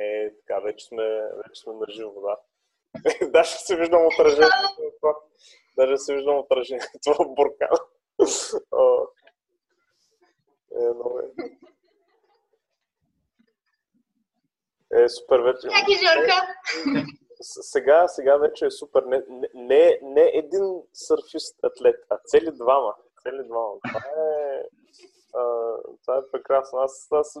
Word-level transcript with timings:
Е, 0.00 0.30
така, 0.36 0.60
вече 0.60 0.86
сме, 0.86 1.02
вече 1.36 1.60
сме 1.60 1.72
на 1.72 1.86
живо, 1.88 2.20
да. 2.20 2.36
Даже 3.30 3.50
се 3.50 3.76
виждам 3.76 4.06
отражението. 4.06 5.14
Даже 5.76 5.98
се 5.98 6.14
виждам 6.14 6.38
отражението 6.38 7.14
в 7.18 7.34
буркана. 7.34 7.78
Е, 10.74 10.94
много 10.94 11.18
е. 11.18 11.24
Е, 15.02 15.08
супер 15.08 15.40
вече. 15.40 15.66
Е? 15.66 15.70
Сега, 17.40 18.08
сега 18.08 18.36
вече 18.36 18.66
е 18.66 18.70
супер. 18.70 19.02
Не, 19.02 19.22
не, 19.54 19.98
не 20.02 20.30
един 20.34 20.82
сърфист 20.92 21.64
атлет, 21.64 22.06
а 22.10 22.18
цели 22.24 22.50
двама. 22.52 22.94
Цели 23.22 23.44
двама. 23.44 23.72
Това 23.88 24.00
е, 24.00 24.62
а, 25.34 25.76
това 26.02 26.16
е 26.16 26.30
прекрасно. 26.32 26.78
Аз, 26.78 27.08
аз 27.12 27.38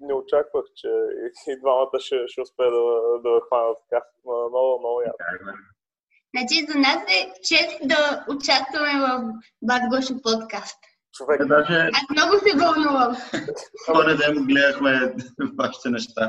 не 0.00 0.14
очаквах, 0.14 0.64
че 0.76 0.88
и 1.48 1.60
двамата 1.60 1.98
ще, 1.98 2.28
ще 2.28 2.40
успее 2.40 2.70
да, 2.70 2.84
да 3.24 3.40
хвана 3.46 3.74
така. 3.82 4.04
Много, 4.24 4.78
много 4.78 5.00
яко. 5.00 5.18
Значи 6.34 6.66
за 6.68 6.78
нас 6.78 7.02
е 7.18 7.32
чест 7.48 7.78
да 7.92 8.24
участваме 8.34 8.94
в 9.04 9.32
Бат 9.62 9.82
Гошо 9.90 10.14
подкаст. 10.22 10.80
Човек. 11.16 11.40
Е, 11.40 11.44
даже 11.44 11.76
Аз 11.98 12.06
много 12.16 12.32
се 12.44 12.52
вълнувам. 12.60 13.12
втори 13.82 14.16
ден 14.20 14.34
гледахме 14.50 14.92
вашите 15.60 15.88
неща. 15.90 16.24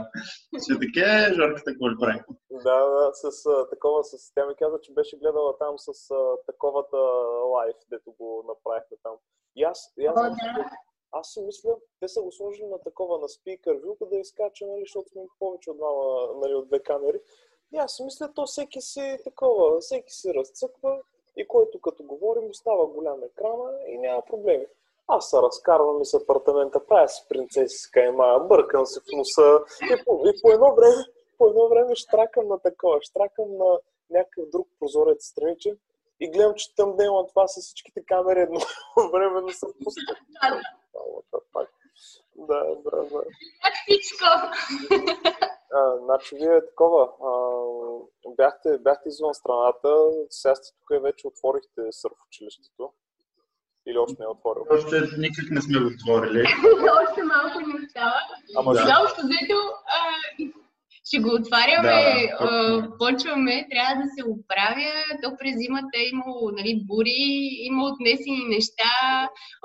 Ще 0.63 0.73
така, 0.83 1.33
Жорката, 1.37 1.69
какво 1.71 1.89
ли 1.89 1.95
прави? 2.01 2.19
Да, 2.67 2.77
да, 2.95 3.03
с 3.13 3.45
а, 3.45 3.69
такова, 3.69 4.03
с... 4.03 4.33
тя 4.35 4.45
ми 4.45 4.53
каза, 4.61 4.77
че 4.83 4.93
беше 4.93 5.19
гледала 5.21 5.57
там 5.57 5.73
с 5.77 5.89
а, 6.11 6.15
таковата 6.45 6.97
лайф, 7.53 7.77
дето 7.91 8.09
го 8.19 8.29
направихме 8.51 8.97
там. 9.03 9.15
И 9.55 9.63
аз, 9.63 9.79
и 10.01 10.05
аз, 10.05 10.15
О, 10.17 10.23
да. 10.23 10.69
Аз 11.13 11.27
си 11.27 11.41
мисля, 11.41 11.75
те 11.99 12.07
са 12.07 12.21
го 12.21 12.31
сложили 12.31 12.65
на 12.65 12.79
такова, 12.79 13.19
на 13.19 13.29
спикър 13.29 13.75
вилка 13.75 14.05
да 14.05 14.17
изкача, 14.17 14.65
нали, 14.67 14.81
защото 14.81 15.09
сме 15.09 15.21
повече 15.39 15.71
от 15.71 15.77
двама, 15.77 16.33
нали, 16.35 16.53
от 16.53 16.67
две 16.67 16.79
камери. 16.79 17.19
И 17.73 17.77
аз 17.77 17.95
си 17.95 18.03
мисля, 18.03 18.33
то 18.33 18.45
всеки 18.45 18.81
си 18.81 19.17
такова, 19.23 19.79
всеки 19.79 20.13
си 20.13 20.33
разцъква 20.33 21.01
и 21.37 21.47
който 21.47 21.81
като 21.81 22.03
говорим 22.03 22.49
остава 22.49 22.87
голям 22.87 23.23
екрана 23.23 23.79
и 23.87 23.97
няма 23.97 24.21
проблеми. 24.21 24.65
Аз 25.07 25.29
се 25.29 25.37
разкарвам 25.37 26.01
и 26.01 26.05
с 26.05 26.13
апартамента, 26.13 26.85
правя 26.85 27.07
си 27.07 27.25
принцеси 27.29 27.77
с 27.77 27.89
кайма, 27.91 28.45
бъркам 28.49 28.85
се 28.85 28.99
в 28.99 29.03
носа 29.17 29.59
и 29.81 30.03
по, 30.05 30.21
и 30.25 30.41
по 30.41 30.51
едно 30.51 30.75
време, 30.75 30.95
по 31.37 31.47
едно 31.47 31.67
време 31.67 31.95
штракам 31.95 32.47
на 32.47 32.59
такова, 32.59 32.99
штракам 33.01 33.57
на 33.57 33.79
някакъв 34.09 34.49
друг 34.49 34.67
прозорец 34.79 35.25
страничен 35.25 35.77
и 36.23 36.31
гледам, 36.31 36.53
че 36.55 36.75
там 36.75 36.95
днема 36.95 37.27
това 37.27 37.47
с 37.47 37.61
всичките 37.61 38.01
камери 38.07 38.39
едно 38.39 38.59
време 39.13 39.41
да 39.41 39.53
се 39.53 39.65
пускат. 39.83 40.17
Да, 42.35 42.63
да, 42.83 42.97
да. 43.03 43.23
Как 43.63 43.73
всичко? 43.87 44.25
А, 45.75 45.97
значи 46.03 46.35
вие 46.35 46.65
такова, 46.65 47.09
а, 47.23 47.31
бяхте, 48.37 48.77
бяхте 48.77 49.09
извън 49.09 49.33
страната, 49.33 49.89
сега 50.29 50.55
сте 50.55 50.67
тук 50.79 50.97
и 50.97 50.99
вече 50.99 51.27
отворихте 51.27 51.81
сърф 51.91 52.17
училището. 52.27 52.93
Или 53.87 53.97
още 53.97 54.15
не 54.19 54.25
е 54.25 54.27
отворил. 54.27 54.63
Още 54.71 54.95
никак 55.17 55.45
не 55.51 55.61
сме 55.61 55.79
го 55.79 55.87
отворили. 55.87 56.43
Още 57.01 57.23
малко 57.23 57.59
ни 57.59 57.85
остава. 57.85 58.19
Ама 58.57 58.73
Да. 58.73 59.01
общо 59.03 59.21
взето 59.21 59.57
ще 61.13 61.23
го 61.25 61.31
отваряме, 61.39 61.99
Да, 62.27 62.37
а, 62.39 62.47
точно. 62.81 62.97
почваме, 63.01 63.55
трябва 63.71 63.93
да 64.01 64.07
се 64.15 64.21
оправя. 64.35 64.93
То 65.21 65.27
през 65.39 65.53
зимата 65.63 65.95
е 66.01 66.09
имало 66.15 66.43
нали, 66.57 66.71
бури, 66.89 67.23
има 67.69 67.81
отнесени 67.91 68.43
неща. 68.55 68.93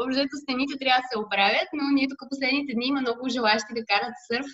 Общо 0.02 0.34
стените 0.42 0.74
трябва 0.82 1.00
да 1.02 1.08
се 1.10 1.16
оправят, 1.24 1.68
но 1.78 1.84
ние 1.96 2.10
тук 2.12 2.20
последните 2.32 2.72
дни 2.76 2.86
има 2.88 3.00
много 3.00 3.22
желащи 3.36 3.72
да 3.78 3.82
карат 3.90 4.16
сърф 4.28 4.50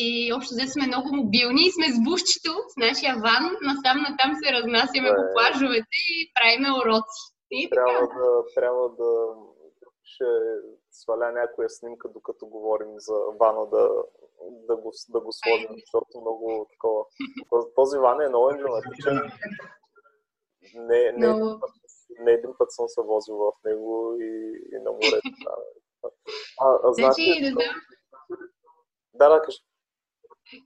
и 0.00 0.02
общо 0.36 0.50
взето 0.54 0.72
сме 0.74 0.90
много 0.92 1.08
мобилни 1.20 1.62
и 1.66 1.74
сме 1.76 1.86
с 1.96 1.98
бушчето, 2.08 2.52
с 2.72 2.74
нашия 2.86 3.14
ван, 3.24 3.44
насам 3.68 3.96
натам 4.06 4.30
се 4.40 4.46
разнасяме 4.56 5.10
по 5.16 5.22
Е. 5.26 5.30
плажовете 5.34 5.96
и 6.12 6.14
правиме 6.36 6.68
уроци. 6.80 7.22
И 7.50 7.60
така. 7.70 7.82
Трябва 7.84 8.06
да, 8.18 8.30
трябва 8.56 8.84
да 9.00 9.10
ще 10.10 10.28
сваля 10.90 11.28
някоя 11.40 11.68
снимка, 11.70 12.08
докато 12.08 12.46
говорим 12.46 12.92
за 12.96 13.16
вана, 13.40 13.66
да, 13.72 13.88
да, 14.68 14.76
го, 14.76 14.92
да 15.08 15.20
го 15.20 15.32
сложим, 15.32 15.68
защото 15.80 16.20
много 16.20 16.66
такова. 16.70 17.04
Този, 17.50 17.66
този 17.74 17.98
ван 17.98 18.20
е 18.20 18.28
много 18.28 18.50
емблематичен. 18.50 19.16
Не, 20.74 21.12
не, 21.12 21.26
път, 21.60 21.70
не 22.20 22.32
един 22.32 22.50
път 22.58 22.72
съм 22.72 22.88
се 22.88 23.00
возил 23.00 23.36
в 23.36 23.52
него 23.64 24.16
и, 24.20 24.52
и 24.72 24.78
на 24.84 24.90
морето. 24.92 25.30
Да. 25.44 26.10
А, 26.60 26.78
а, 26.84 26.92
Значи, 26.92 27.22
значи, 27.22 27.54
да 27.54 27.64
да, 29.14 29.28
да, 29.28 29.42
кажи. 29.42 29.58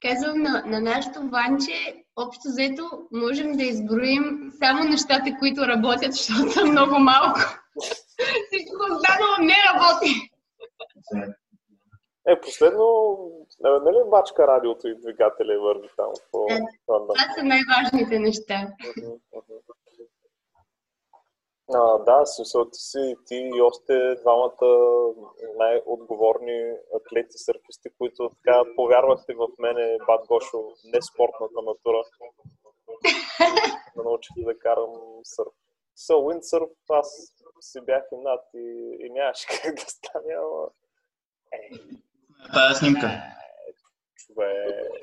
Казвам 0.02 0.42
на, 0.42 0.62
на 0.66 0.80
нашото 0.80 1.28
ванче, 1.28 2.04
общо 2.16 2.42
взето 2.44 3.08
можем 3.12 3.56
да 3.56 3.62
изброим 3.62 4.52
само 4.58 4.84
нещата, 4.84 5.36
които 5.38 5.66
работят, 5.66 6.12
защото 6.12 6.50
са 6.50 6.64
много 6.64 6.98
малко. 6.98 7.40
Всичко 8.46 8.76
останало 8.90 9.36
не 9.40 9.56
работи. 9.68 10.30
Е, 12.28 12.40
последно, 12.40 13.16
е, 13.66 13.68
нали 13.68 13.98
бачка 14.10 14.46
радиото 14.46 14.88
и 14.88 15.00
двигателя 15.00 15.60
върви 15.60 15.88
там 15.96 16.12
по 16.32 16.46
Да. 16.48 16.54
Лондон? 16.88 17.16
Това 17.16 17.34
са 17.34 17.42
най-важните 17.44 18.18
неща. 18.18 18.68
А, 21.74 21.98
да, 21.98 22.26
смисъл 22.26 22.64
ти 22.64 22.78
си 22.78 23.16
ти 23.26 23.50
и 23.54 23.60
още 23.60 24.14
двамата 24.20 24.66
най-отговорни 25.56 26.72
атлети, 26.96 27.38
сърфисти, 27.38 27.88
които 27.98 28.30
така 28.30 28.62
повярвахте 28.76 29.34
в 29.34 29.48
мене, 29.58 29.98
Бат 30.06 30.26
Гошо, 30.26 30.64
не 30.84 31.02
спортната 31.02 31.62
натура. 31.62 32.02
да 33.96 34.02
научих 34.02 34.36
да 34.36 34.58
карам 34.58 34.90
сърф. 35.24 35.52
Со, 35.96 36.18
уиндсърф, 36.18 36.70
аз 36.88 37.34
си 37.60 37.80
бях 37.80 38.04
и 38.12 38.16
над 38.16 38.40
и, 38.54 38.96
и 39.00 39.10
нямаше 39.10 39.46
как 39.62 39.74
да 39.74 39.80
стане, 39.80 40.34
ама 40.34 40.68
Тая 42.52 42.74
снимка. 42.74 43.22
човек. 44.16 45.02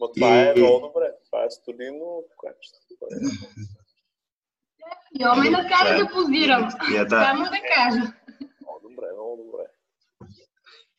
Но 0.00 0.12
това 0.12 0.40
е 0.40 0.54
много 0.56 0.86
добре. 0.86 1.10
Това 1.26 1.44
е 1.44 1.50
студийно 1.50 2.24
качество. 2.40 3.06
Йо 5.20 5.36
ме 5.36 5.50
накара 5.50 5.98
да 5.98 6.10
позирам. 6.12 6.68
Да. 7.08 7.24
Само 7.24 7.44
да 7.44 7.58
кажа. 7.74 8.12
Много 8.60 8.80
добре, 8.82 9.06
много 9.12 9.36
добре. 9.36 9.64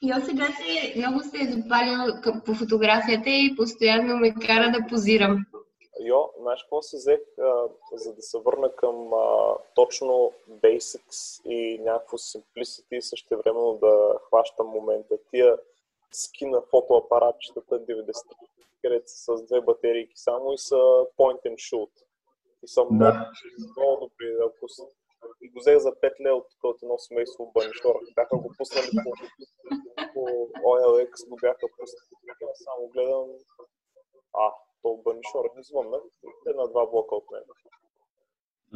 Йо 0.02 0.25
сега 0.25 0.46
се, 0.46 0.94
много 0.97 1.24
се 1.24 1.38
е 1.41 1.52
запалил 1.52 2.22
по 2.46 2.53
фотографията 2.53 3.30
и 3.30 3.56
постоянно 3.58 4.18
ме 4.18 4.34
кара 4.34 4.72
да 4.72 4.88
позирам. 4.88 5.46
Йо, 6.00 6.29
знаеш 6.39 6.63
какво 6.63 6.81
се 6.81 6.97
взех, 6.97 7.19
а, 7.39 7.67
за 7.94 8.13
да 8.13 8.22
се 8.22 8.39
върна 8.39 8.75
към 8.75 9.13
а, 9.13 9.56
точно 9.75 10.33
basics 10.50 11.50
и 11.50 11.79
някакво 11.79 12.17
simplicity 12.17 12.95
и 12.95 13.01
също 13.01 13.38
времено 13.38 13.73
да 13.73 14.19
хващам 14.28 14.67
момента. 14.67 15.17
Тия 15.31 15.57
скина 16.11 16.61
фотоапаратчетата 16.61 17.79
90 17.79 18.13
където 18.85 19.11
са 19.11 19.38
с 19.38 19.44
две 19.44 19.61
батерийки 19.61 20.13
само 20.16 20.53
и 20.53 20.57
са 20.57 20.75
point 21.17 21.41
and 21.45 21.55
shoot. 21.55 21.91
И 22.63 22.67
са 22.67 22.84
много, 22.84 22.97
Да. 22.97 23.31
много 23.78 24.00
добри. 24.00 24.38
Ако 24.47 24.69
с... 24.69 24.81
го 25.53 25.59
взех 25.59 25.78
за 25.78 25.91
5 25.91 26.25
лева 26.25 26.38
от 26.38 26.47
от 26.63 26.84
едно 26.84 26.97
семейство 26.97 27.51
Банишора. 27.53 28.00
Бяха 28.16 28.38
го 28.38 28.53
пуснали 28.57 28.88
по, 29.03 29.11
по 30.13 30.22
OLX, 30.69 31.29
го 31.29 31.35
бяха 31.35 31.67
пуснали. 31.79 32.53
Само 32.53 32.88
гледам, 32.88 33.28
а, 34.34 34.53
не 35.56 35.63
звънна, 35.63 35.97
е 36.50 36.53
на 36.56 36.68
два 36.68 36.90
блока 36.91 37.16
от 37.16 37.25
мен. 37.31 37.44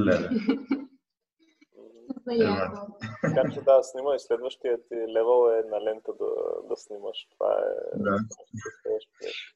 Леле. 0.05 0.29
Така 3.21 3.51
че 3.53 3.61
да, 3.61 3.83
снимай. 3.83 4.19
Следващия 4.19 4.77
ти 4.77 4.95
левел 4.95 5.51
е 5.51 5.69
на 5.69 5.81
лента 5.81 6.11
да, 6.19 6.29
да 6.69 6.75
снимаш. 6.77 7.17
Това 7.31 7.53
е... 7.53 7.97
Да. 7.97 8.17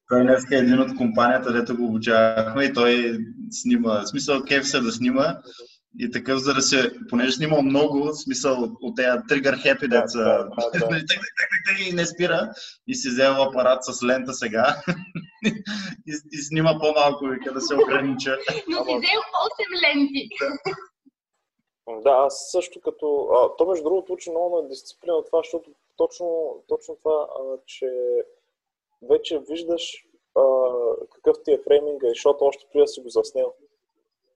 Той 0.09 0.23
днес 0.23 0.51
е 0.51 0.55
един 0.55 0.79
от 0.79 0.97
компанията, 0.97 1.53
дето 1.53 1.77
го 1.77 1.85
обучавахме 1.85 2.63
и 2.63 2.73
той 2.73 3.17
снима, 3.51 4.01
в 4.01 4.07
смисъл 4.07 4.43
кеф 4.47 4.67
се 4.67 4.79
да 4.79 4.91
снима 4.91 5.37
и 5.99 6.11
такъв, 6.11 6.39
за 6.39 6.53
да 6.53 6.61
се, 6.61 6.91
понеже 7.09 7.31
снимал 7.31 7.61
много, 7.61 8.03
в 8.03 8.13
смисъл 8.13 8.69
от 8.81 8.95
тези 8.95 9.17
тригър 9.29 9.57
хепи, 9.61 9.87
деца, 9.87 10.19
да, 10.19 10.49
да, 10.73 10.89
да. 10.89 10.97
и 11.89 11.93
не 11.93 12.05
спира 12.05 12.49
и 12.87 12.95
си 12.95 13.09
взел 13.09 13.43
апарат 13.43 13.85
с 13.85 14.03
лента 14.03 14.33
сега 14.33 14.75
и, 16.07 16.13
и 16.31 16.37
снима 16.37 16.79
по-малко, 16.79 17.25
вика 17.25 17.53
да 17.53 17.61
се 17.61 17.75
огранича. 17.75 18.37
Но 18.67 18.77
си 18.77 18.83
взел 18.83 19.21
8 19.81 19.83
ленти. 19.83 20.29
Да, 22.03 22.11
аз 22.11 22.51
също 22.51 22.81
като... 22.81 23.29
А, 23.31 23.55
то 23.55 23.65
между 23.65 23.83
другото 23.83 24.13
учи 24.13 24.29
много 24.31 24.61
на 24.61 24.67
дисциплина 24.67 25.23
това, 25.25 25.39
защото 25.39 25.71
точно, 25.97 26.57
точно 26.67 26.95
това, 26.95 27.27
а, 27.39 27.57
че 27.65 27.89
вече 29.09 29.41
виждаш 29.49 30.05
а, 30.35 30.43
какъв 31.15 31.37
ти 31.43 31.51
е 31.51 31.61
фрейминга, 31.67 32.07
защото 32.07 32.45
още 32.45 32.65
преди 32.73 32.81
да 32.81 32.87
си 32.87 33.01
го 33.01 33.09
заснел. 33.09 33.53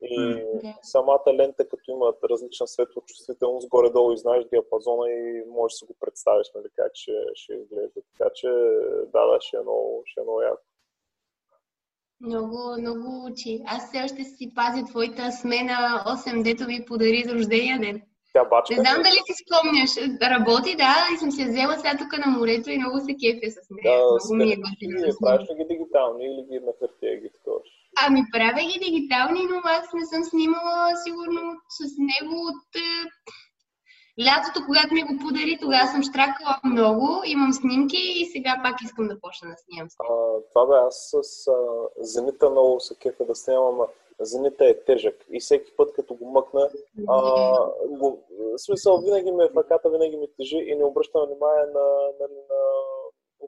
И 0.01 0.43
самата 0.81 1.33
лента, 1.33 1.67
като 1.69 1.91
има 1.91 2.13
различна 2.29 2.67
светлочувствителност, 2.67 3.69
горе-долу 3.69 4.13
и 4.13 4.17
знаеш 4.17 4.45
диапазона 4.45 5.09
и 5.09 5.43
можеш 5.49 5.73
да 5.73 5.77
си 5.77 5.85
го 5.85 5.95
представиш, 5.99 6.47
нали, 6.55 6.67
как 6.75 6.91
ще, 6.93 7.11
ще 7.33 7.53
изглежда. 7.53 8.01
Така 8.11 8.29
че, 8.35 8.47
да, 9.13 9.25
да, 9.27 9.37
ще 9.39 9.57
е 9.57 9.61
много, 9.61 10.01
ще 10.05 10.19
е 10.19 10.23
много 10.23 10.41
яко. 10.41 10.61
Много, 12.21 12.57
много 12.79 13.25
учи. 13.31 13.63
Аз 13.65 13.87
все 13.87 14.03
още 14.03 14.23
си 14.23 14.53
пазя 14.55 14.85
твоята 14.85 15.31
смена 15.31 16.03
8, 16.07 16.43
дето 16.43 16.63
ми 16.67 16.85
подари 16.87 17.23
за 17.27 17.33
рождения 17.33 17.79
ден. 17.79 18.01
Тя 18.33 18.45
бачка. 18.45 18.75
Не 18.75 18.81
знам 18.81 19.01
дали 19.07 19.19
си 19.27 19.33
спомняш. 19.41 19.91
Работи, 20.33 20.71
да, 20.83 20.93
и 21.13 21.17
съм 21.17 21.31
се 21.31 21.43
взела 21.49 21.73
сега 21.75 21.93
тук 22.01 22.11
на 22.23 22.29
морето 22.37 22.69
и 22.69 22.77
много 22.77 22.97
се 23.05 23.13
кефя 23.21 23.49
с 23.55 23.59
нея. 23.75 23.85
Да, 23.89 23.97
много 24.05 24.33
ми 24.35 24.53
е 24.55 24.61
готино. 24.65 24.95
Правиш 25.23 25.49
ли 25.49 25.53
ги 25.59 25.65
дигитални 25.73 26.23
или 26.29 26.41
ги 26.49 26.59
на 26.65 26.73
хартия 26.79 27.13
ги 27.21 27.29
такова? 27.35 27.59
Ами 28.05 28.21
правя 28.33 28.63
ги 28.71 28.79
дигитални, 28.85 29.41
но 29.51 29.57
аз 29.63 29.93
не 29.93 30.05
съм 30.05 30.23
снимала 30.23 30.91
сигурно 31.03 31.41
с 31.77 31.79
него 32.09 32.35
от 32.49 32.75
е, 32.75 32.89
лятото, 34.25 34.65
когато 34.65 34.93
ми 34.93 35.03
го 35.03 35.13
подари, 35.23 35.57
тогава 35.61 35.87
съм 35.87 36.03
штракала 36.03 36.55
много, 36.63 37.21
имам 37.25 37.53
снимки 37.53 38.01
и 38.21 38.25
сега 38.25 38.61
пак 38.63 38.81
искам 38.81 39.07
да 39.07 39.19
почна 39.19 39.49
да 39.49 39.55
снимам. 39.57 39.87
А, 39.99 40.05
това 40.49 40.65
бе, 40.65 40.87
аз 40.87 41.09
с 41.13 41.47
а, 41.47 41.53
Зенита 41.99 42.49
много 42.49 42.79
се 42.79 42.95
кефа 42.95 43.25
да 43.25 43.35
снимам, 43.35 43.65
ама 43.67 43.85
Зенита 44.19 44.65
е 44.65 44.83
тежък 44.83 45.15
и 45.31 45.39
всеки 45.39 45.71
път 45.77 45.93
като 45.93 46.13
го 46.13 46.31
мъкна, 46.31 46.69
а, 47.07 47.21
го, 47.87 48.23
смисъл 48.57 49.01
винаги 49.01 49.31
ми 49.31 49.43
е 49.43 49.47
в 49.47 49.57
ръката, 49.57 49.89
винаги 49.89 50.17
ми 50.17 50.27
тежи 50.37 50.57
и 50.57 50.75
не 50.75 50.83
обръщам 50.83 51.25
внимание 51.25 51.65
на, 51.65 51.85
на, 52.19 52.27
на 52.27 52.59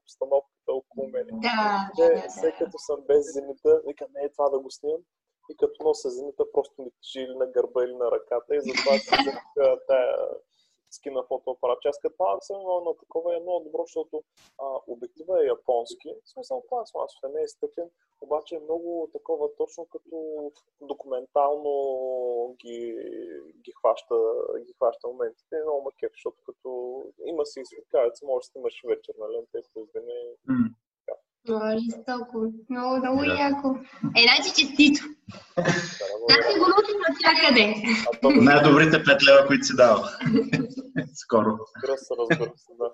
обстановката 0.10 0.72
около 0.74 1.08
мен. 1.08 1.28
Да, 1.32 1.92
Те, 1.96 2.10
да, 2.10 2.22
да, 2.22 2.30
след 2.30 2.54
като 2.58 2.78
съм 2.78 3.00
без 3.08 3.34
зенита, 3.34 3.82
вика, 3.88 4.06
не 4.16 4.22
е 4.26 4.32
това 4.32 4.50
да 4.50 4.60
го 4.60 4.72
снимам. 4.72 5.02
И 5.52 5.58
като 5.58 5.84
нося 5.84 6.10
зенита, 6.10 6.52
просто 6.54 6.82
ми 6.82 6.92
тежи 6.92 7.26
или 7.26 7.36
на 7.36 7.48
гърба, 7.48 7.84
или 7.84 7.96
на 7.96 8.12
ръката. 8.12 8.56
И 8.56 8.62
затова 8.62 8.98
си 8.98 9.10
тая 9.88 10.16
скина 10.92 11.24
фотоапарат. 11.24 11.86
Аз 11.86 12.00
като 12.00 12.16
малък 12.20 12.44
съм 12.44 12.62
имал 12.62 12.84
на 12.84 12.98
такова 12.98 13.34
и 13.34 13.38
е 13.38 13.40
много 13.40 13.64
добро, 13.64 13.84
защото 13.86 14.24
а, 14.62 14.66
обектива 14.88 15.44
е 15.44 15.48
японски. 15.48 16.10
В 16.24 16.30
смисъл 16.30 16.64
пластмасов, 16.70 17.20
не 17.34 17.42
е 17.42 17.48
стъклен, 17.48 17.90
обаче 18.22 18.56
е 18.56 18.60
много 18.60 19.10
такова 19.14 19.56
точно 19.56 19.86
като 19.86 20.52
документално 20.82 21.74
ги, 22.62 22.96
ги, 23.64 23.72
хваща, 23.80 24.16
ги 24.66 24.74
хваща 24.74 25.08
моментите. 25.08 25.56
Е 25.56 25.64
много 25.64 25.84
макет, 25.84 26.12
защото 26.12 26.38
като 26.46 27.04
има 27.26 27.46
си 27.46 27.62
светкавец, 27.66 28.22
може 28.22 28.44
да 28.44 28.52
снимаш 28.52 28.82
вечер, 28.88 29.14
нали? 29.20 29.46
Произведени. 29.74 30.36
М. 30.48 30.56
Много 30.56 30.70
жестоко. 31.78 32.54
Много, 32.70 32.98
много 32.98 33.24
яко. 33.24 33.76
Е, 34.18 34.22
значи 34.22 34.50
честито. 34.56 35.02
Да, 35.58 35.64
Аз 35.64 36.54
си 36.54 36.60
го 36.60 36.66
научих 36.68 36.96
навсякъде. 37.10 37.76
Най-добрите 38.42 39.04
пет 39.04 39.24
лева, 39.28 39.48
които 39.48 39.66
си 39.66 39.76
дал. 39.76 39.98
Скоро. 41.14 41.58
разбира 41.84 41.98
се, 41.98 42.14
разбира 42.20 42.52
се, 42.58 42.74
да. 42.80 42.90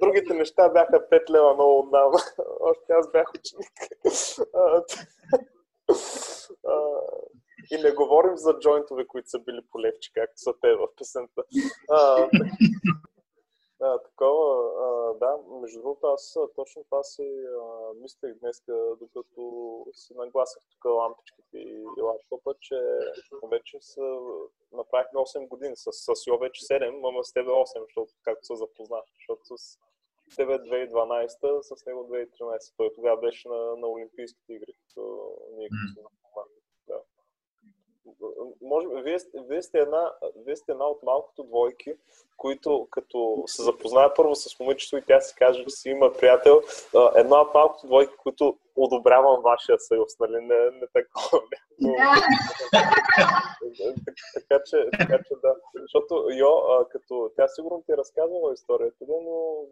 Другите 0.00 0.34
неща 0.34 0.68
бяха 0.68 1.08
5 1.12 1.30
лева 1.30 1.54
много 1.54 1.78
отдавна. 1.78 2.18
Още 2.60 2.92
аз 2.98 3.10
бях 3.12 3.28
ученик. 3.34 3.72
И 7.70 7.82
не 7.82 7.92
говорим 7.92 8.36
за 8.36 8.58
джойнтове, 8.60 9.06
които 9.06 9.30
са 9.30 9.38
били 9.38 9.60
по 9.70 9.80
левче, 9.80 10.10
както 10.14 10.34
са 10.36 10.52
те 10.60 10.74
в 10.74 10.86
песента. 10.98 11.42
А, 11.90 12.28
а, 13.80 13.98
такова, 13.98 14.70
а, 14.84 15.14
да, 15.14 15.38
между 15.60 15.80
другото, 15.80 16.06
аз 16.06 16.38
точно 16.56 16.84
това 16.84 17.02
си 17.02 17.44
а, 17.46 17.94
мислех 17.94 18.34
днес, 18.34 18.62
докато 19.00 19.86
си 19.92 20.14
нагласах 20.14 20.62
тук 20.70 20.84
лампичките 20.84 21.58
и, 21.58 21.84
и 21.98 22.02
лаптопа, 22.02 22.54
че 22.60 22.76
вече 23.50 23.78
са, 23.80 24.18
направихме 24.72 25.20
8 25.20 25.48
години, 25.48 25.76
с, 25.76 25.92
с 25.92 26.26
Йо 26.26 26.38
вече 26.38 26.64
7, 26.64 27.08
ама 27.08 27.24
с 27.24 27.32
тебе 27.32 27.50
8, 27.50 27.84
защото 27.84 28.12
както 28.22 28.46
се 28.46 28.56
запознах, 28.56 29.04
защото 29.18 29.56
с 29.58 29.78
тебе 30.36 30.58
2012, 30.58 31.60
с 31.60 31.86
него 31.86 32.08
2013, 32.10 32.76
той 32.76 32.92
тогава 32.94 33.20
беше 33.20 33.48
на, 33.48 33.76
на 33.76 33.88
Олимпийските 33.88 34.52
игри, 34.52 34.72
като 34.72 35.32
ние 35.56 35.68
като 35.68 35.94
се 35.94 36.02
запознахме. 36.02 36.57
Може 38.62 38.86
вие, 38.88 39.18
вие, 39.34 39.62
сте 39.62 39.78
една, 39.78 40.12
вие 40.36 40.56
сте 40.56 40.72
една 40.72 40.86
от 40.86 41.02
малкото 41.02 41.42
двойки, 41.42 41.92
които 42.36 42.88
като 42.90 43.42
се 43.46 43.62
запознаят 43.62 44.16
първо 44.16 44.34
с 44.34 44.60
момичето 44.60 44.96
и 44.96 45.02
тя 45.02 45.20
си 45.20 45.34
каже, 45.34 45.64
че 45.64 45.70
си 45.70 45.88
има 45.88 46.12
приятел, 46.12 46.60
една 47.16 47.40
от 47.40 47.54
малкото 47.54 47.86
двойки, 47.86 48.14
които 48.16 48.56
одобрявам 48.78 49.42
вашия 49.42 49.78
съюз, 49.78 50.18
нали? 50.20 50.40
Не, 50.40 50.70
не 50.70 50.86
такова. 50.92 51.42
Но, 51.80 51.94
така, 54.34 54.62
че, 54.66 54.88
така 54.98 55.18
че 55.26 55.34
да. 55.42 55.54
Защото 55.80 56.26
Йо, 56.30 56.48
а, 56.48 56.88
като 56.88 57.30
тя 57.36 57.48
сигурно 57.48 57.82
ти 57.86 57.92
е 57.92 57.96
разказвала 57.96 58.52
историята, 58.52 59.04
но 59.08 59.16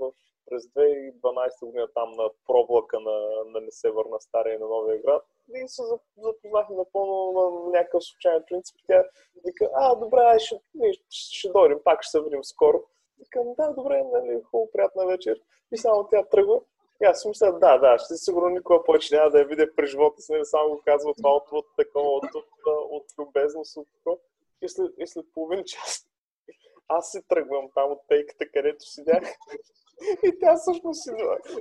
в, 0.00 0.12
през 0.46 0.62
2012 0.62 1.66
година 1.66 1.88
там 1.94 2.12
на 2.12 2.30
проблака 2.46 3.00
на, 3.00 3.44
на 3.46 3.60
не 3.60 3.70
се 3.70 3.90
върна 3.90 4.20
Стария 4.20 4.54
и 4.54 4.58
на 4.58 4.66
Новия 4.66 5.02
град, 5.02 5.22
и 5.54 5.68
се 5.68 5.82
зап- 5.82 6.00
запознахме 6.16 6.76
напълно 6.76 7.32
на 7.32 7.70
някакъв 7.70 8.04
случайен 8.04 8.42
принцип. 8.48 8.76
Тя 8.86 9.04
вика, 9.46 9.70
а, 9.74 9.94
добре, 9.94 10.38
ще, 10.38 10.60
ние 10.74 10.92
ще, 10.92 11.04
ще 11.10 11.48
дойдем, 11.48 11.78
пак 11.84 12.02
ще 12.02 12.10
се 12.10 12.22
видим 12.22 12.44
скоро. 12.44 12.82
Викам, 13.18 13.54
да, 13.58 13.72
добре, 13.72 14.02
нали, 14.12 14.42
хубаво, 14.50 14.70
приятна 14.72 15.06
вечер. 15.06 15.40
И 15.72 15.76
само 15.76 16.08
тя 16.08 16.24
тръгва. 16.24 16.60
И 17.02 17.04
аз 17.04 17.22
си 17.22 17.28
мисля, 17.28 17.52
да, 17.52 17.78
да, 17.78 17.98
ще 17.98 18.16
сигурно 18.16 18.48
никога 18.48 18.84
повече 18.84 19.16
няма 19.16 19.31
да 19.31 19.38
я 19.38 19.44
видя 19.44 19.75
през 19.76 19.90
живота 19.90 20.22
си, 20.22 20.32
нали, 20.32 20.44
само 20.44 20.70
го 20.70 20.82
казва 20.84 21.14
това 21.14 21.31
от, 21.31 21.48
от 21.52 21.66
такова, 21.76 22.10
от, 22.10 22.34
от, 22.34 22.48
от 22.66 23.04
любезност, 23.19 23.76
от 23.76 23.88
такова. 23.93 24.16
И 24.62 24.69
след, 24.69 24.93
и 24.98 25.06
след 25.06 25.26
половин 25.34 25.64
час 25.64 26.06
аз 26.88 27.10
си 27.10 27.19
тръгвам 27.28 27.69
там 27.75 27.93
от 27.93 28.00
тейката, 28.08 28.50
където 28.54 28.84
седях. 28.84 29.22
И 30.22 30.38
тя 30.40 30.56
всъщност. 30.56 31.08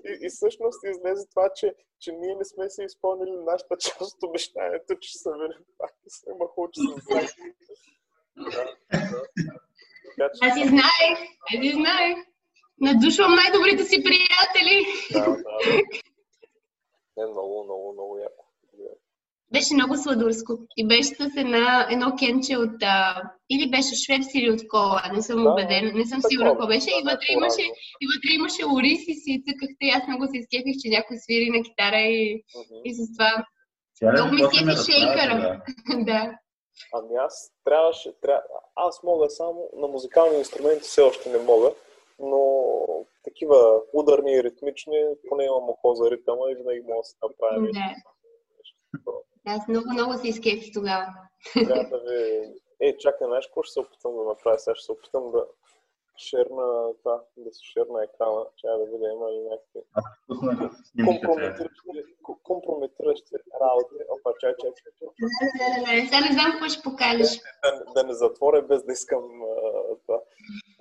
И, 0.06 0.26
и 0.26 0.30
всъщност 0.30 0.84
излезе 0.84 1.28
това, 1.30 1.50
че, 1.56 1.76
че 2.00 2.12
ние 2.12 2.36
не 2.36 2.46
сме 2.46 2.70
си 2.70 2.84
изпълнили 2.84 3.32
нашата 3.32 3.78
част 3.78 4.02
от 4.02 4.24
обещанието, 4.24 5.00
че 5.00 5.10
ще 5.10 5.20
се 5.20 5.30
видим 5.32 5.66
пак. 5.78 5.94
И 6.06 6.10
се 6.10 6.26
има 6.30 6.46
че 6.72 6.82
се. 6.82 7.36
Така 10.18 10.30
Аз 10.42 10.54
си 10.54 10.68
знаех, 10.68 11.20
аз 11.54 11.62
си 11.62 11.72
знаех. 11.72 12.18
Надушвам 12.82 13.36
най-добрите 13.36 13.84
си 13.84 14.04
приятели. 14.04 14.86
да, 15.14 15.20
да. 15.20 15.36
Не, 17.18 17.26
много, 17.26 17.64
много, 17.64 17.94
много 17.94 18.18
яко. 18.18 18.46
Беше 19.52 19.74
много 19.74 19.98
сладурско. 19.98 20.58
И 20.78 20.88
беше 20.88 21.10
с 21.10 21.30
една, 21.38 21.88
едно 21.92 22.16
кенче 22.20 22.58
от... 22.58 22.84
А, 22.84 23.24
или 23.50 23.72
беше 23.72 23.96
швепс 23.96 24.28
или 24.34 24.52
от 24.52 24.68
кола. 24.68 25.02
Не 25.14 25.22
съм 25.22 25.44
Да, 25.44 25.50
убедена. 25.52 25.92
Не 25.94 26.06
съм 26.06 26.20
сигурна 26.30 26.52
какво 26.52 26.68
беше. 26.68 26.90
И 26.90 27.04
вътре 27.04 27.28
имаше, 27.30 27.62
и 28.02 28.06
вътре 28.12 28.30
имаше 28.36 28.62
ориз 28.76 29.02
и 29.08 29.14
си 29.14 29.44
цъкахте. 29.46 29.82
И 29.82 29.90
аз 29.90 30.08
много 30.08 30.26
се 30.26 30.38
изкефих, 30.38 30.76
че 30.82 30.90
някой 30.90 31.18
свири 31.18 31.50
на 31.50 31.64
китара 31.64 32.02
и, 32.02 32.44
и 32.86 32.94
с 32.96 33.00
това. 33.14 33.46
Ли 34.04 34.08
Много 34.12 34.36
ми 34.36 34.42
кефи 34.52 34.66
да 34.66 34.78
шейкъра. 34.86 35.36
да? 35.42 35.62
да. 36.10 36.22
Ами 36.94 37.16
аз 37.28 37.52
трябваше, 37.66 38.10
тря... 38.22 38.42
аз 38.76 39.04
мога 39.04 39.30
само, 39.30 39.70
на 39.78 39.88
музикални 39.88 40.38
инструменти 40.38 40.84
все 40.84 41.02
още 41.02 41.30
не 41.30 41.38
мога, 41.38 41.72
но 42.20 42.76
такива 43.24 43.82
ударни 43.94 44.34
и 44.34 44.44
ритмични, 44.44 45.00
поне 45.30 45.46
имам 45.46 45.70
ухо 45.70 45.94
за 45.94 46.12
ритъма 46.12 46.52
и 46.52 46.56
винаги 46.56 46.82
мога 46.82 47.00
да 47.00 47.04
се 47.04 47.16
направя 47.22 47.62
нещо. 47.62 47.80
да. 49.06 49.12
Аз 49.46 49.68
много, 49.68 49.86
много 49.94 50.14
се 50.14 50.28
изкефих 50.28 50.74
тогава. 50.74 51.08
Трябва 51.54 51.90
да 51.90 52.00
ви... 52.00 52.54
Е, 52.80 52.98
чакай, 52.98 53.28
знаеш 53.28 53.46
какво 53.46 53.64
ще 53.64 53.74
се 53.74 53.80
опитам 53.80 54.16
да 54.16 54.24
направя? 54.24 54.60
Сега 54.60 54.76
ще 54.76 54.86
се 54.86 54.92
опитам 54.92 55.32
да 55.32 55.46
шерна 56.18 56.94
това, 57.04 57.24
да 57.38 57.54
се 57.54 57.64
шерна 57.64 58.04
екрана. 58.04 58.46
Чакай 58.58 58.78
да 58.78 58.86
видя 58.86 59.12
има 59.12 59.32
ли 59.32 59.42
някакви 59.42 59.82
компрометиращи, 61.06 62.16
компрометиращи 62.44 63.36
работи. 63.62 63.96
Опа, 64.10 64.32
чай, 64.40 64.54
чай, 64.60 64.72
чай, 64.78 64.92
чай. 64.98 65.08
Сега 66.06 66.20
не 66.20 66.34
знам 66.34 66.52
какво 66.52 66.70
ще 66.70 66.84
покажеш. 66.84 67.42
да, 67.64 67.94
да 67.94 68.04
не 68.04 68.14
затворя 68.14 68.62
без 68.62 68.84
да 68.84 68.94
искам 68.94 69.24
това. 70.06 70.22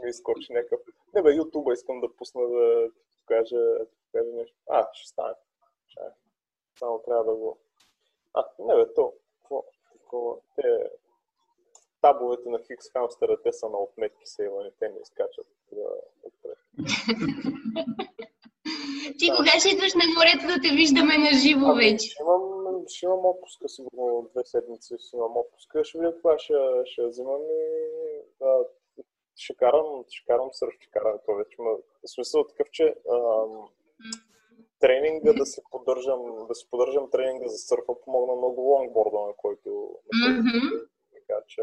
Ми 0.02 0.10
изкочи 0.10 0.52
някакъв. 0.52 0.80
Не 1.14 1.22
бе, 1.22 1.28
YouTube 1.28 1.72
искам 1.72 2.00
да 2.00 2.16
пусна 2.16 2.42
да 2.48 2.88
ти 2.92 3.12
покажа, 3.20 3.56
да 3.56 3.86
ти 3.86 3.96
покажа 4.06 4.30
нещо. 4.34 4.56
А, 4.70 4.88
ще 4.92 5.08
стане. 5.08 5.34
Чай. 5.88 6.08
Само 6.78 7.02
трябва 7.02 7.24
да 7.24 7.34
го... 7.34 7.58
А, 8.34 8.44
не 8.58 8.74
бе, 8.74 8.94
то. 8.94 9.12
Какво? 9.42 9.64
Такова. 9.92 10.36
Те... 10.56 10.90
Табовете 12.04 12.48
на 12.48 12.58
Хикс 12.66 12.92
Хамстера, 12.92 13.42
те 13.42 13.52
са 13.52 13.68
на 13.68 13.78
отметки 13.78 14.26
сейвани, 14.26 14.70
те 14.78 14.88
не 14.88 15.00
изкачат. 15.02 15.46
Отпред. 16.26 16.58
Ти 19.18 19.26
кога 19.36 19.54
ще 19.60 19.68
идваш 19.74 19.92
на 20.00 20.06
морето 20.16 20.44
да 20.52 20.56
те 20.62 20.70
виждаме 20.80 21.14
на 21.18 21.30
живо 21.42 21.66
Ами, 21.66 21.84
вече? 21.84 22.06
Ще 22.08 22.22
имам, 22.22 22.42
ще 22.88 23.06
имам 23.06 23.24
отпуска, 23.32 23.68
сигурно 23.68 24.28
две 24.32 24.44
седмици 24.44 24.94
ще 24.98 25.16
имам 25.16 25.36
отпуска. 25.36 25.84
Ще 25.84 25.98
видя 25.98 26.16
това 26.16 26.38
ще, 26.38 26.54
ще 26.84 27.06
взимам 27.06 27.42
и 27.42 27.62
да, 28.40 28.50
ще 29.36 29.54
карам, 29.54 30.04
ще 30.08 30.24
карам 30.26 30.48
сърф, 30.52 30.74
ще 30.80 30.90
карам 30.90 31.18
това 31.24 31.38
вече. 31.38 31.56
Ма, 31.58 31.70
в 32.04 32.10
смисъл 32.14 32.46
такъв, 32.46 32.70
че 32.70 32.94
ам, 33.12 33.68
тренинга 34.80 35.32
да 35.32 35.46
се 35.46 35.62
поддържам, 35.70 36.20
да 36.48 36.54
се 36.54 36.70
поддържам 36.70 37.10
тренинга 37.10 37.48
за 37.48 37.58
сърфа 37.58 37.92
помогна 38.04 38.34
много 38.36 38.60
лонгборда, 38.60 39.18
на 39.28 39.32
който, 39.36 39.70
на 40.12 40.26
който 40.26 40.40
Мгм. 40.40 40.93
Така 41.28 41.40
че 41.46 41.62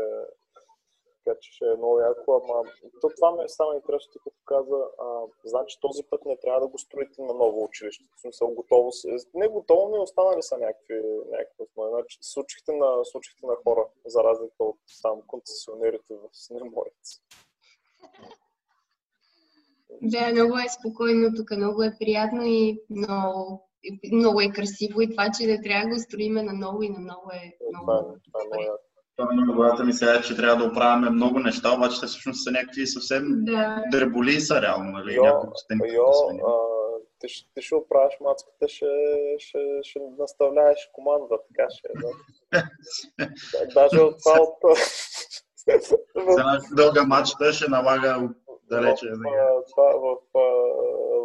така 1.25 1.37
че 1.41 1.51
ще 1.53 1.65
е 1.65 1.77
много 1.77 1.99
яко, 1.99 2.41
ама 2.43 2.63
то 3.01 3.09
това 3.15 3.31
ме 3.31 3.49
стана 3.49 3.75
интересно, 3.75 4.11
като 4.23 4.35
каза, 4.45 4.79
а, 4.99 5.05
значи 5.45 5.77
този 5.81 6.03
път 6.03 6.25
не 6.25 6.37
трябва 6.37 6.59
да 6.59 6.67
го 6.67 6.77
строите 6.77 7.21
на 7.21 7.33
ново 7.33 7.63
училище. 7.63 8.03
В 8.17 8.21
смисъл, 8.21 8.47
готово 8.47 8.91
си. 8.91 9.07
Не 9.33 9.47
готово, 9.47 9.89
но 9.89 10.01
останали 10.01 10.41
са 10.41 10.57
някакви, 10.57 11.01
някакви 11.31 11.63
основи. 11.63 11.89
Значи, 11.89 12.17
случихте 12.21 12.71
на, 12.71 13.05
случихте 13.05 13.45
на 13.45 13.55
хора, 13.63 13.87
за 14.05 14.23
разлика 14.23 14.63
от 14.63 14.79
там 15.01 15.21
концесионерите 15.27 16.13
в 16.13 16.29
Снеморец. 16.33 17.21
Да, 20.01 20.31
много 20.31 20.57
е 20.57 20.69
спокойно 20.79 21.33
тук, 21.35 21.51
много 21.51 21.83
е 21.83 21.95
приятно 21.99 22.41
и 22.45 22.83
много, 22.89 23.69
много 24.11 24.41
е 24.41 24.51
красиво 24.55 25.01
и 25.01 25.09
това, 25.09 25.29
че 25.37 25.47
не 25.47 25.61
трябва 25.61 25.89
да 25.89 25.95
го 25.95 25.99
строиме 25.99 26.43
на 26.43 26.53
ново 26.53 26.83
и 26.83 26.89
на 26.89 26.99
ново 26.99 27.29
е 27.31 27.57
много... 27.71 27.85
Това, 27.85 27.97
е- 27.97 28.19
това 28.25 28.41
е 28.41 28.61
много 28.61 28.77
ми 29.25 29.53
главата 29.53 29.83
ми 29.83 29.93
сега, 29.93 30.21
че 30.21 30.35
трябва 30.35 30.55
да 30.63 30.71
оправяме 30.71 31.09
много 31.09 31.39
неща, 31.39 31.73
обаче 31.73 31.99
те 32.01 32.07
всъщност 32.07 32.43
са 32.43 32.51
някакви 32.51 32.87
съвсем 32.87 33.23
Да. 33.45 33.83
дреболи 33.91 34.41
са 34.41 34.61
реално, 34.61 34.91
нали? 34.91 35.15
Йо, 35.15 35.23
Няколко 35.23 35.57
стенки. 35.57 35.93
Йо, 35.93 36.03
а, 36.47 36.53
ти, 37.19 37.27
ще- 37.29 37.49
ти 37.53 37.61
ще 37.61 37.75
оправиш 37.75 38.13
мацката, 38.21 38.67
ще, 38.67 38.85
ще, 39.37 39.59
ще 39.83 39.99
наставляваш 40.19 40.79
команда, 40.93 41.35
така 41.47 41.69
ще 41.69 41.87
е. 41.87 41.91
Да. 42.01 42.63
Да, 43.19 43.67
Даже 43.73 43.99
от 44.01 44.15
това 44.23 44.39
от... 44.41 44.77
За 46.35 46.75
дълга 46.75 47.03
матчта 47.03 47.53
ще 47.53 47.69
налага 47.71 48.29
далече. 48.75 49.05
в, 49.09 49.27
а, 49.27 49.63
това, 49.71 49.89
в, 50.03 50.17
а, 50.35 50.45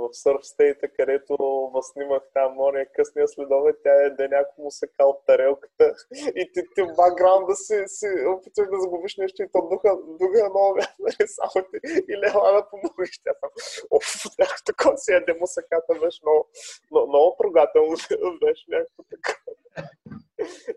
в 0.00 0.08
Surf 0.22 0.42
State, 0.52 0.96
където 0.96 1.36
снимах 1.82 2.22
там 2.34 2.60
ония 2.60 2.86
късния 2.92 3.28
следове, 3.28 3.72
тя 3.82 3.94
е 4.02 4.10
да 4.10 4.28
някой 4.28 4.64
му 4.64 4.70
се 4.70 4.86
кал 4.86 5.22
тарелката 5.26 5.94
и 6.36 6.52
ти, 6.52 6.60
ти 6.74 6.82
в 6.82 6.96
бакграунда 6.96 7.54
си, 7.54 7.84
си 7.86 8.06
опитваш 8.26 8.68
да 8.70 8.80
загубиш 8.80 9.16
нещо 9.16 9.42
и 9.42 9.48
то 9.52 9.68
духа, 9.68 9.96
духа 10.20 10.38
е 10.46 10.48
много 10.48 10.78
нали, 10.98 11.28
само 11.28 11.66
ти 11.70 11.78
и 12.08 12.16
лева 12.16 12.52
да 12.52 12.68
помогнеш. 12.70 13.20
Тя 13.24 13.32
там, 13.40 13.50
оф, 13.90 14.06
някакво 14.38 14.64
такова 14.64 14.98
си 14.98 15.12
яде 15.12 15.34
мусаката, 15.40 15.94
беше 16.00 16.20
много, 16.22 16.48
много, 16.90 17.08
много 17.08 17.36
трогателно, 17.40 17.96
беше 18.44 18.64
някакво 18.68 19.02
такова. 19.12 19.52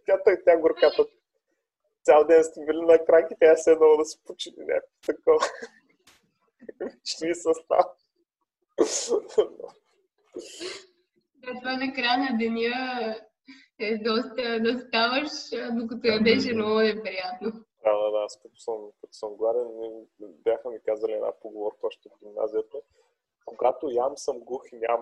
Тя, 0.06 0.24
тя, 0.24 0.38
тя 0.46 0.58
горката 0.58 1.06
цял 2.04 2.24
ден 2.24 2.44
сте 2.44 2.60
били 2.66 2.82
на 2.82 3.06
крак 3.06 3.32
и 3.32 3.36
тя 3.40 3.56
се 3.56 3.72
едно 3.72 3.98
да 3.98 4.06
се 4.06 4.18
почини 4.26 4.56
някакво 4.60 5.00
такова. 5.06 5.40
Ви 7.22 7.36
състав. 7.36 7.86
Да, 11.36 11.54
това 11.60 11.76
на 11.78 11.94
края 11.94 12.18
на 12.18 12.38
деня 12.38 13.16
е 13.80 13.98
доста 13.98 14.60
да 14.60 14.80
ставаш, 14.80 15.32
докато 15.72 16.08
ядеш 16.08 16.46
е 16.46 16.54
много 16.54 16.80
неприятно. 16.80 17.52
Да, 17.84 17.94
да, 18.02 18.12
да, 18.12 18.20
аз 18.26 18.40
като 18.42 18.58
съм, 18.58 18.76
като 19.02 19.14
съм 19.14 19.30
гладен, 19.38 19.68
бяха 20.20 20.70
ми 20.70 20.78
казали 20.86 21.12
една 21.12 21.32
поговорка 21.42 21.80
още 21.84 22.10
в 22.10 22.20
гимназията. 22.24 22.78
Когато 23.46 23.90
ям, 23.92 24.14
съм 24.16 24.40
глух 24.40 24.64
и 24.72 24.76
ням. 24.76 25.02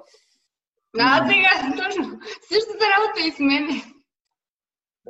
А, 1.00 1.28
сега, 1.28 1.84
точно. 1.84 2.20
Същата 2.52 2.86
работа 2.98 3.20
и 3.28 3.32
с 3.32 3.40
мене. 3.40 3.84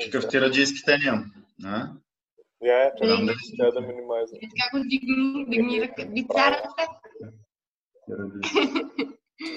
Какъв 0.05 0.29
ти 0.29 0.41
раджийски 0.41 0.81
те 0.85 0.97
нямам? 0.97 1.25
А? 1.65 1.87
Я, 2.61 2.91
чакай, 2.91 3.17
дали- 3.17 3.57
трябва 3.57 3.71
да 3.71 3.87
минимайза. 3.87 4.35
Е, 4.35 4.39
Така 4.41 4.69
го 4.73 4.83
дигни, 4.83 5.45
дигни 5.45 5.81
ръка. 5.81 6.03
Вицарата. 6.07 6.69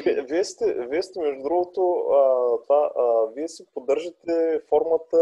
Вие, 0.04 0.22
вие, 0.22 0.44
сте, 0.44 0.86
вие 0.86 1.02
сте, 1.02 1.20
между 1.20 1.42
другото, 1.42 1.80
а, 2.12 2.22
това, 2.62 2.90
а, 2.96 3.02
вие 3.34 3.48
си 3.48 3.64
поддържате 3.74 4.32
формата 4.68 5.18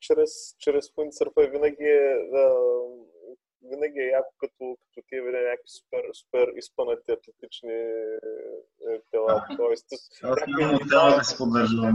чрез, 0.00 0.30
чрез 0.58 0.84
Windsurf 0.88 1.46
и 1.46 1.50
винаги 1.50 1.84
е, 1.84 2.10
а, 2.34 2.54
винаги 3.64 4.00
е 4.00 4.14
яко, 4.18 4.32
като, 4.38 4.76
като 4.80 5.06
ти 5.08 5.20
видя 5.20 5.38
някакви 5.40 5.68
супер, 5.68 6.04
супер 6.12 6.52
изпънати 6.56 7.12
атлетични 7.12 7.72
е, 7.72 9.00
тела. 9.10 9.46
Тоест, 9.56 9.86
Аз 9.92 10.38
имам 10.60 10.78
дава- 10.90 11.16
да 11.18 11.24
си 11.24 11.36
поддържам. 11.38 11.92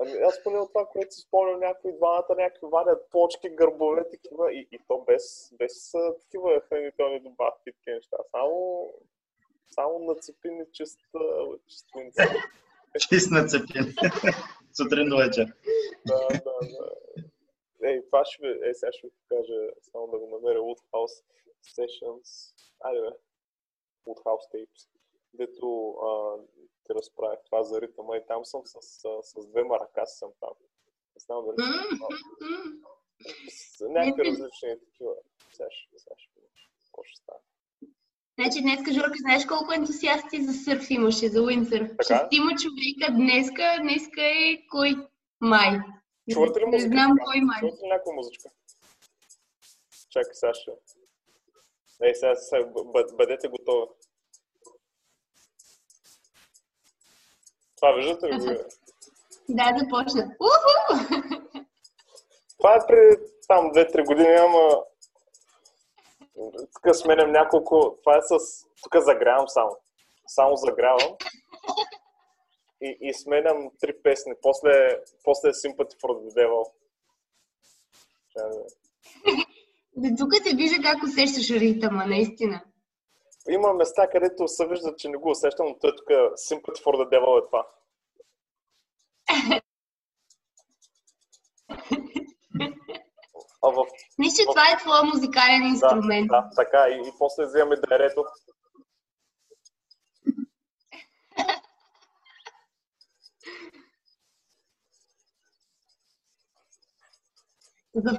Ами 0.00 0.12
аз 0.12 0.42
поне 0.42 0.58
от 0.58 0.68
това, 0.72 0.86
което 0.92 1.14
си 1.14 1.20
спомням, 1.20 1.60
някои 1.60 1.92
двамата 1.92 2.34
някакви 2.38 2.66
вадят 2.72 3.10
почки, 3.10 3.48
гърбове, 3.48 4.02
такива 4.10 4.52
и, 4.52 4.68
и 4.72 4.78
то 4.88 5.04
без, 5.06 5.52
без 5.58 5.92
такива 6.20 6.60
хранителни 6.68 7.20
добавки 7.20 7.72
такива 7.72 7.94
неща. 7.96 8.16
Само, 8.30 8.86
само 9.70 9.98
нацепини 9.98 10.64
чист, 10.72 11.00
а, 11.14 11.20
чист 11.68 11.86
винца. 11.96 12.22
Чист 13.08 13.30
на 13.30 13.46
цепин. 13.46 13.94
Сутрин 14.76 15.08
до 15.08 15.16
вечер. 15.16 15.46
да, 16.06 16.28
да, 16.28 16.38
да. 16.44 16.90
Ей, 17.84 18.06
това 18.06 18.24
ще 18.24 18.42
ви, 18.42 18.66
ей, 18.66 18.74
сега 18.74 18.92
ще 18.92 19.06
ви 19.06 19.12
покажа, 19.12 19.58
само 19.82 20.06
да 20.06 20.18
го 20.18 20.28
намеря 20.28 20.58
Woodhouse 20.58 21.24
Sessions. 21.76 22.54
Айде 22.80 23.00
бе. 23.00 23.10
Woodhouse 24.06 24.46
Tapes. 24.54 24.88
Дето 25.34 25.90
а, 25.90 26.36
ти 26.84 26.94
разправях 26.94 27.38
това 27.44 27.62
за 27.62 27.80
ритъма 27.80 28.16
и 28.16 28.26
там 28.26 28.44
съм 28.44 28.62
с, 28.64 28.78
с, 28.80 29.22
с 29.22 29.46
две 29.46 29.64
маракаси 29.64 30.18
съм 30.18 30.30
там. 30.40 30.50
Не 31.14 31.20
знам 31.20 31.44
дали 31.46 31.56
м. 31.58 32.08
с 33.48 33.80
някакви 33.88 34.24
различни 34.24 34.78
такива. 34.80 35.14
Сега 35.52 35.68
ще, 35.70 35.98
сега 35.98 36.14
ще 36.18 36.30
какво 36.84 37.02
ще 37.04 37.22
стане. 37.22 37.40
Значи 38.38 38.62
днеска, 38.62 38.92
Жорка, 38.92 39.18
знаеш 39.20 39.46
колко 39.46 39.72
ентусиасти 39.72 40.44
за 40.44 40.52
сърф 40.52 40.90
имаше, 40.90 41.28
за 41.28 41.42
уиндсърф? 41.42 41.90
Шестима 42.02 42.50
човека 42.62 43.12
днеска, 43.12 43.78
днеска 43.82 44.22
е 44.22 44.66
кой? 44.70 44.90
Май. 45.40 45.70
Чувате 46.30 46.60
ли 46.60 46.64
Не 46.64 46.70
музика? 46.70 46.88
знам 46.88 47.12
сега? 47.12 47.24
кой 47.24 47.40
май. 47.40 47.60
Чувате 47.60 47.82
ли 47.82 47.88
някаква 47.88 48.12
музичка? 48.12 48.48
Чакай, 50.10 50.34
сега 50.34 50.54
ще. 50.54 50.70
Ей, 52.02 52.14
сега, 52.14 52.34
сега 52.36 52.64
бъ- 52.64 53.04
бъдете 53.12 53.48
готови. 53.48 53.86
Това 57.76 57.92
виждате 57.92 58.26
ли? 58.26 58.38
го? 58.38 58.62
Да, 59.48 59.72
започна. 59.78 60.36
Уху! 60.40 61.04
Това 62.58 62.74
е 62.74 62.86
преди 62.86 63.16
там 63.48 63.64
2-3 63.66 64.06
години, 64.06 64.34
ама 64.34 64.84
тук 66.74 66.96
сменям 66.96 67.32
няколко. 67.32 67.96
Това 68.02 68.16
е 68.16 68.22
с... 68.22 68.36
Тук 68.82 68.96
загрявам 68.96 69.48
само. 69.48 69.76
Само 70.26 70.56
загрявам. 70.56 71.16
И, 72.84 72.98
и 73.00 73.14
сменям 73.14 73.70
три 73.80 74.02
песни. 74.02 74.32
После, 74.42 74.98
после 75.24 75.48
е 75.48 75.52
Sympathy 75.52 75.94
for 75.94 76.10
the 76.10 76.34
Devil. 76.36 76.64
Да- 78.36 78.50
Да, 79.96 80.16
тук 80.18 80.34
се 80.34 80.56
вижда 80.56 80.82
как 80.82 81.02
усещаш 81.02 81.50
ритъма, 81.50 82.06
наистина. 82.06 82.64
Има 83.50 83.72
места, 83.72 84.08
където 84.08 84.48
се 84.48 84.66
вижда, 84.68 84.94
че 84.96 85.08
не 85.08 85.16
го 85.16 85.30
усещам, 85.30 85.66
но 85.66 85.78
той 85.78 85.96
тук 85.96 86.06
Sympathy 86.38 86.82
for 86.84 86.94
the 86.96 87.08
Devil 87.12 87.42
е 87.42 87.46
това. 87.46 87.66
А 93.66 93.68
в... 93.68 93.86
Мисля, 94.18 94.36
че 94.36 94.46
това 94.46 94.62
е 94.62 94.78
твоя 94.78 95.02
музикален 95.04 95.60
Да, 95.62 95.68
инструмент. 95.68 96.28
да, 96.28 96.50
така. 96.56 96.88
И, 96.88 97.08
и 97.08 97.12
после 97.18 97.46
взимаме 97.46 97.76
дерето. 97.76 98.24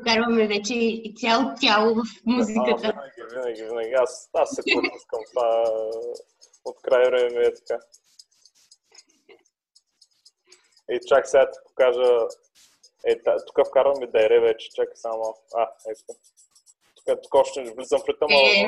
Вкарваме 0.01 0.48
вече 0.48 0.74
и 0.75 1.13
цяло 1.17 1.53
тяло 1.62 1.96
в 1.96 2.00
А, 2.00 2.03
музиката. 2.25 2.75
винаги, 2.75 3.22
винаги, 3.34 3.63
винаги. 3.63 3.94
Аз, 3.94 4.29
аз 4.34 4.50
се 4.50 4.62
потискам 4.74 5.20
това 5.29 5.63
от 6.65 6.82
край 6.82 7.05
време 7.05 7.46
е 7.46 7.53
така. 7.53 7.79
И 10.89 11.00
чак 11.08 11.27
сега 11.27 11.51
ти 11.51 11.60
покажа. 11.67 12.27
Е, 13.08 13.15
тук 13.48 13.67
вкарваме 13.67 14.08
дайре 14.08 14.39
вече. 14.39 14.70
Чакай 14.70 14.96
само. 14.96 15.36
А, 15.55 15.70
ето. 15.89 16.20
Тук, 16.96 17.22
тук 17.24 17.34
още 17.34 17.63
не 17.63 17.72
влизам 17.72 18.00
в 18.00 18.10
ритъма. 18.10 18.36
Е. 18.36 18.67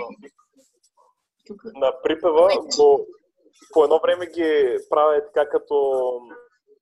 На 1.74 2.02
припева, 2.04 2.50
но 2.78 2.98
по 3.74 3.84
едно 3.84 4.00
време 4.00 4.26
ги 4.26 4.78
правя 4.90 5.22
така 5.26 5.50
като 5.50 6.02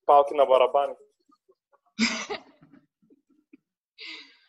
палки 0.06 0.34
на 0.34 0.46
барабани. 0.46 0.94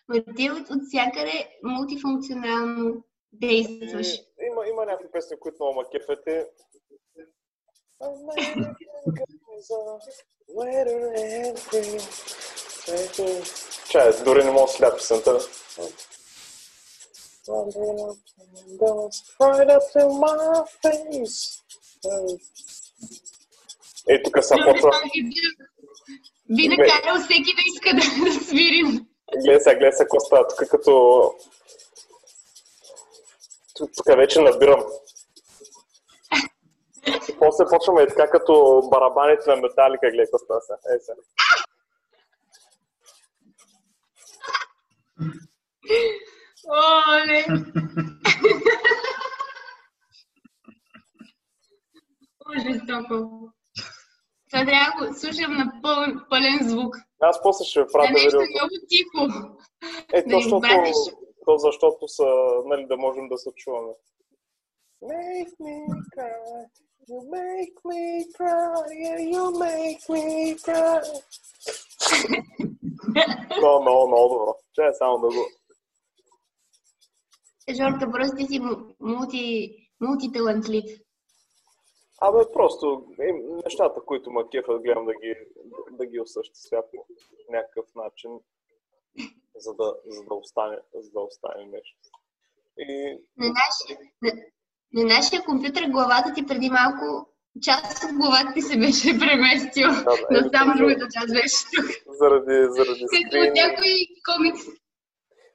Ма 0.09 0.23
ти 0.37 0.51
от, 0.51 0.67
всякъде 0.89 1.59
мултифункционално 1.63 3.05
действаш. 3.33 4.15
И, 4.15 4.47
има, 4.47 4.67
има 4.69 4.85
някакви 4.85 5.11
песни, 5.13 5.37
които 5.41 5.57
много 5.61 5.75
ма 5.75 5.85
кефете. 5.91 6.47
Чай, 13.89 14.11
дори 14.25 14.45
не 14.45 14.51
мога 14.51 14.67
да 14.67 14.69
следя 14.69 14.97
песента. 14.97 15.39
Ей, 24.09 24.23
тук 24.23 24.45
са 24.45 24.55
почва. 24.65 24.91
Би 26.57 26.69
накарал 26.69 27.25
всеки 27.25 27.55
да 27.55 27.63
иска 27.67 27.91
да 27.97 28.33
свирим. 28.45 28.96
Гледай 29.47 29.61
сега, 29.61 29.75
гледай 29.79 29.93
сега, 29.93 30.05
какво 30.05 30.21
става 30.21 30.49
тук, 30.49 30.69
като 30.71 31.33
Тук 33.77 34.07
вече 34.17 34.41
набирам. 34.41 34.85
После 37.39 37.65
почваме 37.71 38.03
и 38.03 38.07
така 38.09 38.31
като 38.31 38.83
барабаните 38.91 39.51
на 39.51 39.57
металика, 39.57 40.11
гледай 40.11 40.27
какво 40.27 40.39
става 40.39 40.61
сега. 40.61 40.79
Е, 40.95 40.99
сега. 41.01 41.17
Оле! 46.69 47.45
Жестоко. 52.73 53.56
Това 54.57 54.67
трябва 54.67 55.01
да 55.01 55.09
го 55.09 55.15
слушам 55.19 55.53
на 55.57 55.73
пълен, 55.83 56.21
пълен 56.31 56.59
звук. 56.63 56.97
Аз 57.21 57.43
после 57.43 57.65
ще 57.65 57.81
ви 57.81 57.87
Да 57.87 57.93
пратя 57.93 58.13
нещо 58.13 58.25
видеото. 58.39 58.53
много 58.55 58.75
тихо. 58.89 59.19
Е, 60.13 60.23
да 60.23 60.37
защото, 60.41 60.69
то 61.45 61.59
защото 61.59 62.09
са, 62.09 62.27
нали, 62.65 62.87
да 62.87 62.97
можем 62.97 63.29
да 63.29 63.39
се 63.39 63.51
чуваме. 63.57 63.93
Make 65.03 65.53
me 65.61 65.77
cry, 66.15 66.67
you 67.11 67.21
make 67.37 67.77
me 67.89 68.03
cry, 68.37 68.75
you 69.33 69.45
make 69.65 70.03
me 70.09 70.25
cry. 70.57 71.01
Много, 73.59 73.83
много, 73.83 74.07
много 74.09 74.29
добро. 74.35 74.55
Чай 74.75 74.91
само 74.95 75.19
да 75.19 75.27
го... 75.27 75.47
Жорка, 77.77 78.11
просто 78.13 78.37
ти 78.37 78.47
си 78.47 78.59
му- 78.61 78.95
мулти, 79.01 79.77
мултиталантлив. 80.01 80.85
Абе, 82.21 82.53
просто 82.53 82.87
е, 83.21 83.33
нещата, 83.65 84.01
които 84.01 84.31
ма 84.31 84.51
кефа, 84.51 84.79
гледам 84.79 85.07
да 85.07 85.13
ги, 85.15 85.35
да 85.91 86.07
ги 86.07 86.21
осъществя 86.21 86.83
по 86.91 87.07
някакъв 87.51 87.87
начин, 87.97 88.31
за 89.57 89.75
да, 89.75 89.95
за 90.07 90.23
да, 90.23 90.35
остане, 90.35 90.79
за 90.95 91.11
да 91.11 91.21
остане 91.21 91.65
нещо. 91.67 91.99
И 92.79 93.19
На, 93.37 93.47
наш, 93.49 93.99
на, 94.23 94.33
на 94.95 95.05
нашия 95.07 95.45
компютър 95.45 95.85
главата 95.87 96.33
ти 96.35 96.47
преди 96.47 96.71
малко, 96.71 97.29
част 97.63 98.05
от 98.05 98.11
главата 98.13 98.53
ти 98.55 98.63
се 98.63 98.79
беше 98.79 99.19
преместил, 99.21 99.89
Да, 99.89 100.05
да, 100.05 100.27
но 100.31 100.39
еми, 100.39 100.49
само 100.53 100.73
това- 100.73 100.77
другата 100.77 101.07
част 101.13 101.29
беше 101.33 101.57
тук. 101.67 101.87
заради, 102.09 102.67
заради 102.71 103.01
Като 103.03 103.27
скрин, 103.29 103.53
някой 103.55 103.93
комикс. 104.27 104.61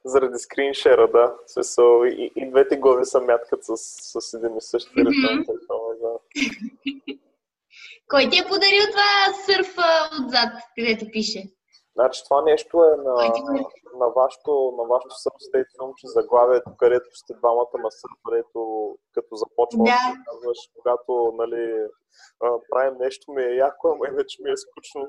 заради 0.04 0.38
скриншера, 0.38 1.10
да. 1.10 1.36
Смисъл, 1.46 2.04
и, 2.04 2.32
и 2.36 2.50
двете 2.50 2.76
глави 2.76 3.04
са 3.04 3.20
мяткат 3.20 3.60
с, 3.64 3.72
с 4.20 4.34
един 4.34 4.56
и 4.56 4.60
същи 4.60 4.90
Мгм. 4.96 5.10
Кой 8.10 8.22
ти 8.30 8.38
е 8.38 8.48
подарил 8.48 8.84
това 8.90 9.12
сърфа 9.46 9.88
отзад, 10.18 10.52
където 10.76 11.04
пише? 11.12 11.42
Значи 11.96 12.24
това 12.24 12.42
нещо 12.42 12.84
е 12.84 12.96
на, 13.06 13.26
е? 13.26 13.28
на 14.00 14.08
вашето, 14.20 14.52
на 14.78 14.84
вашето 14.92 15.14
Substate 15.24 15.70
филмче 15.76 16.06
заглавието, 16.06 16.70
където 16.78 17.08
сте 17.12 17.32
двамата 17.34 17.76
на 17.84 17.90
сър, 17.90 18.10
където 18.24 18.60
като 19.14 19.32
започва 19.42 19.84
Да. 19.84 20.00
казваш, 20.26 20.58
когато 20.76 21.32
нали, 21.40 21.64
правим 22.70 22.94
нещо 22.98 23.32
ми 23.32 23.42
е 23.42 23.56
яко, 23.68 23.88
ама 23.88 24.04
иначе 24.08 24.36
ми 24.42 24.50
е 24.50 24.56
скучно. 24.56 25.06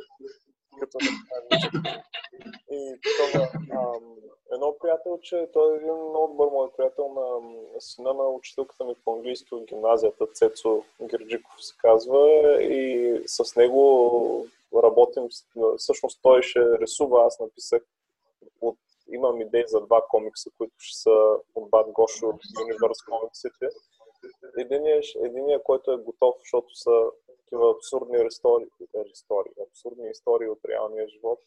Като 0.79 0.97
нищо. 1.01 1.23
И 2.71 2.99
това, 3.01 3.49
ам, 3.71 4.15
едно 4.53 4.75
приятелче, 4.81 5.49
той 5.53 5.73
е 5.73 5.77
един 5.77 5.93
много 5.93 6.27
добър 6.27 6.47
мой 6.47 6.71
приятел 6.77 7.07
на 7.07 7.41
сина 7.79 8.13
на 8.13 8.23
учителката 8.23 8.85
ми 8.85 8.95
по 9.05 9.15
английски 9.15 9.55
от 9.55 9.65
гимназията, 9.65 10.27
Цецо 10.27 10.83
Герджиков 11.01 11.65
се 11.65 11.75
казва, 11.77 12.63
и 12.63 13.21
с 13.25 13.55
него 13.55 14.47
работим, 14.83 15.27
всъщност 15.77 16.19
той 16.21 16.41
ще 16.41 16.79
рисува, 16.79 17.25
аз 17.25 17.39
написах 17.39 17.83
от, 18.61 18.77
имам 19.11 19.41
идеи 19.41 19.63
за 19.67 19.81
два 19.81 20.05
комикса, 20.09 20.49
които 20.57 20.73
ще 20.77 20.99
са 20.99 21.35
от 21.55 21.69
Бат 21.69 21.91
Гошо 21.91 22.25
Universe 22.59 23.09
комиксите. 23.09 23.69
Единият, 24.57 25.05
единия, 25.23 25.63
който 25.63 25.91
е 25.91 25.97
готов, 25.97 26.35
защото 26.39 26.75
са 26.75 26.91
такива 27.53 27.71
абсурдни 27.71 28.17
истории, 29.11 29.51
абсурдни 29.69 30.09
истории 30.09 30.49
от 30.49 30.59
реалния 30.65 31.07
живот. 31.07 31.39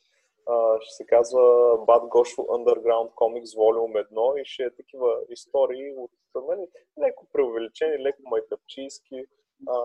Ще 0.81 0.95
се 0.95 1.07
казва 1.07 1.41
Bad 1.79 2.09
Gosho 2.09 2.47
Underground 2.47 3.15
Comics 3.15 3.57
Volume 3.57 4.09
1 4.11 4.41
и 4.41 4.45
ще 4.45 4.63
е 4.63 4.75
такива 4.75 5.21
истории 5.29 5.95
от 5.97 6.11
нали, 6.35 6.69
леко 7.01 7.27
преувеличени, 7.33 8.05
леко 8.05 8.23
майтапчийски. 8.25 9.25
А, 9.69 9.79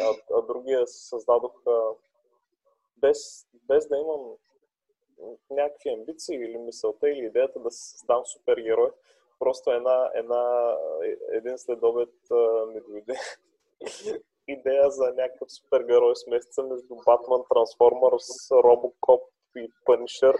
а, 0.00 0.14
а 0.34 0.42
другия 0.42 0.86
създадох 0.86 1.66
а, 1.66 1.80
без, 2.96 3.46
без 3.68 3.88
да 3.88 3.96
имам 3.98 4.20
някакви 5.50 5.90
амбиции 5.90 6.36
или 6.36 6.58
мисълта 6.58 7.10
или 7.10 7.26
идеята 7.26 7.60
да 7.60 7.70
създам 7.70 8.22
супергерой. 8.26 8.90
Просто 9.38 9.70
една, 9.70 10.10
една, 10.14 10.74
един 11.32 11.58
следобед 11.58 12.14
а, 12.30 12.66
ми 12.66 12.80
дойде 12.80 13.14
идея 14.48 14.90
за 14.90 15.04
някакъв 15.04 15.52
супергерой 15.52 16.16
с 16.16 16.26
месеца 16.26 16.62
между 16.62 16.94
Батман, 17.06 17.42
Трансформърс, 17.50 18.50
Робокоп 18.50 19.22
и 19.56 19.72
Пънишър 19.84 20.36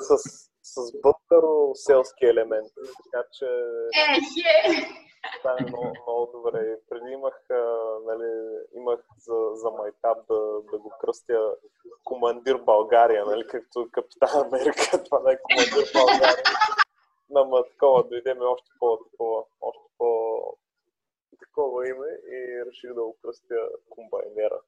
с, 0.00 0.18
с 0.62 0.92
бътъро 1.02 1.70
селски 1.74 2.24
елемент. 2.24 2.72
Така 3.04 3.24
че 3.32 3.44
Е, 3.44 4.16
е. 4.68 5.06
стане 5.38 5.68
много, 5.68 5.92
много 6.06 6.32
добре. 6.32 6.78
Преди 6.88 7.12
имах, 7.12 7.50
а, 7.50 7.54
нали, 8.06 8.30
имах 8.74 9.00
за, 9.18 9.34
за 9.54 9.70
майтап 9.70 10.18
да, 10.30 10.40
да 10.72 10.78
го 10.78 10.92
кръстя 11.00 11.54
командир 12.04 12.56
България, 12.56 13.24
нали, 13.24 13.46
както 13.46 13.88
Капитан 13.92 14.46
Америка, 14.46 15.04
това 15.04 15.20
не 15.24 15.32
е 15.32 15.38
командир 15.42 15.90
България. 15.94 16.44
Ама 17.36 17.64
такова 17.64 18.04
дойде 18.08 18.34
ми 18.34 18.44
още 18.44 18.70
по 18.78 18.98
такова, 19.04 19.44
още 19.60 19.84
по 19.98 20.06
такова 21.38 21.88
име 21.88 22.20
и 22.30 22.64
реших 22.66 22.94
да 22.94 23.02
го 23.02 23.16
кръстя 23.22 23.68
комбайнера. 23.90 24.60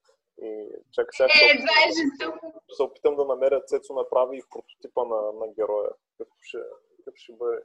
И 0.43 0.69
чакай 0.93 1.13
сега 1.13 1.29
ще, 1.29 1.45
Е, 1.45 1.49
е 1.49 1.93
ще 1.93 2.77
се 2.77 2.83
опитам 2.83 3.17
да 3.17 3.25
намеря 3.25 3.65
Цецо 3.65 3.95
направи 3.95 4.39
и 4.39 4.43
прототипа 4.51 5.05
на, 5.05 5.33
на 5.33 5.49
героя. 5.49 5.91
Какъв 6.19 6.39
ще, 6.41 6.59
какъв 6.97 7.15
ще 7.17 7.33
бъде. 7.33 7.63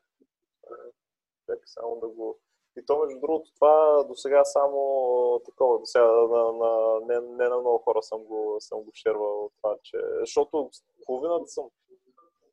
Чакай 1.46 1.64
само 1.66 2.00
да 2.00 2.08
го... 2.08 2.40
И 2.78 2.86
то, 2.86 3.00
между 3.00 3.20
другото, 3.20 3.54
това 3.54 4.04
до 4.04 4.16
сега 4.16 4.46
само 4.46 5.42
такова, 5.46 5.80
до 5.80 5.86
сега 5.86 6.06
на, 6.06 6.54
на, 6.54 7.00
не, 7.06 7.20
не 7.20 7.50
на 7.50 7.60
много 7.60 7.78
хора 7.78 8.04
съм 8.04 8.24
го, 8.24 8.56
съм 8.60 8.82
го 8.82 8.92
шервал 8.94 9.52
това, 9.62 9.78
че... 9.84 9.98
Защото 10.20 10.70
половината 11.06 11.48
съм, 11.48 11.70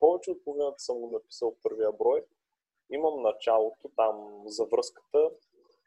повече 0.01 0.31
от 0.31 0.45
половината 0.45 0.79
съм 0.79 0.99
го 0.99 1.11
написал 1.11 1.57
първия 1.63 1.93
брой. 1.93 2.25
Имам 2.91 3.23
началото 3.23 3.91
там 3.97 4.43
за 4.47 4.65
връзката 4.65 5.31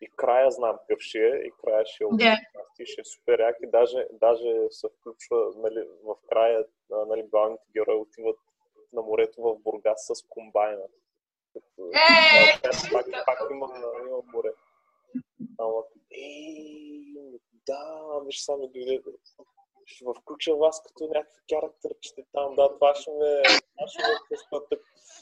и 0.04 0.08
края 0.16 0.52
знам 0.52 0.78
какъв 0.78 1.00
ще 1.00 1.20
е 1.20 1.36
и 1.48 1.52
края 1.64 1.86
ще 1.86 2.04
е 2.04 2.08
Да. 2.12 2.38
и 2.80 2.86
ще 2.86 3.02
е 3.02 3.04
супер 3.04 3.40
як 3.40 3.58
и 3.64 3.68
даже, 3.68 4.08
даже 4.12 4.68
се 4.70 4.88
включва 5.00 5.52
нали, 5.56 5.88
в 6.04 6.16
края, 6.30 6.66
нали, 7.08 7.24
главните 7.24 7.64
герои 7.74 7.96
отиват 7.96 8.38
на 8.94 9.02
морето 9.02 9.42
в 9.42 9.56
Бургас 9.60 10.06
с 10.06 10.28
комбайна. 10.30 10.84
Е, 11.56 11.60
пак, 12.64 12.76
пак, 12.92 13.26
пак 13.26 13.40
има, 13.52 13.68
има 14.08 14.18
море. 14.34 14.54
Ама, 15.60 15.84
ей, 16.12 17.04
да, 17.68 18.20
виж 18.26 18.44
само 18.44 18.68
дойде. 18.68 19.02
Ще 19.86 20.06
ме 20.06 20.12
включа 20.22 20.56
вас 20.56 20.84
като 20.84 21.04
някакви 21.08 21.56
характерчета 21.56 22.22
там. 22.32 22.56
Да, 22.56 22.74
това 22.74 22.96
ще 22.96 23.12
ме... 23.12 23.42
Това 23.44 23.88
ще 23.88 24.02
ме 24.02 24.78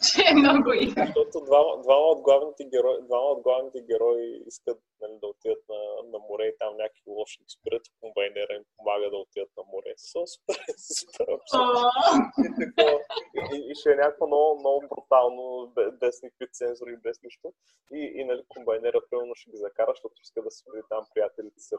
че 0.08 0.22
е 0.30 0.34
много 0.34 0.70
и. 0.74 0.88
Защото 0.90 1.46
двама, 1.50 1.82
двама, 1.84 2.06
от 2.14 2.22
главните 2.22 2.64
герои, 2.74 2.98
двама 3.02 3.28
от 3.36 3.42
главните 3.42 3.82
герои 3.82 4.44
искат 4.48 4.80
нали, 5.02 5.16
да 5.22 5.28
отидат 5.28 5.64
на, 5.70 5.80
на 6.12 6.20
море 6.30 6.46
и 6.46 6.58
там 6.60 6.78
някакви 6.78 7.08
лоши 7.08 7.40
ги 7.40 7.50
спират 7.58 7.88
и 7.88 7.92
комбайнера 8.02 8.54
им 8.54 8.64
помага 8.78 9.10
да 9.10 9.18
отидат 9.18 9.52
на 9.58 9.64
море. 9.74 9.94
Со, 9.98 10.22
супер, 10.34 10.58
супер 11.00 11.28
И, 13.56 13.58
и, 13.72 13.76
ще 13.76 13.92
е 13.92 13.96
някакво 13.96 14.28
много, 14.28 14.60
много 14.60 14.80
брутално, 14.90 15.44
бе- 15.76 15.92
без 15.92 16.22
никакви 16.24 16.48
цензури, 16.52 17.04
без 17.06 17.22
нищо. 17.24 17.54
И, 17.94 18.02
и 18.16 18.24
нали, 18.26 18.42
комбайнера 18.48 19.00
примерно 19.10 19.36
ще 19.36 19.52
ги 19.52 19.58
закара, 19.58 19.92
защото 19.92 20.16
иска 20.22 20.42
да 20.44 20.52
се 20.52 20.64
види 20.72 20.84
там 20.90 21.04
приятелите 21.14 21.60
си 21.60 21.76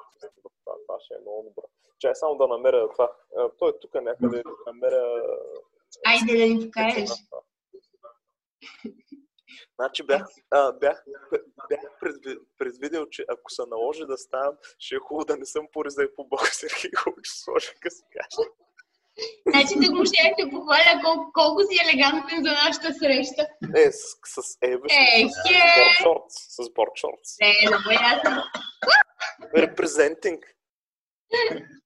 това. 0.64 0.74
Това 0.86 0.96
ще 1.00 1.14
е 1.14 1.24
много 1.24 1.42
добро. 1.48 1.66
Чай 1.98 2.14
само 2.14 2.34
да 2.36 2.46
намеря 2.48 2.71
това. 2.92 3.12
А, 3.38 3.48
Той 3.58 3.70
е 3.70 3.78
тук 3.80 3.94
някъде, 3.94 4.42
да 4.42 4.50
намеря... 4.66 5.22
Айде 6.06 6.38
да 6.38 6.54
ни 6.54 6.64
покажеш. 6.66 7.10
Значи 9.80 10.02
бях, 10.02 10.22
а, 10.50 10.72
бях, 10.72 11.04
бях 11.68 11.80
предви- 12.00 12.38
предвидел, 12.58 13.06
че 13.06 13.24
ако 13.28 13.50
се 13.50 13.62
наложи 13.68 14.06
да 14.06 14.18
ставам, 14.18 14.54
ще 14.78 14.94
е 14.94 14.98
хубаво 14.98 15.24
да 15.24 15.36
не 15.36 15.46
съм 15.46 15.66
по 15.72 15.84
реза 15.84 16.02
и 16.02 16.14
по 16.16 16.24
боксер 16.24 16.70
и 16.92 16.96
хубаво 16.96 17.20
ще 17.22 17.38
сложа 17.38 17.72
къскаш. 17.80 18.46
Значи 19.48 19.74
да 19.86 19.92
го 19.96 20.06
ще 20.06 20.34
те 20.38 20.50
похваля 20.50 21.00
колко, 21.04 21.30
колко 21.32 21.62
си 21.62 21.78
елегантен 21.84 22.44
за 22.44 22.50
нашата 22.52 22.94
среща. 22.94 23.48
Е, 23.76 23.92
с, 23.92 24.02
с 24.42 24.58
Ебе, 24.62 24.86
Е, 24.90 25.28
с, 25.28 25.48
хе! 25.48 25.58
с 26.28 26.70
бордшортс. 26.74 27.38
Не, 27.40 27.54
много 27.68 27.90
ясно. 27.90 28.42
Representing. 29.56 30.40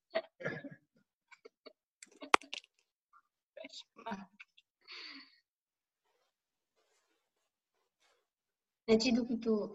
Значи 8.88 9.12
докато 9.12 9.70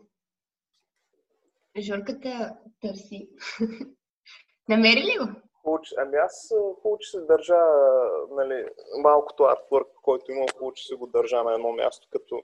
Жорката 1.80 2.58
търси. 2.82 3.30
Намери 4.70 5.00
ли 5.00 5.18
го? 5.18 5.42
Получи, 5.64 5.96
ами 5.98 6.18
аз 6.18 6.54
получи 6.82 7.10
се 7.10 7.22
държа, 7.22 7.58
нали, 8.32 8.66
малкото 9.04 9.44
артворк, 9.44 9.88
който 10.02 10.32
имам, 10.32 10.46
получи 10.58 10.84
се 10.84 10.96
го 10.96 11.08
държа 11.08 11.44
на 11.44 11.54
едно 11.54 11.72
място, 11.72 12.08
като, 12.12 12.42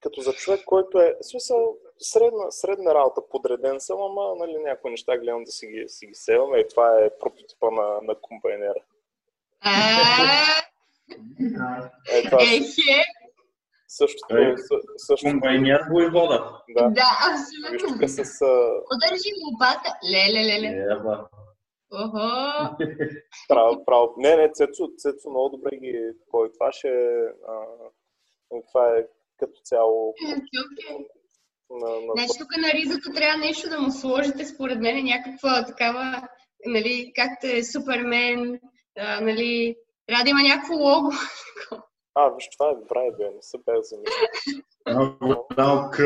като 0.00 0.20
за 0.20 0.32
човек, 0.32 0.64
който 0.66 1.00
е, 1.00 1.16
в 1.20 1.26
смисъл, 1.26 1.76
средна, 1.98 2.50
средна 2.50 2.94
работа, 2.94 3.28
подреден 3.30 3.80
съм, 3.80 4.02
ама 4.02 4.34
нали, 4.34 4.58
някои 4.58 4.90
неща 4.90 5.18
гледам 5.18 5.44
да 5.44 5.52
си 5.52 5.66
ги, 5.66 5.84
си 5.88 6.06
ги 6.06 6.14
севаме 6.14 6.58
и 6.58 6.68
това 6.68 6.98
е 6.98 7.18
прототипа 7.18 7.70
на, 7.70 8.00
на 8.02 8.14
комбайнера. 8.14 8.82
Е, 12.12 12.22
това 12.22 12.38
Същото, 13.92 14.36
е, 14.36 14.54
също... 14.96 15.30
Комбайнер 15.30 15.80
воевода. 15.90 16.62
Да, 16.68 16.88
да 16.88 17.02
абсолютно. 17.30 18.08
с... 18.08 18.40
Удържи 18.94 19.30
лопата. 19.44 19.90
Леле, 20.12 20.44
леле. 20.46 20.68
Ева. 20.92 21.28
Охо. 21.92 22.76
Право, 23.48 23.84
право. 23.84 24.14
Не, 24.16 24.36
не, 24.36 24.52
Цецо, 24.52 24.88
Цецо 24.98 25.30
много 25.30 25.56
добре 25.56 25.76
ги... 25.76 26.10
Кой 26.30 26.52
това 26.52 26.72
ще... 26.72 26.88
А, 27.48 27.54
това 28.72 28.88
е 28.88 29.06
като 29.38 29.60
цяло... 29.64 30.14
Okay. 30.24 31.06
На, 31.70 31.88
на... 31.88 32.12
Значи 32.14 32.38
тук 32.38 32.56
на 32.56 32.72
ризата 32.72 33.12
трябва 33.14 33.38
нещо 33.38 33.70
да 33.70 33.80
му 33.80 33.90
сложите, 33.90 34.44
според 34.44 34.78
мен, 34.78 35.04
някаква 35.04 35.64
такава, 35.64 36.28
нали, 36.66 37.12
както 37.16 37.46
е 37.46 37.62
Супермен, 37.62 38.60
а, 38.98 39.20
нали, 39.20 39.76
трябва 40.06 40.24
да 40.24 40.30
има 40.30 40.42
някакво 40.42 40.74
лого. 40.74 41.10
А, 42.14 42.28
виж, 42.30 42.48
това 42.50 42.70
е 42.70 42.74
добра 42.74 43.06
идея, 43.06 43.30
не 43.30 43.42
се 43.42 43.58
бях 43.58 43.80
замислил. 43.80 44.28
Много 45.56 45.90
К. 45.90 46.00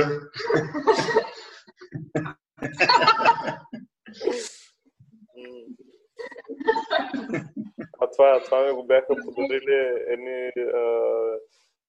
А 8.01 8.11
това, 8.11 8.43
това 8.45 8.65
ми 8.65 8.73
го 8.73 8.87
бяха 8.87 9.17
подарили 9.35 10.05
едни, 10.07 10.51
а, 10.57 10.83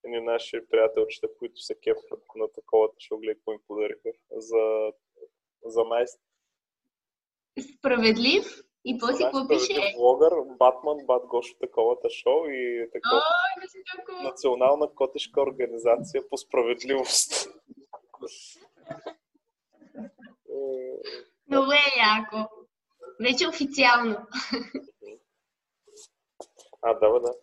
едни 0.04 0.22
наши 0.22 0.68
приятелчета, 0.70 1.28
които 1.40 1.62
се 1.62 1.76
кефат 1.76 2.24
на 2.36 2.48
такова 2.56 2.90
шогле, 3.00 3.34
какво 3.34 3.52
им 3.54 3.60
подариха 3.68 4.10
за, 4.32 4.92
за 5.66 5.84
майстор. 5.84 6.22
Справедлив? 7.78 8.46
И 8.86 8.98
после 8.98 9.24
какво 9.24 9.48
пише? 9.48 9.94
Влогър, 9.98 10.34
Батман, 10.46 10.98
Бат 11.06 11.26
Гошо, 11.26 11.56
таковата 11.60 12.10
шоу 12.10 12.46
и 12.46 12.90
такова. 12.94 13.22
Национална 14.24 14.90
котешка 14.96 15.42
организация 15.42 16.30
по 16.30 16.38
справедливост. 16.38 17.50
Много 21.50 21.72
е 21.72 22.00
яко. 22.18 22.50
Вече 23.20 23.48
официално. 23.48 24.18
А, 26.82 26.94
да, 26.94 27.20
да. 27.20 27.34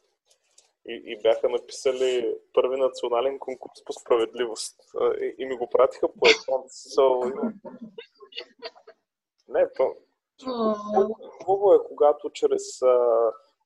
И, 0.88 1.02
и 1.06 1.18
бяха 1.22 1.48
написали 1.48 2.34
първи 2.52 2.76
национален 2.76 3.38
конкурс 3.38 3.84
по 3.84 3.92
справедливост. 3.92 4.80
И, 5.20 5.34
и 5.38 5.46
ми 5.46 5.56
го 5.56 5.70
пратиха 5.70 6.08
по 6.08 6.28
екран. 6.28 6.62
So, 6.68 7.32
не, 9.48 9.72
то... 9.76 9.94
Хубаво 11.44 11.74
е, 11.74 11.84
когато 11.88 12.30
чрез 12.30 12.82
а, 12.82 12.96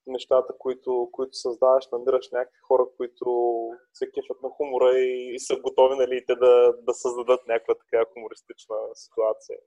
нещата, 0.07 0.52
които, 0.59 1.09
които 1.12 1.37
създаваш, 1.37 1.85
намираш 1.92 2.31
някакви 2.33 2.59
хора, 2.68 2.85
които 2.96 3.26
се 3.92 4.11
кефят 4.11 4.42
на 4.42 4.48
хумора 4.48 4.98
и, 4.98 5.35
и 5.35 5.40
са 5.40 5.57
готови 5.57 5.96
нали, 5.96 6.24
те 6.26 6.35
да, 6.35 6.74
да 6.83 6.94
създадат 6.94 7.46
някаква 7.48 7.74
така 7.74 8.05
хумористична 8.12 8.76
ситуация. 8.94 9.59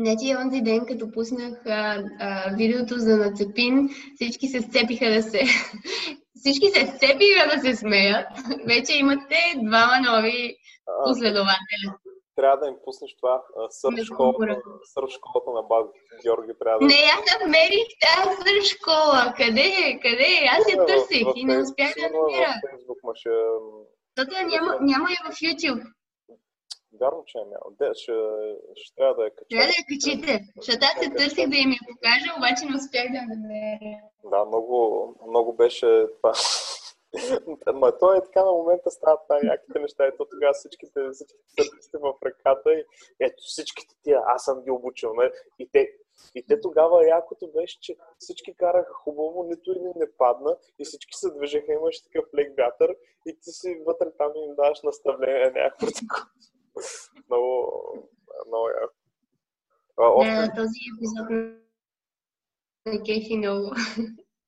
Значи 0.00 0.36
онзи 0.36 0.60
ден, 0.60 0.86
като 0.86 1.10
пуснах 1.10 1.66
а, 1.66 2.04
а, 2.20 2.54
видеото 2.56 2.94
за 2.98 3.16
нацепин, 3.16 3.88
всички 4.14 4.48
се 4.48 4.60
сцепиха 4.60 5.10
да 5.10 5.22
се... 5.22 5.40
всички 6.34 6.68
се 6.68 6.86
сцепиха 6.86 7.50
да 7.54 7.60
се 7.60 7.76
смеят. 7.76 8.26
Вече 8.66 8.98
имате 8.98 9.36
двама 9.62 10.00
нови 10.06 10.56
последователи. 11.06 12.13
Трябва 12.36 12.56
да 12.56 12.66
им 12.68 12.76
пуснеш 12.84 13.16
това. 13.16 13.42
Сърв 13.70 13.98
школата, 14.04 14.62
сърв 14.84 15.08
школата 15.10 15.50
на 15.50 15.62
Баз 15.62 15.86
Георги 16.22 16.52
трябва 16.58 16.78
да... 16.78 16.86
Не, 16.86 17.00
аз 17.16 17.40
намерих 17.40 17.88
тази 18.02 18.36
сърв 18.36 18.64
школа. 18.74 19.34
Къде 19.36 19.68
е? 19.86 20.00
Къде 20.02 20.28
е? 20.40 20.48
Аз 20.56 20.72
я 20.72 20.86
търсих 20.86 21.26
и 21.34 21.44
не 21.44 21.58
успях 21.58 21.92
да 21.98 22.18
намеря. 22.18 22.54
Защото 24.16 24.46
няма, 24.46 24.78
няма 24.80 25.06
я 25.10 25.32
в 25.32 25.36
YouTube. 25.44 25.82
Вярно, 27.00 27.24
че 27.26 27.38
е 27.38 27.44
мял. 27.52 27.64
Де, 27.78 27.88
ще, 27.94 28.12
ще 28.74 28.94
трябва 28.96 29.14
да 29.14 29.24
я 29.24 29.30
кача. 29.30 29.48
Трябва 29.50 29.66
да 29.66 29.76
я 29.80 29.84
качите. 29.90 30.44
Защото 30.56 30.78
аз 30.82 31.04
се 31.04 31.10
търсих 31.10 31.48
да 31.48 31.56
им 31.56 31.70
я 31.70 31.80
покажа, 31.88 32.28
обаче 32.38 32.64
не 32.64 32.76
успях 32.76 33.06
да 33.16 33.20
намеря. 33.32 33.98
Да, 34.24 34.44
много, 34.44 34.76
много 35.28 35.52
беше 35.52 36.06
това. 36.16 36.32
Ма 37.74 37.98
то 37.98 38.14
е 38.14 38.22
така 38.22 38.44
на 38.44 38.52
момента 38.52 38.90
стават 38.90 39.20
най-яките 39.30 39.78
неща. 39.78 40.06
Ето 40.06 40.26
тогава 40.30 40.52
всичките, 40.52 41.00
всичките 41.12 41.44
сърдисти 41.58 41.96
в 41.96 42.14
ръката 42.24 42.72
и 42.72 42.84
ето 43.20 43.42
всичките 43.42 43.94
тия, 44.02 44.20
аз 44.26 44.44
съм 44.44 44.62
ги 44.62 44.70
обучил. 44.70 45.14
Не? 45.14 45.30
И 45.58 45.68
те, 45.72 45.88
и 46.34 46.46
те 46.46 46.60
тогава 46.60 47.08
якото 47.08 47.52
беше, 47.52 47.80
че 47.80 47.96
всички 48.18 48.54
караха 48.54 48.92
хубаво, 48.92 49.44
нито 49.44 49.70
един 49.70 49.92
не 49.96 50.12
падна 50.18 50.56
и 50.78 50.84
всички 50.84 51.14
се 51.14 51.30
движеха, 51.30 51.72
имаш 51.72 52.02
такъв 52.02 52.24
лек 52.34 52.52
вятър 52.58 52.96
и 53.26 53.38
ти 53.40 53.50
си 53.50 53.82
вътре 53.86 54.06
там 54.18 54.32
им 54.36 54.54
даваш 54.54 54.82
наставление 54.82 55.50
някакво 55.50 55.86
такова. 55.86 56.30
много, 57.28 57.72
много 58.46 58.68
яко. 58.68 58.94
Да, 59.96 60.52
този 60.56 60.78
епизод 60.96 61.30
на 62.86 63.02
кефи 63.02 63.36
много. 63.36 63.70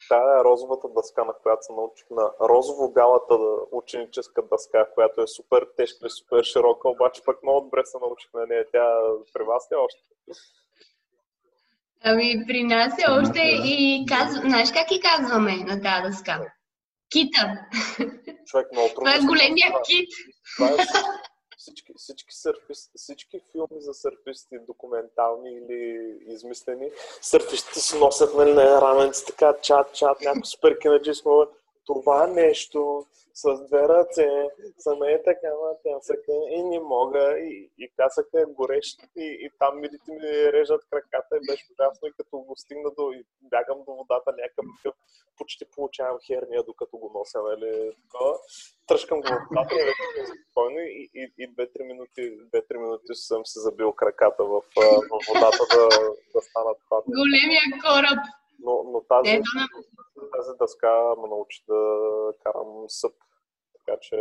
Тая 0.09 0.40
е 0.40 0.45
розовата 0.45 0.88
дъска, 0.88 1.25
на 1.25 1.33
която 1.42 1.66
се 1.66 1.73
научих, 1.73 2.11
на 2.11 2.31
розово-бялата 2.40 3.38
ученическа 3.73 4.42
дъска, 4.42 4.90
която 4.95 5.23
е 5.23 5.27
супер 5.27 5.66
тежка 5.77 6.07
и 6.07 6.11
супер 6.11 6.42
широка, 6.42 6.88
обаче 6.88 7.23
пък 7.25 7.42
много 7.42 7.61
добре 7.61 7.81
се 7.85 7.99
научих 7.99 8.31
на 8.35 8.47
нея. 8.47 8.64
Тя 8.73 9.01
при 9.33 9.42
вас 9.42 9.69
ли 9.73 9.75
е 9.75 9.79
още? 9.79 10.01
Ами 12.05 12.45
при 12.47 12.62
нас 12.62 12.95
е 12.99 13.11
още 13.11 13.40
и 13.64 14.05
казва, 14.09 14.40
знаеш 14.40 14.73
как 14.73 14.90
и 14.90 15.01
казваме 15.01 15.57
на 15.57 15.83
тази 15.83 16.03
дъска? 16.03 16.53
Кита. 17.12 17.66
Човек 18.47 18.66
много 18.73 18.88
трудно. 18.88 19.05
Това 19.05 19.14
е 19.14 19.27
големия 19.27 19.73
кит. 19.87 20.09
Това 20.57 20.69
е 20.69 20.77
всички, 21.66 21.92
всички, 21.96 22.35
сърфис, 22.35 22.90
всички 22.96 23.40
филми 23.52 23.81
за 23.81 23.94
сърфисти, 23.94 24.59
документални 24.59 25.50
или 25.50 26.12
измислени, 26.26 26.90
сърфистите 27.20 27.81
си 27.81 27.98
носят 27.98 28.35
нали, 28.35 28.52
на 28.52 28.81
раменци, 28.81 29.26
така 29.26 29.55
чат, 29.62 29.92
чат, 29.92 30.20
някакво 30.20 30.44
супер 30.44 30.79
кинаджисмо. 30.79 31.46
Това 31.87 32.27
нещо 32.27 33.07
с 33.35 33.66
две 33.66 33.88
ръце, 33.88 34.29
са 34.79 34.96
ме 34.96 35.12
е 35.12 35.22
така 35.22 35.46
на 35.46 35.72
пясъка 35.85 36.33
и 36.51 36.62
не 36.62 36.81
мога. 36.81 37.38
И, 37.38 37.70
и 37.79 37.90
пясъка 37.96 38.40
е 38.40 38.44
горещ 38.44 39.01
и, 39.16 39.27
и 39.44 39.51
там 39.59 39.81
милите 39.81 40.12
ми 40.12 40.53
режат 40.53 40.81
краката 40.90 41.37
и 41.37 41.46
беше 41.46 41.66
ужасно. 41.72 42.09
И 42.09 42.12
като 42.12 42.38
го 42.38 42.57
стигна 42.57 42.90
до, 42.99 43.12
и 43.12 43.25
бягам 43.42 43.79
до 43.87 43.92
водата 43.92 44.33
някакъв 44.42 44.94
почти 45.38 45.64
получавам 45.64 46.18
херния, 46.27 46.62
докато 46.62 46.96
го 46.96 47.11
нося, 47.14 47.38
нали, 47.42 47.90
такова. 48.03 48.38
Тръжкам 48.87 49.20
го 49.20 49.29
водата 49.51 49.75
и 49.75 49.85
вече 49.85 50.33
спокойно 50.42 50.79
и, 50.79 51.11
и, 51.14 51.33
и 51.38 51.49
2-3 51.49 51.83
минути, 51.83 52.22
2-3 52.40 52.77
минути 52.77 53.14
съм 53.14 53.46
се 53.46 53.61
забил 53.61 53.92
краката 53.92 54.44
в, 54.44 54.61
в 54.61 55.20
водата 55.29 55.64
да, 55.75 55.88
да 56.35 56.40
станат 56.40 56.79
хладни. 56.88 57.12
Големия 57.22 57.64
кораб! 57.85 58.20
Но, 58.64 58.73
но 58.92 59.01
тази, 59.09 59.31
Ето, 59.31 59.51
тази 60.37 60.51
дъска 60.61 60.92
ме 61.19 61.29
научи 61.29 61.64
да 61.69 61.81
карам 62.45 62.85
съп 62.88 63.12
така 63.87 63.99
че... 64.03 64.16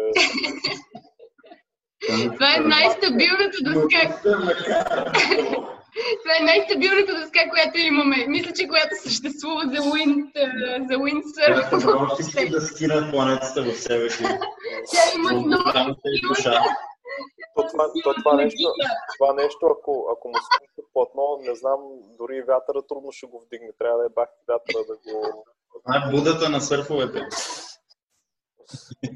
Това 2.34 2.56
е 2.56 2.60
най-стабилната 2.60 3.58
дъска. 3.63 4.19
Това 6.21 6.34
е 6.39 6.43
най-стабилната 6.43 7.13
дъска, 7.13 7.50
която 7.50 7.78
имаме. 7.78 8.26
Мисля, 8.28 8.52
че 8.54 8.67
която 8.67 8.95
съществува 9.04 9.62
за 9.62 9.82
Wind, 9.91 10.32
за 10.88 10.95
Windsurf. 10.95 12.13
Всички 12.13 12.50
дъски 12.50 12.88
на 12.88 13.12
планетата 13.12 13.63
в 13.63 13.74
себе 13.74 14.10
си. 14.10 14.24
Тя 14.91 15.02
има 15.15 15.32
много. 15.34 15.63
То 17.56 17.67
това, 17.67 17.86
то, 18.04 18.13
това, 18.13 18.34
нещо, 18.36 18.74
това 19.17 19.34
нещо, 19.34 19.65
ако, 19.65 20.08
ако 20.12 20.28
му 20.28 20.36
платно, 20.95 21.38
не 21.41 21.55
знам, 21.55 21.79
дори 22.17 22.41
вятъра 22.41 22.81
трудно 22.88 23.12
ще 23.12 23.27
го 23.27 23.39
вдигне. 23.39 23.71
Трябва 23.79 23.99
да 23.99 24.05
е 24.05 24.10
бахти 24.10 24.43
вятъра 24.47 24.86
да 24.88 24.95
го... 24.95 25.45
Това 25.69 25.95
е 25.97 26.12
будата 26.12 26.49
на 26.49 26.62
сърфовете. 26.62 27.19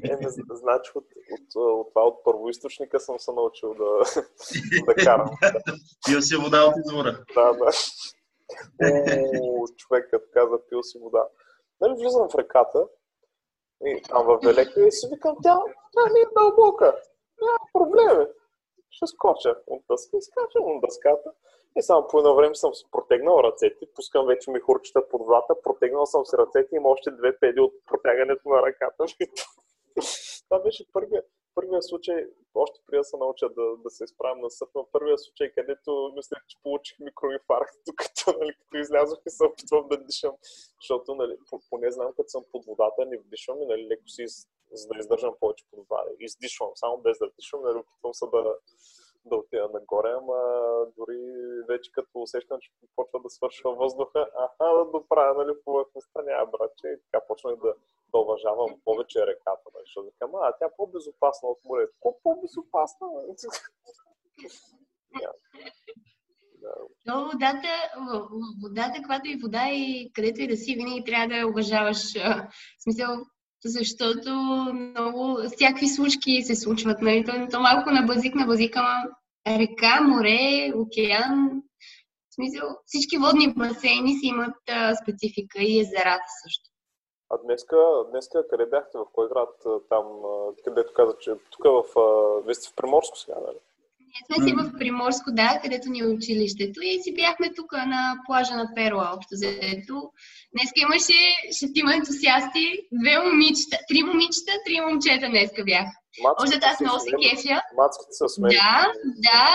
Е, 0.04 0.16
значи 0.50 0.90
от, 0.94 1.04
от, 1.32 1.54
от, 1.54 1.88
това 1.88 2.06
от 2.06 2.24
първоисточника 2.24 3.00
съм 3.00 3.18
се 3.18 3.32
научил 3.32 3.74
да, 3.74 3.98
да 4.86 4.94
карам. 4.94 5.30
Пил 6.06 6.20
си 6.20 6.36
вода 6.36 6.64
от 6.64 6.74
извора. 6.86 7.24
Да, 7.34 7.52
да. 7.52 7.70
О, 9.42 9.66
човекът 9.76 10.30
каза, 10.32 10.58
пил 10.68 10.82
си 10.82 10.98
вода. 10.98 11.28
Нали, 11.80 11.94
влизам 11.94 12.28
в 12.28 12.34
реката 12.34 12.88
и 13.86 14.02
там 14.08 14.26
в 14.26 14.38
Велека 14.44 14.86
и 14.86 14.92
си 14.92 15.08
викам, 15.12 15.36
тя, 15.42 15.58
тя 15.92 16.12
не 16.12 16.20
е 16.20 16.32
дълбока. 16.38 17.00
няма 17.42 17.58
проблеми. 17.72 18.26
Ще 18.90 19.06
скоча 19.06 19.54
от 19.66 19.82
дъска 19.90 20.16
и 20.16 20.22
скачам 20.22 20.62
от 20.64 20.80
дъската. 20.80 21.32
И 21.78 21.82
само 21.82 22.08
по 22.08 22.18
едно 22.18 22.34
време 22.34 22.54
съм 22.54 22.74
си 22.74 22.84
протегнал 22.92 23.40
ръцете, 23.44 23.86
пускам 23.94 24.26
вече 24.26 24.50
ми 24.50 24.60
хурчета 24.60 25.08
под 25.08 25.20
водата, 25.20 25.62
протегнал 25.62 26.06
съм 26.06 26.26
си 26.26 26.36
ръцете, 26.36 26.76
има 26.76 26.88
още 26.88 27.10
две 27.10 27.38
педи 27.38 27.60
от 27.60 27.72
протягането 27.86 28.48
на 28.48 28.62
ръката. 28.62 29.04
Това 30.48 30.62
беше 30.62 30.92
първият 30.92 31.26
първия 31.54 31.82
случай, 31.82 32.26
още 32.54 32.80
преди 32.86 32.98
да 32.98 33.04
се 33.04 33.16
науча 33.16 33.48
да, 33.48 33.76
да 33.76 33.90
се 33.90 34.04
изправям 34.04 34.40
на 34.40 34.50
съд, 34.50 34.68
но 34.74 34.88
първия 34.92 35.18
случай, 35.18 35.52
където 35.52 36.12
мисля, 36.16 36.36
че 36.48 36.56
получих 36.62 36.98
микроинфаркт, 36.98 37.74
докато 37.86 38.38
нали, 38.38 38.54
като 38.58 38.76
излязох 38.76 39.18
и 39.26 39.30
се 39.30 39.44
опитвам 39.44 39.88
да 39.88 39.96
дишам, 40.04 40.34
защото 40.80 41.14
нали, 41.14 41.36
поне 41.70 41.90
знам, 41.90 42.12
като 42.16 42.28
съм 42.28 42.44
под 42.52 42.64
водата, 42.66 43.06
не 43.06 43.18
вдишвам 43.18 43.62
и 43.62 43.66
нали, 43.66 43.88
леко 43.88 44.08
си, 44.08 44.24
за 44.72 44.88
да 44.88 44.98
издържам 44.98 45.34
повече 45.40 45.64
под 45.70 45.78
вода. 45.78 46.02
Издишвам, 46.20 46.70
само 46.74 46.98
без 46.98 47.18
да 47.18 47.30
дишам, 47.38 47.62
нали, 47.62 47.78
опитвам 47.78 48.14
се 48.14 48.26
да, 48.32 48.56
да 49.24 49.36
отида 49.36 49.68
нагоре, 49.74 50.10
ама 50.10 50.38
дори 50.98 51.18
вече 51.68 51.92
като 51.92 52.10
усещам, 52.14 52.58
че 52.60 52.70
почва 52.96 53.20
да 53.20 53.30
свършва 53.30 53.74
въздуха, 53.74 54.30
аха, 54.38 54.78
да 54.78 54.84
доправя 54.84 55.44
нали, 55.44 55.56
повърхността, 55.64 56.22
няма 56.22 56.46
братче, 56.46 56.88
и 56.88 57.00
така 57.04 57.26
почнах 57.26 57.56
да, 57.56 57.74
да 58.12 58.18
уважавам 58.18 58.80
повече 58.84 59.26
реката, 59.26 59.66
нали, 59.74 59.84
защото 59.86 60.06
викам, 60.06 60.30
а 60.34 60.52
тя 60.58 60.66
е 60.66 60.76
по-безопасна 60.76 61.48
от 61.48 61.58
морето. 61.64 61.92
Какво 61.92 62.22
по-безопасна? 62.22 63.06
Но 67.06 67.24
водата, 67.24 67.68
водата, 68.62 68.92
каквато 68.96 69.28
и 69.28 69.40
вода 69.42 69.68
и 69.70 70.10
където 70.14 70.40
и 70.40 70.48
да 70.48 70.56
си, 70.56 70.74
винаги 70.74 71.04
трябва 71.04 71.28
да 71.28 71.48
уважаваш. 71.48 72.14
В 72.78 72.82
смисъл, 72.82 73.08
защото 73.64 74.30
много, 74.74 75.38
всякакви 75.54 75.88
случки 75.88 76.42
се 76.42 76.56
случват. 76.56 77.02
Нали? 77.02 77.24
То, 77.24 77.32
то 77.50 77.60
малко 77.60 77.90
на 77.90 78.02
базик, 78.06 78.34
на 78.34 78.46
базик, 78.46 78.76
ама 78.76 79.02
река, 79.46 80.00
море, 80.00 80.72
океан. 80.76 81.62
В 82.30 82.34
смисъл, 82.34 82.68
всички 82.86 83.18
водни 83.18 83.54
басейни 83.54 84.14
си 84.14 84.26
имат 84.26 84.54
а, 84.68 84.94
специфика 84.96 85.58
и 85.62 85.80
езерата 85.80 86.30
също. 86.44 86.70
А 87.30 87.38
днеска, 87.44 87.76
днеска 88.10 88.48
къде 88.50 88.66
бяхте? 88.66 88.98
В 88.98 89.06
кой 89.12 89.28
град 89.28 89.54
там, 89.88 90.04
където 90.64 90.92
каза, 90.92 91.16
че 91.20 91.30
тук 91.50 91.64
в... 91.64 91.84
Вие 92.44 92.54
сте 92.54 92.68
в 92.68 92.74
Приморско 92.74 93.18
сега, 93.18 93.36
нали? 93.46 93.58
Ние 94.10 94.22
сме 94.26 94.46
си 94.46 94.52
в 94.58 94.78
Приморско, 94.78 95.30
да, 95.32 95.60
където 95.62 95.90
ни 95.90 96.00
е 96.00 96.06
училището 96.06 96.78
и 96.82 97.02
си 97.02 97.14
бяхме 97.14 97.54
тук 97.56 97.72
на 97.72 98.16
плажа 98.26 98.54
на 98.54 98.66
Перла, 98.74 99.12
общо 99.16 99.32
заето. 99.42 99.96
Днеска 100.54 100.78
имаше 100.86 101.18
шестима 101.58 101.94
ентусиасти, 101.94 102.66
две 103.00 103.14
момичета, 103.26 103.76
три 103.88 104.02
момичета, 104.02 104.52
три 104.66 104.76
момчета 104.80 105.26
днеска 105.28 105.64
бяха. 105.64 105.94
Може 106.40 106.58
да 106.58 106.66
аз 106.66 106.80
много 106.80 107.00
се 107.06 107.12
кефя. 107.22 107.56
Мацките 107.78 108.12
са 108.18 108.28
смели. 108.28 108.54
Да, 108.60 108.74
да, 109.28 109.48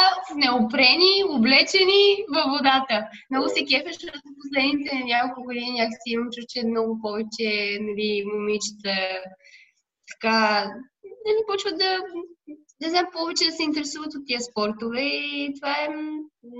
неопрени, 0.43 1.13
облечени 1.35 2.03
във 2.35 2.45
водата. 2.53 2.95
Много 3.31 3.45
се 3.55 3.61
кефя, 3.69 3.89
защото 3.93 4.17
последните 4.41 4.91
няколко 5.13 5.39
години 5.47 5.71
някакси 5.79 6.09
имам 6.15 6.29
че 6.51 6.59
много 6.71 6.91
повече 7.03 7.49
нали, 7.87 8.09
момичета 8.33 8.95
така 10.11 10.37
нали, 11.25 11.39
почват 11.47 11.77
да 11.77 11.91
не 12.81 12.89
знам, 12.89 13.05
повече 13.13 13.45
да 13.45 13.51
се 13.51 13.63
интересуват 13.63 14.13
от 14.15 14.23
тия 14.25 14.41
спортове 14.41 15.01
и 15.01 15.53
това 15.59 15.71
е 15.71 15.87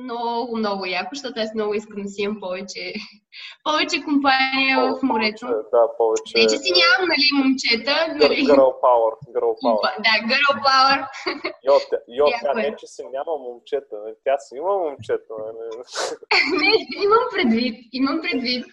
много, 0.04 0.58
много 0.58 0.86
яко, 0.86 1.10
защото 1.14 1.40
аз 1.40 1.54
много 1.54 1.74
искам 1.74 2.04
да 2.04 2.10
си 2.10 2.22
имам 2.22 2.40
повече, 2.40 2.94
повече 3.64 4.04
компания 4.10 4.76
в 4.80 5.04
морето. 5.04 5.46
Да, 5.48 5.84
повече. 5.98 6.34
Вече 6.42 6.58
си 6.58 6.72
нямам, 6.80 7.04
нали, 7.12 7.28
момчета. 7.40 7.96
Нали? 8.22 8.40
Girl 8.52 8.74
power, 8.86 9.12
girl 9.36 9.54
power. 9.64 9.92
Да, 10.06 10.14
girl 10.32 10.54
power. 10.68 11.00
Йо, 11.68 11.76
тя, 11.90 11.98
йо, 12.08 12.26
тя 12.42 12.52
е. 12.52 12.56
не, 12.56 12.76
че 12.76 12.88
си 12.88 13.02
няма 13.16 13.32
момчета, 13.48 13.96
нали? 14.04 14.16
тя 14.24 14.38
си 14.38 14.56
има 14.56 14.74
момчета. 14.78 15.34
Нали? 15.40 15.70
не, 16.62 16.72
имам 17.04 17.26
предвид, 17.34 17.76
имам 17.92 18.22
предвид. 18.22 18.66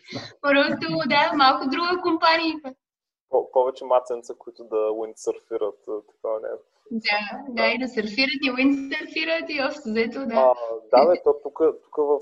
Просто, 0.43 0.87
да, 1.13 1.33
малко 1.37 1.63
друга 1.69 2.01
компания. 2.03 2.55
повече 3.53 3.85
маценца, 3.85 4.35
които 4.39 4.65
да 4.65 4.93
уиндсърфират, 4.93 5.79
такова 6.11 6.41
не. 6.41 6.49
Да, 6.91 7.45
да, 7.49 7.67
и 7.73 7.79
да 7.79 7.89
серфират 7.89 8.41
и 8.43 8.51
уиндсърфират 8.51 9.47
и 9.49 9.63
общо 9.67 9.83
взето, 9.85 10.19
да. 10.27 10.35
А, 10.35 10.55
да, 10.91 11.07
бе, 11.07 11.23
то 11.25 11.41
тук, 11.43 11.59
тук 11.85 11.97
в, 11.97 12.21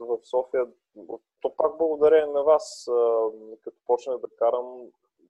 в 0.00 0.18
София, 0.22 0.66
то 1.40 1.56
пак 1.56 1.78
благодарение 1.78 2.26
на 2.26 2.42
вас, 2.42 2.88
като 3.64 3.76
почнах 3.86 4.18
да 4.18 4.28
карам, 4.38 4.86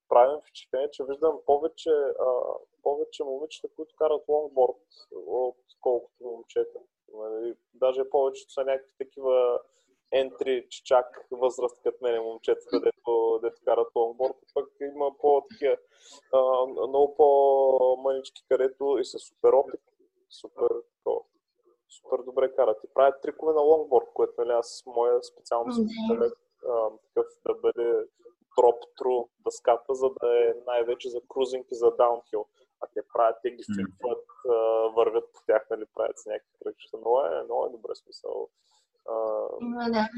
правим 0.09 0.40
впечатление, 0.40 0.90
че 0.90 1.05
виждам 1.05 1.38
повече, 1.46 1.90
повече 2.83 3.24
момичета, 3.24 3.68
които 3.77 3.94
карат 3.96 4.22
лонгборд, 4.29 4.83
отколкото 5.27 6.24
момчета. 6.24 6.79
Нали, 7.14 7.55
даже 7.74 8.11
повечето 8.11 8.53
са 8.53 8.64
някакви 8.64 8.92
такива 8.98 9.59
ентри, 10.14 10.66
чак 10.85 11.27
възраст 11.31 11.83
като 11.83 11.98
мене 12.03 12.20
момчета, 12.20 12.81
дето, 12.81 13.38
дето 13.42 13.61
карат 13.64 13.88
лонгборд. 13.94 14.37
Пък 14.55 14.68
има 14.81 15.11
по-такива, 15.18 15.77
много 16.88 17.14
по-мънички, 17.14 18.44
където 18.48 18.98
и 18.98 19.05
са 19.05 19.18
супер 19.18 19.53
опит, 19.53 19.81
супер, 20.31 20.68
супер 21.88 22.18
добре 22.24 22.55
карат. 22.55 22.85
И 22.85 22.94
правят 22.94 23.22
трикове 23.22 23.53
на 23.53 23.61
лонгборд, 23.61 24.07
което 24.14 24.33
нали, 24.38 24.50
аз 24.50 24.83
моя 24.87 25.22
специално 25.22 25.72
mm-hmm. 25.72 26.33
такъв 27.14 27.27
да 27.46 27.55
бъде 27.55 28.07
дроп 28.59 28.83
тру 28.96 29.24
дъската, 29.38 29.94
за 29.94 30.11
да 30.20 30.48
е 30.48 30.55
най-вече 30.66 31.11
за 31.11 31.20
крузинг 31.29 31.66
и 31.70 31.74
за 31.74 31.90
даунхил. 31.90 32.46
А 32.81 32.87
те 32.94 33.00
правят, 33.14 33.37
те 33.42 33.50
ги 33.50 33.64
флипват, 33.64 34.24
вървят 34.94 35.33
по 35.33 35.40
тях, 35.46 35.66
нали, 35.70 35.85
правят 35.94 36.18
с 36.18 36.27
някакви 36.27 36.53
кръгчета. 36.62 36.96
Много 36.96 37.20
е, 37.20 37.42
много 37.44 37.66
е 37.66 37.68
добре 37.68 37.94
смисъл. 37.94 38.48
Има, 39.61 39.90
да. 39.90 40.09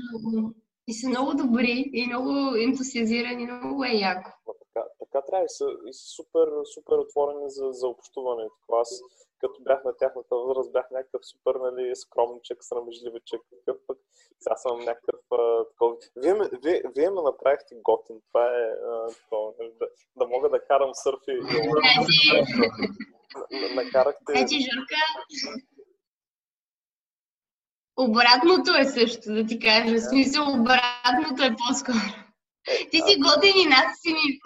И 0.88 0.94
са 0.94 1.09
много 1.09 1.35
добри 1.35 1.90
и 1.92 2.07
много 2.07 2.57
ентусиазирани, 2.57 3.46
много 3.46 3.85
е 3.85 3.92
яко. 3.92 4.31
Така, 4.46 4.87
така 4.99 5.22
трябва 5.27 5.44
и 5.44 5.49
са, 5.49 5.66
и 5.88 5.92
са 5.92 6.07
супер, 6.16 6.49
супер 6.75 6.96
отворени 6.96 7.51
за, 7.51 7.68
за 7.72 7.88
общуване. 7.88 8.49
Аз 8.72 9.01
като 9.40 9.62
бях 9.62 9.85
на 9.85 9.96
тяхната 9.96 10.37
възраст, 10.37 10.72
бях 10.72 10.90
някакъв 10.90 11.27
супер 11.27 11.55
нали, 11.55 11.96
скромничък, 11.96 12.59
срамежливичък, 12.61 13.40
такъв 13.51 13.77
пък. 13.87 13.99
Сега 14.40 14.57
съм 14.57 14.79
някакъв 14.79 15.20
такова. 15.70 15.96
Вие, 16.16 16.35
вие, 16.62 16.83
вие 16.96 17.11
ме 17.11 17.22
направихте 17.22 17.75
готин. 17.83 18.16
Това 18.29 18.44
е 18.44 18.64
а, 18.88 19.09
такова, 19.22 19.53
нали, 19.59 19.72
да, 19.81 19.87
да 20.16 20.27
мога 20.27 20.49
да 20.51 20.66
карам 20.66 20.90
сърфи. 20.94 21.35
Значи... 21.94 22.55
Накарахте... 23.75 24.33
Значи, 24.33 24.59
Журка, 24.61 25.03
Обратното 27.96 28.74
е 28.78 28.85
също, 28.85 29.35
да 29.35 29.46
ти 29.46 29.59
кажа. 29.59 29.94
В 29.94 30.00
смисъл, 30.00 30.44
обратното 30.61 31.44
е 31.44 31.56
по-скоро. 31.59 32.26
Ти 32.90 33.00
си 33.06 33.16
годен 33.16 33.54
и 33.64 33.66
нас 33.66 34.00
си 34.00 34.12
ни. 34.12 34.40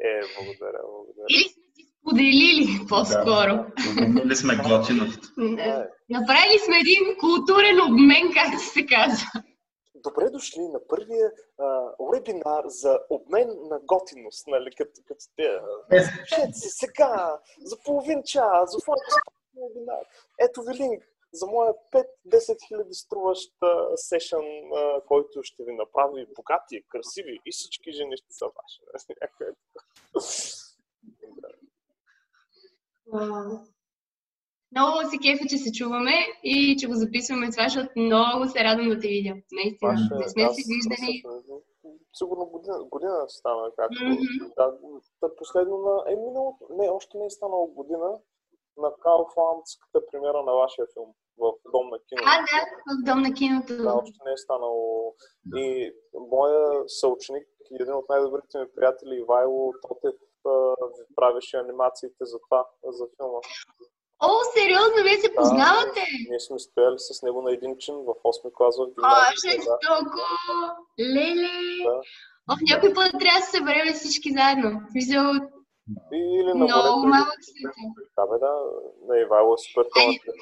Е, 0.00 0.20
благодаря, 0.36 0.82
благодаря. 0.92 1.26
Или 1.28 1.48
сме 1.48 1.62
си 1.74 1.82
споделили 2.00 2.86
по-скоро. 2.88 3.54
Да, 4.28 4.36
сме 4.36 4.56
готиност. 4.56 5.20
Направили 6.10 6.58
сме 6.64 6.78
един 6.78 7.16
културен 7.20 7.80
обмен, 7.80 8.32
както 8.34 8.58
се 8.58 8.86
казва. 8.86 9.26
Добре 9.94 10.30
дошли 10.30 10.60
на 10.60 10.80
първия 10.88 11.30
а, 11.58 11.64
вебинар 12.12 12.64
за 12.66 12.98
обмен 13.10 13.48
на 13.70 13.80
готиност, 13.84 14.46
нали, 14.46 14.70
като, 14.76 15.00
като 15.08 15.24
те. 15.36 15.48
Слушайте 16.02 16.52
си 16.52 16.68
сега, 16.68 17.38
за 17.64 17.76
половин 17.84 18.22
час, 18.24 18.70
за 18.70 18.78
вебинар. 19.54 20.04
Ето 20.38 20.62
ви 20.62 20.74
линк 20.74 21.02
за 21.32 21.46
моя 21.46 21.74
5-10 22.26 22.68
хиляди 22.68 22.94
струващ 22.94 23.52
сешън, 23.96 24.44
който 25.06 25.42
ще 25.42 25.64
ви 25.64 25.72
направи 25.72 26.26
богати, 26.36 26.84
красиви 26.88 27.38
и 27.46 27.52
всички 27.52 27.92
жени 27.92 28.16
ще 28.16 28.32
са 28.32 28.46
ваши. 28.46 28.80
Много 34.72 35.10
се 35.10 35.18
кефа, 35.18 35.44
че 35.48 35.58
се 35.58 35.72
чуваме 35.72 36.14
и 36.42 36.76
че 36.78 36.86
го 36.86 36.94
записваме 36.94 37.50
това, 37.50 37.64
защото 37.64 37.90
много 37.96 38.48
се 38.48 38.64
радвам 38.64 38.88
да 38.88 38.98
те 38.98 39.08
видя. 39.08 39.34
Наистина. 39.52 39.90
Ваше, 39.90 40.14
не 40.14 40.28
сме 40.28 40.54
си 40.54 40.62
виждали. 40.74 41.22
Сигурно 42.14 42.46
година, 42.46 42.84
година 42.90 43.24
стана, 43.28 43.70
както. 43.76 44.02
Mm-hmm. 44.02 45.02
Да, 45.22 45.36
последно 45.36 45.78
на... 45.78 46.12
Е, 46.12 46.16
миналото... 46.16 46.66
Не, 46.70 46.90
още 46.90 47.18
не 47.18 47.26
е 47.26 47.30
станало 47.30 47.66
година 47.66 48.08
на 48.76 48.90
Кауфландската 49.02 50.06
премиера 50.06 50.42
на 50.42 50.52
вашия 50.52 50.86
филм 50.94 51.10
в 51.38 51.52
Дом 51.72 51.86
на 51.90 51.98
киното. 52.06 52.28
А, 52.32 52.36
да, 52.48 52.60
в 52.94 53.04
Дом 53.06 53.22
на 53.22 53.34
киното. 53.34 53.82
Да, 53.82 53.94
още 53.94 54.18
не 54.26 54.32
е 54.32 54.36
станало. 54.36 55.14
И 55.56 55.92
моя 56.30 56.82
съученик 56.86 57.48
и 57.70 57.82
един 57.82 57.94
от 57.94 58.08
най-добрите 58.08 58.58
ми 58.58 58.66
приятели, 58.76 59.20
Ивайло 59.20 59.72
Тотев, 59.82 60.14
ви 60.98 61.04
правеше 61.16 61.56
анимациите 61.56 62.24
за 62.24 62.38
това, 62.48 62.66
за 62.84 63.04
филма. 63.16 63.38
О, 64.22 64.30
сериозно, 64.54 65.02
вие 65.04 65.18
се 65.18 65.34
познавате? 65.34 66.00
Да, 66.00 66.30
ние 66.30 66.40
сме 66.40 66.58
стояли 66.58 66.98
с 66.98 67.22
него 67.22 67.42
на 67.42 67.52
един 67.52 67.76
чин 67.78 67.94
в 67.94 68.14
8 68.24 68.52
клас 68.52 68.76
в 68.78 68.86
гимназията. 68.94 69.28
О, 69.28 69.50
жестоко! 69.50 70.20
Леле! 71.00 71.84
Да. 71.84 72.00
О, 72.50 72.52
някой 72.70 72.94
път 72.94 73.10
трябва 73.20 73.38
да 73.40 73.44
се 73.46 73.56
съберем 73.56 73.94
всички 73.94 74.32
заедно. 74.32 74.80
Смисъл, 74.90 75.24
Или 76.12 76.52
на 76.54 76.54
Много 76.54 77.06
малък 77.06 77.38
свят. 77.40 77.74
Да, 78.16 78.26
бе, 78.26 78.38
да. 78.38 78.52
На 79.08 79.20
Ивайло 79.20 79.58
супер 79.58 79.86
талантлив. 79.94 80.34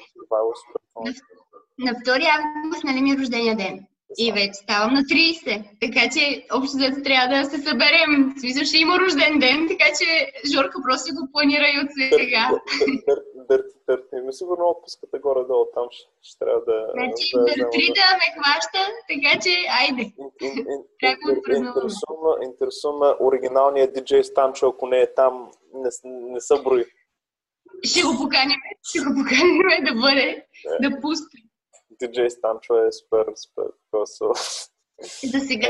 На 1.79 1.93
2 1.93 2.27
август, 2.37 2.83
нали 2.83 3.01
ми 3.01 3.11
е 3.11 3.17
рождения 3.17 3.55
ден? 3.55 3.85
И 4.17 4.31
вече 4.31 4.53
ставам 4.53 4.93
на 4.93 5.01
30. 5.01 5.63
Така 5.85 6.03
че 6.13 6.45
общо 6.57 6.77
взето 6.77 6.99
трябва 7.03 7.27
да 7.35 7.45
се 7.49 7.57
съберем. 7.67 8.11
В 8.35 8.39
смисъл 8.39 8.63
ще 8.65 8.77
има 8.77 8.99
рожден 8.99 9.39
ден, 9.39 9.67
така 9.71 9.87
че 9.99 10.07
Жорка 10.51 10.77
просто 10.87 11.07
го 11.17 11.23
планира 11.31 11.67
и 11.73 11.79
от 11.83 11.89
сега. 12.19 12.43
Дърти, 13.49 13.75
дърти. 13.87 14.15
Ми 14.25 14.33
сигурно 14.33 14.63
отпуската 14.75 15.19
горе-долу 15.25 15.65
там 15.75 15.85
ще, 15.91 16.05
ще 16.27 16.39
трябва 16.39 16.61
да... 16.69 16.75
Значи 16.97 17.25
да, 17.33 17.39
дъртри 17.45 17.87
да 17.99 18.07
ме 18.19 18.27
хваща, 18.35 18.81
така 19.11 19.31
че 19.43 19.53
айде. 19.79 20.03
Ин- 20.03 20.33
ин- 20.47 20.65
ин- 20.73 20.85
Трябва 20.99 21.15
да 21.15 21.21
го 21.25 21.29
интер- 21.29 21.39
отпразнуваме. 21.39 21.75
Интересуваме, 21.75 22.45
интересуваме 22.49 23.09
оригиналния 23.27 23.91
диджей 23.93 24.23
Станчо, 24.23 24.67
ако 24.67 24.87
не 24.87 24.99
е 25.05 25.13
там, 25.13 25.33
не, 25.73 25.89
не 26.33 26.41
са 26.41 26.55
брои. 26.63 26.85
Ще 27.83 28.01
го 28.01 28.13
поканим, 28.21 28.59
ще 28.89 28.99
го 28.99 29.09
поканим 29.17 29.57
да 29.87 29.93
бъде, 30.01 30.45
да 30.81 31.01
пусне. 31.01 31.39
Диджей 32.01 32.29
Станчо 32.29 32.75
е 32.77 32.91
супер, 32.91 33.25
супер. 33.35 33.71
Просто. 33.91 34.31
За 35.23 35.39
сега 35.39 35.67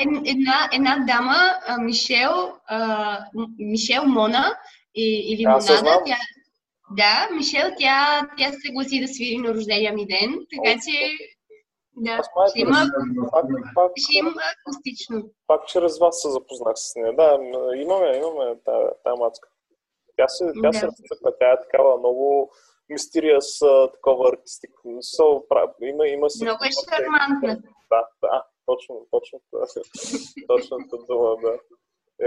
ед- 0.00 0.22
една, 0.26 0.68
една 0.74 1.04
дама, 1.06 1.36
Мишел, 1.80 2.52
а, 2.66 3.18
Мишел 3.58 4.02
Мона 4.06 4.56
и, 4.94 5.32
или 5.32 5.44
Аз 5.44 5.68
Монада, 5.68 6.02
тя, 6.06 6.16
да, 6.90 7.28
Мишел, 7.36 7.70
тя, 7.78 8.22
тя 8.38 8.52
се 8.52 8.58
съгласи 8.66 9.00
да 9.00 9.08
свири 9.08 9.38
на 9.38 9.54
рождения 9.54 9.92
ми 9.92 10.06
ден, 10.06 10.34
така 10.54 10.78
че 10.84 11.10
да, 11.96 12.20
ще 12.48 12.60
има, 12.60 12.76
Пак, 13.32 13.44
пак, 13.74 13.92
ще 13.96 14.18
има 14.18 14.30
акустично. 14.52 15.22
пак 15.46 15.66
чрез 15.66 15.98
вас 15.98 16.22
се 16.22 16.30
запознах 16.30 16.72
с 16.76 16.92
нея. 16.96 17.16
Да, 17.16 17.38
имаме, 17.76 18.16
имаме 18.16 18.54
тая, 18.64 18.90
тая 19.04 19.16
мацка. 19.16 19.48
Тя 20.16 20.28
се, 20.28 20.44
тя 20.62 20.70
Да. 20.70 20.78
се 20.78 20.86
разцъква, 20.86 21.32
тя 21.40 21.52
е 21.52 21.60
такава 21.60 21.98
много 21.98 22.52
мистериъс, 22.92 23.58
такова 23.94 24.28
артистик. 24.32 24.70
So, 24.84 25.42
има, 25.80 26.06
има 26.06 26.30
си... 26.30 26.44
Много 26.44 26.64
е 26.64 26.70
шармантна. 26.90 27.62
Да, 27.90 28.08
да, 28.22 28.44
точно, 28.66 29.06
точно, 29.10 29.40
точната 30.48 30.96
дума, 31.08 31.36
да. 31.42 31.58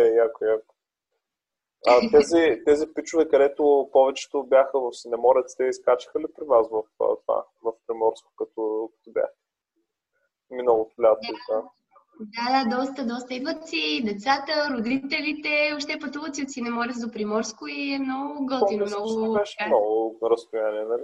Е, 0.01 0.07
яко, 0.07 0.45
яко. 0.45 0.75
А 1.87 1.99
тези, 2.11 2.61
тези 2.65 2.93
пичове, 2.93 3.27
където 3.27 3.89
повечето 3.91 4.43
бяха 4.43 4.79
в 4.79 4.93
Синеморец, 4.93 5.55
те 5.55 5.63
изкачаха 5.63 6.19
ли 6.19 6.25
при 6.35 6.45
вас 6.45 6.67
в 6.71 6.83
това, 6.97 7.45
в 7.63 7.73
Приморско, 7.87 8.31
като, 8.37 8.89
като 8.93 9.11
бях? 9.11 9.29
Миналото 10.49 11.01
лято, 11.01 11.33
да. 11.49 11.63
Да, 12.19 12.63
да, 12.63 12.77
доста, 12.77 13.05
доста. 13.05 13.33
Идват 13.33 13.67
си 13.67 14.01
децата, 14.05 14.69
родителите, 14.71 15.73
още 15.75 15.99
пътуват 15.99 16.35
си 16.35 16.41
от 16.43 16.51
Синеморец 16.51 16.99
до 17.01 17.11
Приморско 17.11 17.67
и 17.67 17.93
е 17.93 17.99
много 17.99 18.45
готино, 18.45 18.85
много... 18.85 19.33
беше 19.33 19.57
много 19.67 20.19
разстояние, 20.31 20.83
нали? 20.83 21.03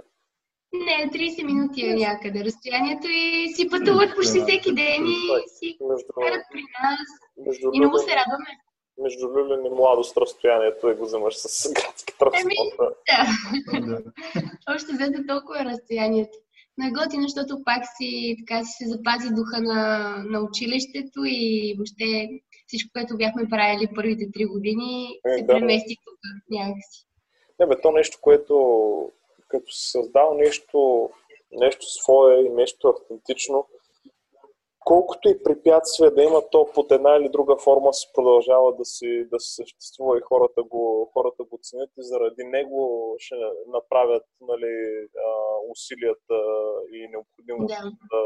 Не, 0.73 1.11
30 1.11 1.43
минути 1.45 1.85
е 1.85 1.93
някъде 1.93 2.45
разстоянието 2.45 3.07
и 3.09 3.53
си 3.55 3.69
пътуват 3.69 4.15
почти 4.15 4.39
всеки 4.41 4.73
ден 4.75 5.05
и 5.05 5.17
си 5.47 5.77
Между, 5.89 6.07
карат 6.21 6.43
при 6.51 6.61
нас. 6.83 7.07
между, 7.47 7.69
И 7.73 7.79
много 7.79 7.97
се 7.97 8.15
радваме. 8.15 8.51
между 9.03 9.27
Люлин 9.27 9.65
и 9.65 9.69
младост 9.69 10.17
разстоянието 10.17 10.89
и 10.89 10.95
го 10.95 11.05
вземаш 11.05 11.35
с 11.37 11.73
градски 11.73 12.13
транспорт. 12.19 12.71
да. 12.79 12.87
Да, 13.09 13.79
Да. 13.81 14.01
още 14.75 14.93
взето 14.93 15.19
толкова 15.27 15.61
е 15.61 15.65
разстоянието. 15.65 16.37
Но 16.81 16.87
е 16.87 16.91
готино, 16.91 17.23
защото 17.23 17.63
пак 17.65 17.83
си, 17.97 18.35
така 18.39 18.63
си 18.63 18.71
се 18.83 18.89
запази 18.89 19.29
духа 19.29 19.61
на, 19.61 20.15
на 20.29 20.41
училището 20.41 21.19
и 21.25 21.73
въобще 21.77 22.29
всичко, 22.67 22.89
което 22.93 23.17
бяхме 23.17 23.49
правили 23.49 23.87
първите 23.95 24.31
три 24.33 24.45
години, 24.45 25.19
Е, 25.25 25.37
се 25.37 25.43
да. 25.43 25.53
премести 25.53 25.95
тук 26.05 26.19
някакси. 26.49 27.05
Не, 27.59 27.65
бе, 27.65 27.81
то 27.81 27.91
нещо, 27.91 28.17
което 28.21 28.53
като 29.47 29.71
си 29.71 29.91
създал 29.91 30.33
нещо, 30.33 31.09
нещо 31.51 31.85
свое 31.85 32.35
и 32.35 32.49
нещо 32.49 32.87
автентично, 32.87 33.65
колкото 34.85 35.29
и 35.29 35.43
препятствия 35.43 36.11
да 36.11 36.23
има, 36.23 36.41
то 36.51 36.69
под 36.75 36.91
една 36.91 37.15
или 37.15 37.29
друга 37.29 37.57
форма 37.57 37.93
се 37.93 38.07
продължава 38.13 38.75
да 38.75 38.85
си, 38.85 39.27
да 39.31 39.39
си 39.39 39.53
съществува 39.55 40.17
и 40.17 40.21
хората 40.21 40.63
го, 40.63 41.09
хората 41.13 41.43
го 41.43 41.59
ценят 41.61 41.89
и 41.97 42.03
заради 42.03 42.43
него 42.43 43.15
ще 43.17 43.35
направят 43.67 44.23
нали, 44.41 45.07
усилията 45.71 46.35
и 46.93 47.07
необходимост 47.07 47.67
Да. 47.67 47.91
да, 48.11 48.23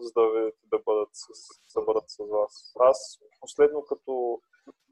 за 0.00 0.10
да, 0.16 0.26
ви- 0.30 0.52
да, 0.64 0.78
бъдат 0.86 1.08
с, 1.12 1.26
да 1.74 1.82
бъдат 1.84 2.04
с 2.10 2.16
вас. 2.30 2.72
Аз 2.80 3.18
последно 3.40 3.82
като, 3.88 4.40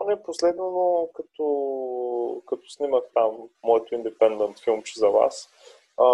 не 0.06 0.22
последно, 0.22 0.70
но 0.70 1.08
като, 1.14 2.42
като 2.46 2.62
снимах 2.68 3.04
там 3.14 3.36
моето 3.64 3.94
индепендент 3.94 4.58
филмче 4.60 4.98
за 5.00 5.08
вас, 5.08 5.48
а, 5.96 6.06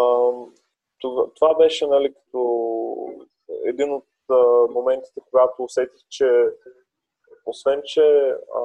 това, 1.01 1.27
това 1.35 1.55
беше 1.55 1.87
нали, 1.87 2.15
като 2.15 2.41
един 3.65 3.93
от 3.93 4.05
а, 4.31 4.67
моментите, 4.71 5.21
когато 5.31 5.63
усетих, 5.63 6.01
че 6.09 6.47
освен, 7.47 7.83
че 7.85 8.37
а, 8.55 8.61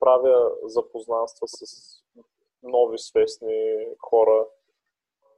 правя 0.00 0.50
запознанства 0.62 1.48
с 1.48 1.64
нови 2.62 2.98
свестни 2.98 3.86
хора, 3.98 4.46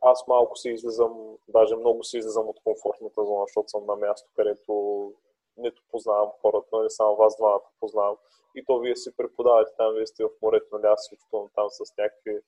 аз 0.01 0.27
малко 0.27 0.57
си 0.57 0.71
излизам, 0.71 1.37
даже 1.49 1.77
много 1.77 2.05
си 2.05 2.19
излизам 2.19 2.49
от 2.49 2.61
комфортната 2.65 3.25
зона, 3.25 3.45
защото 3.47 3.69
съм 3.69 3.87
на 3.87 3.97
място, 3.97 4.31
където 4.37 5.13
нито 5.57 5.83
познавам 5.91 6.31
хората, 6.43 6.69
нали, 6.73 6.91
само 6.91 7.17
вас 7.17 7.37
двамата 7.37 7.71
познавам. 7.81 8.17
И 8.55 8.65
то 8.65 8.79
вие 8.79 8.97
си 8.97 9.17
преподавате 9.17 9.73
там, 9.77 9.95
вие 9.95 10.07
сте 10.07 10.25
в 10.25 10.31
морето, 10.43 10.67
нали, 10.73 10.87
аз 10.87 11.11
там 11.55 11.71
с 11.71 11.97
някакви, 11.99 12.41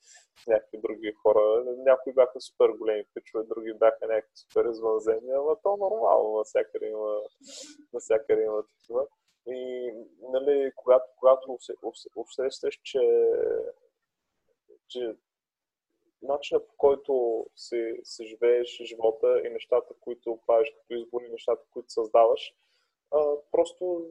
някакви 0.48 0.78
други 0.78 1.12
хора. 1.12 1.64
Някои 1.66 2.12
бяха 2.12 2.40
супер 2.40 2.68
големи 2.68 3.04
пичове, 3.14 3.44
други 3.44 3.72
бяха 3.74 4.06
някакви 4.06 4.36
супер 4.36 4.64
извънземни, 4.64 5.30
ама 5.30 5.56
то 5.62 5.76
нормално, 5.76 6.36
навсякъде 6.36 6.86
има, 6.86 7.20
навсякъде 7.92 8.42
има 8.42 8.62
такива. 8.66 9.06
И, 9.46 9.92
нали, 10.20 10.72
когато, 10.76 11.04
когато 11.16 11.52
усе- 11.52 11.76
усе- 11.82 12.08
усещаш, 12.16 12.80
че, 12.82 13.00
че 14.88 15.16
начинът 16.22 16.68
по 16.68 16.74
който 16.76 17.46
си, 17.56 18.00
си 18.04 18.26
живееш 18.26 18.80
живота 18.82 19.42
и 19.44 19.50
нещата, 19.50 19.94
които 20.00 20.38
правиш 20.46 20.70
като 20.70 20.94
избори, 20.94 21.28
нещата, 21.28 21.62
които 21.72 21.92
създаваш, 21.92 22.54
а, 23.12 23.36
просто 23.52 24.06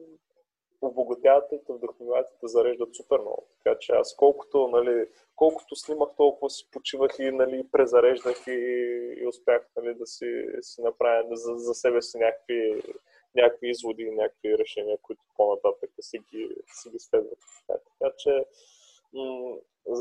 обогатяват 0.82 1.52
и 1.52 1.64
те 1.66 1.72
вдъхновяват 1.72 2.26
и 2.30 2.40
те 2.40 2.46
зареждат 2.46 2.94
супер 2.94 3.18
много. 3.18 3.46
Така 3.64 3.78
че 3.78 3.92
аз 3.92 4.16
колкото, 4.16 4.68
нали, 4.68 5.06
колкото 5.36 5.76
снимах, 5.76 6.08
толкова 6.16 6.50
си 6.50 6.68
почивах 6.70 7.18
и 7.18 7.30
нали, 7.30 7.68
презареждах 7.72 8.46
и, 8.46 8.52
и 9.20 9.26
успях 9.26 9.66
нали, 9.76 9.94
да 9.94 10.06
си, 10.06 10.44
си 10.60 10.82
направя 10.82 11.36
за, 11.36 11.54
за 11.56 11.74
себе 11.74 12.02
си 12.02 12.18
някакви, 12.18 12.82
някакви 13.34 13.70
изводи 13.70 14.02
и 14.02 14.10
някакви 14.10 14.58
решения, 14.58 14.98
които 15.02 15.22
по-нататък 15.36 15.90
си 16.00 16.18
ги, 16.18 16.48
си 16.72 16.90
ги 16.90 16.98
следват. 16.98 17.38
Така, 17.66 17.80
така 18.00 18.14
че 18.18 18.44
м- 19.12 19.56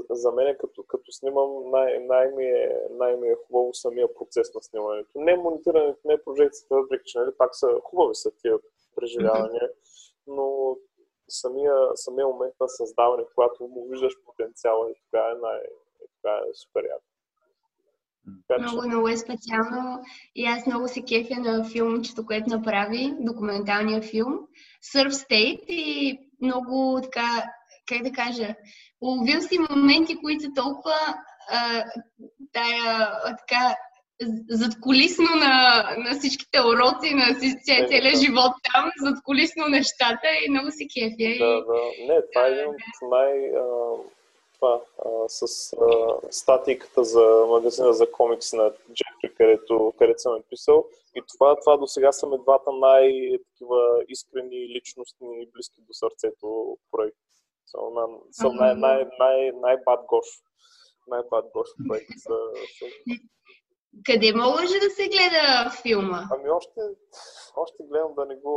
за- 0.09 0.31
мен 0.31 0.57
като, 0.59 0.83
като 0.83 1.11
снимам 1.11 1.71
най- 1.71 1.99
най-ми, 1.99 2.45
е, 2.45 2.81
най-ми 2.89 3.27
е 3.27 3.35
хубаво 3.35 3.73
самия 3.73 4.13
процес 4.13 4.53
на 4.53 4.61
снимането. 4.61 5.09
Не 5.15 5.35
монтирането, 5.35 5.99
не 6.05 6.23
прожекцията, 6.23 6.75
въпреки 6.75 7.03
че 7.05 7.19
нали, 7.19 7.31
пак 7.37 7.55
са 7.55 7.79
хубави 7.83 8.15
са 8.15 8.31
тия 8.31 8.57
преживявания, 8.97 9.69
но 10.27 10.75
самия, 11.29 11.73
самия 11.95 12.27
момент 12.27 12.53
на 12.61 12.69
създаване, 12.69 13.23
когато 13.35 13.63
му 13.63 13.87
виждаш 13.89 14.13
потенциала 14.25 14.91
и 14.91 14.93
тогава 15.05 15.31
е, 15.31 15.35
най, 15.41 15.59
тогава 16.15 16.39
е 16.39 16.53
супер 16.53 16.83
яко. 16.83 17.03
Много, 18.59 18.87
много 18.87 19.07
е 19.07 19.17
специално. 19.17 20.03
И 20.35 20.45
аз 20.45 20.65
много 20.65 20.87
се 20.87 21.01
кефя 21.01 21.39
на 21.39 21.63
филмчето, 21.63 22.25
което 22.25 22.49
направи, 22.49 23.13
документалния 23.19 24.01
филм. 24.01 24.39
Surf 24.95 25.09
State 25.09 25.65
и 25.67 26.19
много 26.41 26.99
така, 27.03 27.43
как 27.87 28.03
да 28.03 28.11
кажа, 28.11 28.55
уловил 29.01 29.41
си 29.41 29.57
моменти, 29.69 30.21
които 30.21 30.53
толкова 30.55 30.95
а, 31.49 31.83
тая, 32.53 33.11
така, 33.37 33.75
зад 34.49 34.71
колисно 34.81 35.25
на, 35.35 35.83
на 35.97 36.19
всичките 36.19 36.59
уроци, 36.61 37.13
на 37.13 37.25
ця- 37.39 37.87
целия 37.87 38.15
живот 38.15 38.51
там, 38.73 38.91
зад 39.03 39.23
колисно 39.23 39.67
нещата 39.67 40.27
и 40.45 40.49
много 40.49 40.67
се 40.71 40.87
кефя. 40.87 41.45
Да, 41.45 41.65
да. 41.65 42.13
Не, 42.13 42.21
това 42.33 42.47
е 42.47 42.51
един 42.51 42.69
от 42.69 42.75
най... 43.11 43.49
А, 43.55 43.65
това, 44.59 44.81
а, 45.05 45.29
с 45.29 45.73
а, 45.73 45.87
статиката 46.31 47.03
за 47.03 47.45
магазина 47.49 47.93
за 47.93 48.11
комикс 48.11 48.53
на 48.53 48.71
Джефри, 48.71 49.35
където, 49.37 49.93
където 49.97 50.21
съм 50.21 50.35
е 50.35 50.41
писал. 50.49 50.85
И 51.15 51.21
това, 51.27 51.55
това 51.59 51.77
до 51.77 51.87
сега 51.87 52.11
са 52.11 52.27
двата 52.27 52.71
най-такива 52.71 54.03
искрени, 54.07 54.69
личностни 54.69 55.27
и 55.41 55.49
близки 55.53 55.81
до 55.87 55.93
сърцето 55.93 56.77
проекти. 56.91 57.19
Съм, 57.65 57.81
на, 57.93 58.07
съм 58.31 58.55
най, 58.55 58.75
най, 58.75 59.07
най, 59.19 59.51
най-бад 59.51 60.05
гош. 60.07 60.25
Най-бад 61.07 61.45
гош 61.53 61.67
проект. 61.87 62.09
Са, 62.17 62.35
са, 62.79 62.85
Къде 64.05 64.33
може 64.33 64.79
да 64.79 64.89
се 64.89 65.07
гледа 65.07 65.71
филма? 65.81 66.21
Ами 66.31 66.49
още, 66.49 66.81
още 67.55 67.83
гледам 67.83 68.13
да 68.15 68.25
не 68.25 68.35
го, 68.35 68.55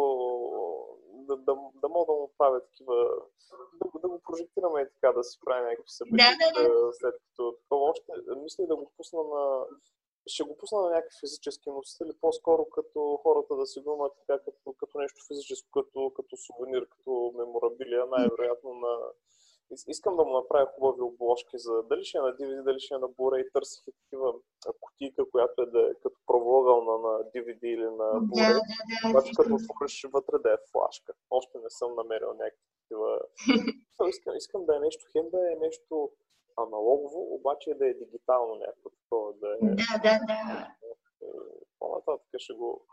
да, 1.12 1.36
да, 1.36 1.54
да 1.74 1.88
мога 1.88 2.12
да 2.12 2.18
му 2.18 2.30
правя 2.38 2.60
такива, 2.64 2.94
да, 3.74 4.00
да 4.00 4.08
го 4.08 4.20
прожектираме 4.26 4.80
и 4.80 4.86
така, 4.94 5.12
да 5.12 5.24
си 5.24 5.38
прави 5.44 5.62
някакви 5.62 5.90
събития, 5.90 6.36
да, 6.54 6.62
да, 6.62 6.68
да. 6.68 6.92
след 6.92 7.14
като 7.14 7.56
такова 7.62 7.90
още, 7.90 8.12
мисля 8.42 8.66
да 8.66 8.76
го 8.76 8.92
пусна 8.96 9.22
на, 9.22 9.64
ще 10.26 10.42
го 10.42 10.56
пусна 10.56 10.80
на 10.82 10.90
някакви 10.90 11.16
физически 11.20 11.70
носители, 11.70 12.12
по-скоро 12.20 12.64
като 12.64 13.18
хората 13.22 13.56
да 13.56 13.66
си 13.66 13.80
го 13.80 13.94
имат 13.94 14.12
така 14.18 14.44
като, 14.44 14.74
като 14.80 14.98
нещо 14.98 15.26
физическо, 15.28 15.68
като, 15.72 16.12
като 16.16 16.36
сувенир, 16.36 16.88
като 16.88 17.32
меморабилия, 17.36 18.06
най-вероятно 18.06 18.74
на, 18.74 18.98
Искам 19.88 20.16
да 20.16 20.24
му 20.24 20.32
направя 20.32 20.66
хубави 20.66 21.00
обложки 21.00 21.58
за 21.58 21.82
дали 21.82 22.04
ще 22.04 22.18
е 22.18 22.20
на 22.20 22.36
DVD, 22.36 22.62
дали 22.62 22.80
ще 22.80 22.94
е 22.94 22.98
на 22.98 23.08
Blu-ray. 23.08 23.52
Търсих 23.52 23.86
и 23.86 23.92
такива 23.92 24.34
кутийка, 24.80 25.30
която 25.30 25.62
е 25.62 25.66
да 25.66 25.80
е 25.90 25.94
като 26.02 26.16
правоъгълна 26.26 26.92
на 26.92 27.24
DVD 27.32 27.64
или 27.64 27.84
на 27.84 28.08
Blu-ray. 28.28 28.52
Да, 28.52 28.60
да, 29.02 29.10
обаче 29.10 29.32
като 29.36 29.54
отвориш 29.54 30.06
вътре 30.12 30.38
да 30.38 30.52
е 30.52 30.64
флашка. 30.72 31.12
Още 31.30 31.58
не 31.58 31.70
съм 31.70 31.94
намерил 31.94 32.28
някакви 32.28 32.66
такива. 32.82 33.20
искам, 34.08 34.36
искам 34.36 34.66
да 34.66 34.76
е 34.76 34.80
нещо, 34.80 35.04
хем 35.12 35.30
да 35.30 35.52
е 35.52 35.54
нещо 35.56 36.10
аналогово, 36.56 37.34
обаче 37.34 37.74
да 37.74 37.88
е 37.88 37.94
дигитално 37.94 38.54
някакво 38.54 38.90
такова. 38.90 39.32
Да, 39.32 39.48
е... 39.52 39.58
да, 39.66 39.98
да. 40.02 40.20
да. 40.26 40.68
По-нататък 41.78 42.28
ще 42.38 42.52
го 42.52 42.86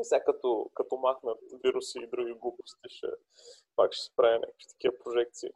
и 0.00 0.04
сега 0.04 0.24
като, 0.24 0.70
като 0.74 0.96
махнат 0.96 1.38
вируси 1.64 1.98
и 1.98 2.06
други 2.06 2.32
глупости, 2.32 2.88
ще, 2.88 3.06
пак 3.76 3.92
ще 3.92 4.04
се 4.04 4.16
прави 4.16 4.34
някакви 4.34 4.66
такива 4.68 4.94
прожекции. 5.04 5.50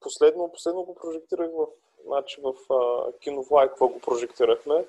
Последно, 0.00 0.52
последно 0.52 0.84
го 0.84 0.94
прожектирах 0.94 1.50
в, 1.50 1.66
значи 2.06 2.40
в 2.40 2.54
а, 2.72 3.12
киновлайква 3.12 3.88
го 3.88 4.00
прожектирахме. 4.00 4.84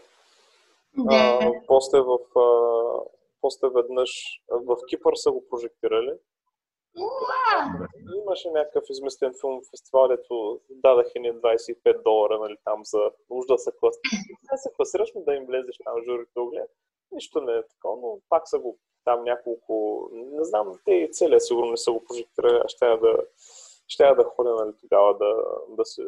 Да. 0.98 1.40
А, 1.42 1.52
после, 1.68 2.02
в, 2.02 2.40
а, 2.40 3.00
после 3.42 3.70
веднъж 3.70 4.42
в 4.50 4.78
Кипър 4.90 5.16
са 5.16 5.32
го 5.32 5.44
прожектирали. 5.50 6.14
Уа! 7.00 7.88
Имаше 8.22 8.50
някакъв 8.50 8.84
изместен 8.90 9.34
филм 9.42 9.62
в 9.62 9.70
фестивал, 9.70 10.08
дето 10.08 10.60
дадаха 10.70 11.20
ни 11.20 11.34
25 11.34 12.04
долара 12.04 12.40
нали, 12.40 12.56
там 12.64 12.82
за 12.86 13.12
нужда 13.30 13.54
да 13.54 13.60
се 13.60 13.72
класираш. 13.80 14.02
Да 14.52 14.58
се 14.58 14.70
класираш, 14.76 15.12
да 15.16 15.34
им 15.34 15.46
влезеш 15.46 15.78
там 15.84 16.04
журито 16.04 16.44
оглед. 16.44 16.70
Нищо 17.12 17.42
не 17.42 17.54
е 17.54 17.68
такова, 17.68 17.96
но 18.02 18.20
пак 18.30 18.50
са 18.50 18.60
го 18.60 18.78
там 19.04 19.24
няколко... 19.24 20.08
Не 20.14 20.44
знам, 20.44 20.80
те 20.86 20.92
и 20.92 21.12
целия 21.12 21.42
сигурно 21.42 21.72
не 21.72 21.78
са 21.78 21.92
го 21.92 22.04
прожектирали, 22.06 22.62
а 22.66 22.68
ще 22.68 22.86
да, 22.86 23.18
ще 23.88 24.04
да 24.04 24.24
ходя 24.24 24.56
нали, 24.56 24.74
тогава 24.80 25.18
да, 25.18 25.44
да 25.70 25.86
се... 25.86 26.02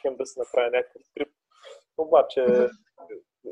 Хем 0.00 0.16
да 0.16 0.26
се 0.26 0.40
направи 0.40 0.70
някакъв 0.70 1.02
трип. 1.14 1.28
Обаче 1.98 2.68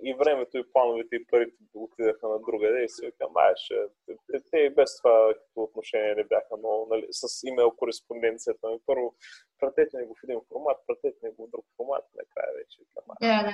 и 0.04 0.14
времето, 0.14 0.58
и 0.58 0.72
плановете, 0.72 1.16
и 1.16 1.26
парите 1.26 1.56
отидаха 1.74 2.28
на 2.28 2.38
друга 2.38 2.82
и 2.84 2.88
си 2.88 3.06
викам, 3.06 3.36
ай, 3.36 3.52
ще... 3.56 3.74
Те, 4.06 4.40
те, 4.50 4.58
и 4.58 4.70
без 4.70 4.96
това 4.96 5.34
като 5.34 5.62
отношение 5.62 6.14
не 6.14 6.24
бяха 6.24 6.56
много, 6.58 6.86
нали, 6.90 7.06
с 7.10 7.46
имейл 7.46 7.70
кореспонденцията. 7.70 8.68
Ми. 8.68 8.78
Първо, 8.86 9.14
пратете 9.58 9.98
ми 9.98 10.06
го 10.06 10.14
в 10.14 10.24
един 10.24 10.40
формат, 10.48 10.76
пратете 10.86 11.18
ми 11.22 11.30
го 11.32 11.46
в 11.46 11.50
друг 11.50 11.64
формат, 11.76 12.04
накрая 12.14 12.54
вече 12.56 12.78
викам, 12.80 13.04
Да, 13.20 13.42
да. 13.42 13.52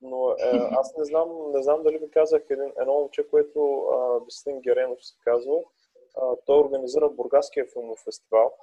Но 0.00 0.30
е, 0.30 0.68
аз 0.70 0.96
не 0.98 1.04
знам, 1.04 1.52
не 1.52 1.62
знам 1.62 1.82
дали 1.82 1.98
ви 1.98 2.10
казах 2.10 2.42
един, 2.50 2.72
едно 2.80 2.92
момче, 2.92 3.28
което 3.28 3.86
Вестин 4.24 4.60
Геренов 4.60 4.98
се 5.06 5.14
казва. 5.24 5.56
А, 6.16 6.36
той 6.46 6.58
организира 6.58 7.08
Бургаския 7.08 7.66
филмов 7.72 7.98
фестивал. 8.04 8.54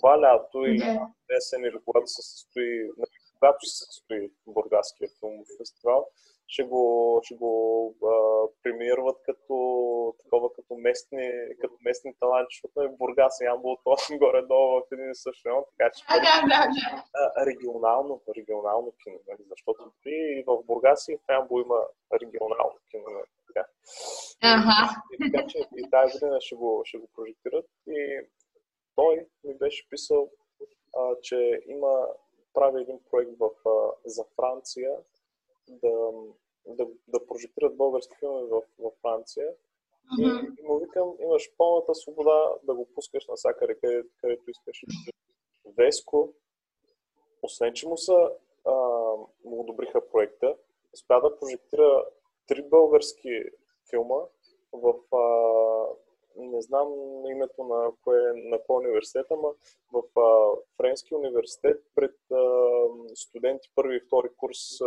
Това 0.00 0.20
лято 0.20 0.64
или 0.66 0.98
есен 1.36 1.64
или 1.64 1.78
когато 1.84 2.06
се 2.06 2.22
състои, 2.22 2.90
когато 3.34 3.66
се 3.66 3.84
състои 3.84 4.30
Бургаския 4.46 5.08
филмов 5.20 5.46
фестивал, 5.58 6.06
ще 6.52 6.62
го, 6.62 7.20
ще 7.24 7.34
го 7.34 7.52
а, 8.04 8.14
премиерват 8.62 9.16
като 9.26 9.54
такова, 10.24 10.52
като 10.52 10.74
местни, 10.74 11.30
като 11.60 11.74
местни 11.84 12.14
таланти, 12.20 12.56
защото 12.56 12.80
е 12.80 12.96
Бургас 12.98 13.40
и 13.40 13.44
Ямбол 13.44 13.76
това 13.84 13.96
горе-долу 14.18 14.80
в 14.80 14.92
един 14.92 15.10
и 15.10 15.14
същ 15.14 15.46
район, 15.46 15.64
така 15.70 15.90
че 15.94 16.04
а, 16.08 16.16
да, 16.16 16.34
да, 16.52 16.60
да. 16.74 17.46
регионално, 17.46 18.20
регионално 18.36 18.92
кино, 19.02 19.18
нали? 19.28 19.44
защото 19.50 19.92
и 20.06 20.44
в 20.46 20.62
Бургас 20.66 21.08
и 21.08 21.16
в 21.16 21.32
Ямбол 21.32 21.60
има 21.60 21.80
регионално 22.22 22.78
кино. 22.90 23.04
Нали? 23.10 23.26
Така. 23.54 23.68
Ага. 24.42 25.02
И, 25.12 25.32
така 25.32 25.46
че 25.48 25.58
и 25.76 25.90
тази 25.90 26.12
година 26.12 26.40
ще 26.40 26.54
го, 26.54 26.82
ще 26.84 26.98
го 26.98 27.08
прожектират 27.14 27.66
и 27.86 28.20
той 28.94 29.26
ми 29.44 29.54
беше 29.54 29.88
писал, 29.88 30.30
а, 30.96 31.16
че 31.22 31.62
има 31.66 32.06
прави 32.54 32.82
един 32.82 33.00
проект 33.10 33.30
в, 33.38 33.50
а, 33.66 33.92
за 34.04 34.24
Франция, 34.36 34.90
да, 35.68 36.10
да, 36.66 36.86
да 37.08 37.26
прожектират 37.26 37.76
български 37.76 38.16
филми 38.18 38.42
в, 38.42 38.62
в 38.78 38.90
Франция. 39.02 39.46
Mm-hmm. 39.48 40.56
И, 40.58 40.60
и 40.60 40.66
му 40.66 40.78
викам, 40.78 41.14
имаш 41.20 41.52
пълната 41.58 41.94
свобода 41.94 42.52
да 42.62 42.74
го 42.74 42.88
пускаш 42.94 43.26
навсякъде, 43.26 43.74
където, 43.74 44.08
където 44.20 44.50
искаш. 44.50 44.84
Веско, 45.76 46.32
освен 47.42 47.72
че 47.74 47.88
му 47.88 47.96
са 47.96 48.30
а, 48.64 48.72
му 49.44 49.60
одобриха 49.60 50.08
проекта, 50.08 50.56
успя 50.94 51.20
да 51.20 51.38
прожектира 51.38 52.04
три 52.46 52.62
български 52.62 53.44
филма 53.90 54.20
в 54.72 54.94
а, 55.16 55.22
не 56.36 56.62
знам 56.62 56.88
името 57.30 57.64
на 57.64 57.90
кое, 58.04 58.32
на 58.34 58.58
кой 58.66 58.84
университет, 58.84 59.26
ама 59.30 59.48
в 59.92 60.20
а, 60.20 60.56
Френски 60.76 61.14
университет 61.14 61.84
пред 61.94 62.16
а, 62.32 62.44
студенти 63.14 63.70
първи 63.74 63.96
и 63.96 64.00
втори 64.00 64.28
курс 64.36 64.80
а, 64.80 64.86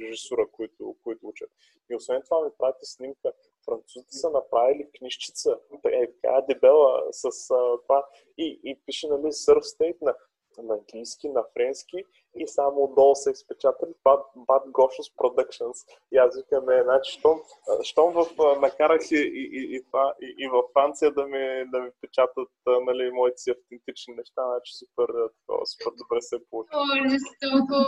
режисура, 0.00 0.46
които, 0.52 0.96
които 1.04 1.28
учат. 1.28 1.50
И 1.90 1.96
освен 1.96 2.22
това 2.22 2.44
ми 2.44 2.50
правите 2.58 2.86
снимка. 2.86 3.32
Французите 3.64 4.14
са 4.14 4.30
направили 4.30 4.90
книжчица, 4.98 5.58
е, 5.84 6.12
така 6.22 6.44
дебела 6.48 7.08
с 7.10 7.50
а, 7.50 7.78
това 7.82 8.06
и, 8.38 8.60
и 8.64 8.80
пише 8.86 9.08
нали 9.08 9.22
Surf 9.22 9.60
State 9.60 10.02
на 10.02 10.14
на 10.62 10.74
английски, 10.74 11.28
на 11.28 11.44
френски 11.52 12.04
и 12.36 12.48
само 12.48 12.84
отдолу 12.84 13.14
са 13.14 13.30
изпечатали 13.30 13.90
Bad, 14.04 14.22
Bad 14.36 14.64
Goshos 14.70 15.08
Productions. 15.18 15.78
И 16.12 16.16
аз 16.16 16.36
викам, 16.36 16.70
е, 16.70 16.82
значи, 16.82 17.12
щом, 17.18 17.40
щом 17.82 18.12
в, 18.12 18.26
накарах 18.60 19.10
и, 19.10 19.16
и, 19.16 19.44
и, 19.58 19.76
и, 19.76 19.84
това, 19.84 20.14
и, 20.22 20.34
и 20.38 20.48
във 20.48 20.64
Франция 20.72 21.14
да 21.14 21.26
ми, 21.26 21.70
да 21.72 21.80
ми 21.80 21.90
печатат 22.00 22.48
нали, 22.66 23.10
моите 23.10 23.38
си 23.38 23.50
автентични 23.50 24.14
неща, 24.14 24.42
значи 24.52 24.72
супер, 24.78 25.06
такова, 25.38 25.66
супер 25.66 25.92
добре 26.02 26.20
се 26.20 26.36
получи. 26.50 26.70
О, 26.74 26.84
жестоко, 27.12 27.78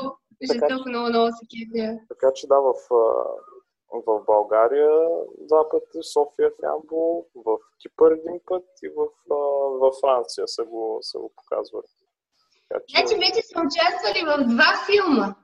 жестоко, 0.50 0.88
много, 0.88 1.08
много 1.08 1.28
се 1.38 1.44
кефя. 1.52 1.98
Така 2.08 2.28
че 2.34 2.46
да, 2.46 2.58
в, 2.60 2.74
в 4.06 4.24
България 4.26 4.90
два 5.38 5.68
пъти, 5.70 5.98
София, 6.02 6.50
в 6.50 6.62
Ямбол, 6.62 7.26
в 7.34 7.58
Кипър 7.80 8.10
един 8.10 8.40
път 8.46 8.64
и 8.82 8.88
в, 8.88 9.06
в 9.80 9.92
Франция 10.00 10.48
са 10.48 10.64
го, 10.64 10.98
са 11.02 11.18
го 11.18 11.32
показвали. 11.36 11.86
Значи 12.90 13.14
вече 13.14 13.42
са 13.42 13.60
участвали 13.66 14.24
в 14.24 14.46
два 14.54 14.72
филма. 14.86 15.34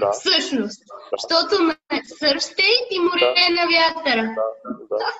Да. 0.00 0.10
Всъщност. 0.10 0.82
Да. 0.88 0.94
Защото 1.12 1.62
на 1.62 1.74
State 2.20 2.88
и 2.90 2.98
Море 3.00 3.34
да. 3.36 3.54
на 3.54 3.68
вятъра. 3.68 4.22
Да, 4.22 4.70
да. 4.90 4.96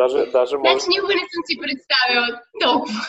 Даже, 0.00 0.18
даже 0.38 0.56
може... 0.56 0.70
Значи 0.70 0.86
никога 0.88 1.14
не 1.14 1.26
съм 1.32 1.42
си 1.48 1.54
представила 1.64 2.28
толкова. 2.64 3.00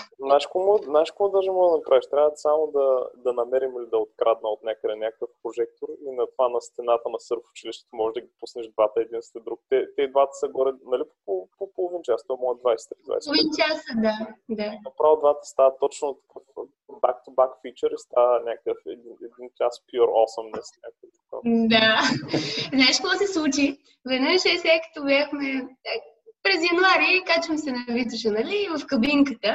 Знаеш 0.89 1.11
какво 1.11 1.29
даже 1.29 1.51
мога 1.51 1.69
да 1.71 1.77
направиш? 1.77 2.05
Трябва 2.11 2.31
само 2.35 2.71
да, 2.77 2.87
да 3.25 3.33
намерим 3.33 3.71
или 3.77 3.87
да 3.93 3.97
открадна 3.97 4.49
от 4.49 4.63
някъде 4.63 4.95
някакъв 4.95 5.29
прожектор 5.41 5.87
и 6.07 6.11
на 6.19 6.25
това 6.33 6.49
на 6.49 6.61
стената 6.61 7.09
на 7.09 7.19
сърф 7.19 7.43
училището 7.51 7.95
може 7.95 8.13
да 8.13 8.21
ги 8.21 8.31
пуснеш 8.39 8.65
двата 8.67 9.01
един 9.01 9.21
след 9.21 9.43
друг. 9.43 9.59
Те, 9.69 9.77
те 9.95 10.07
двата 10.07 10.33
са 10.33 10.47
горе, 10.47 10.71
нали, 10.91 11.03
по, 11.25 11.33
по, 11.35 11.49
по 11.57 11.73
половин 11.75 12.01
час, 12.03 12.23
това 12.23 12.37
може 12.41 12.59
20-30. 12.59 13.25
Половин 13.25 13.49
часа, 13.59 13.91
да. 14.05 14.15
да. 14.59 14.69
Направо 14.85 15.15
двата 15.23 15.43
стават 15.53 15.75
точно 15.79 16.07
такъв 16.15 16.67
back-to-back 17.03 17.51
feature 17.61 17.93
и 17.95 17.97
става 17.97 18.39
някакъв 18.39 18.77
един, 18.85 19.13
един 19.27 19.49
час 19.57 19.73
pure 19.87 20.11
awesomeness. 20.19 20.67
Да. 21.73 22.01
Знаеш 22.73 22.97
какво 22.97 23.17
се 23.17 23.27
случи? 23.27 23.77
Веднъж 24.09 24.45
е 24.45 24.57
сега, 24.57 24.79
като 24.85 25.05
бяхме 25.05 25.67
през 26.47 26.61
януари 26.71 27.23
качвам 27.29 27.57
се 27.57 27.71
на 27.71 27.83
Витоша, 27.95 28.29
нали, 28.39 28.57
в 28.73 28.85
кабинката 28.91 29.51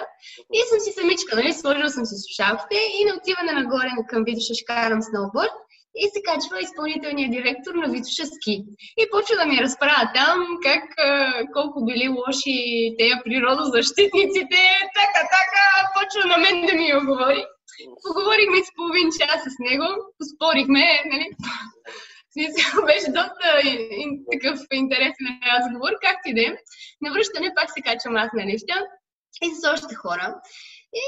и 0.58 0.60
съм 0.70 0.78
си 0.84 0.90
самичка, 0.98 1.36
нали, 1.36 1.52
сложила 1.52 1.90
съм 1.90 2.04
си 2.06 2.16
слушалките 2.22 2.78
и 2.98 3.00
на 3.08 3.12
отиване 3.18 3.52
нагоре 3.60 3.90
към 4.10 4.20
Витоша 4.26 4.54
ще 4.54 4.68
карам 4.70 5.02
сноуборд 5.02 5.56
и 6.02 6.04
се 6.12 6.20
качва 6.28 6.56
изпълнителният 6.60 7.34
директор 7.36 7.72
на 7.82 7.86
Витоша 7.92 8.26
ски. 8.34 8.54
И 9.00 9.02
почва 9.12 9.34
да 9.40 9.44
ми 9.46 9.56
разправя 9.64 10.04
там 10.18 10.38
как 10.66 10.84
колко 11.56 11.78
били 11.86 12.06
лоши 12.18 12.58
тея 12.98 13.16
природозащитниците, 13.24 14.60
така, 14.98 15.20
така, 15.36 15.64
почва 15.96 16.22
на 16.32 16.36
мен 16.44 16.56
да 16.68 16.74
ми 16.80 16.86
говори. 17.08 17.42
Поговорихме 18.06 18.58
с 18.66 18.70
половин 18.76 19.08
час 19.18 19.38
с 19.52 19.54
него, 19.66 19.88
поспорихме, 20.18 20.84
нали, 21.12 21.26
смисъл 22.32 22.84
беше 22.90 23.08
доста 23.18 23.46
такъв 24.32 24.58
интересен 24.72 25.26
разговор, 25.52 25.92
както 26.02 26.24
и 26.26 26.34
да 26.34 26.40
е. 26.40 26.56
На 27.02 27.12
връщане 27.12 27.52
пак 27.56 27.68
се 27.70 27.82
качвам 27.82 28.16
аз 28.16 28.30
на 28.34 28.46
лифта 28.46 28.76
и 29.42 29.48
с 29.54 29.72
още 29.72 29.94
хора. 29.94 30.40
И 30.94 31.04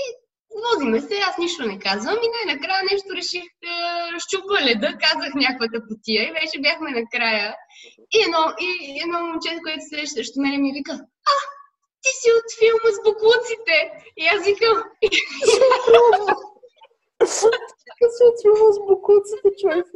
Возиме 0.63 1.01
се, 1.01 1.15
аз 1.29 1.39
нищо 1.39 1.67
не 1.67 1.79
казвам 1.79 2.19
и 2.23 2.29
най-накрая 2.35 2.83
нещо 2.93 3.17
реших 3.21 3.45
да 3.65 3.77
щупа 4.25 4.57
леда, 4.67 4.89
казах 5.07 5.33
някаква 5.35 5.67
тъпотия 5.75 6.23
и 6.25 6.35
вече 6.39 6.65
бяхме 6.67 6.91
накрая. 7.01 7.55
И 8.15 8.19
едно, 8.25 8.43
и 8.61 8.69
едно 9.05 9.19
момче, 9.27 9.61
което 9.65 9.83
се 9.89 10.07
срещу 10.07 10.41
мен 10.41 10.63
ми 10.63 10.73
вика, 10.73 10.93
а, 11.33 11.35
ти 12.03 12.11
си 12.21 12.29
от 12.39 12.49
филма 12.59 12.91
с 12.97 12.99
буклуците. 13.07 13.77
И 14.21 14.23
аз 14.33 14.41
викам, 14.49 14.77
Така 17.89 18.07
се 18.17 18.25
от 18.31 18.37
филма 18.43 18.69
с 18.77 18.79
буклуците, 18.89 19.49
човек. 19.61 19.87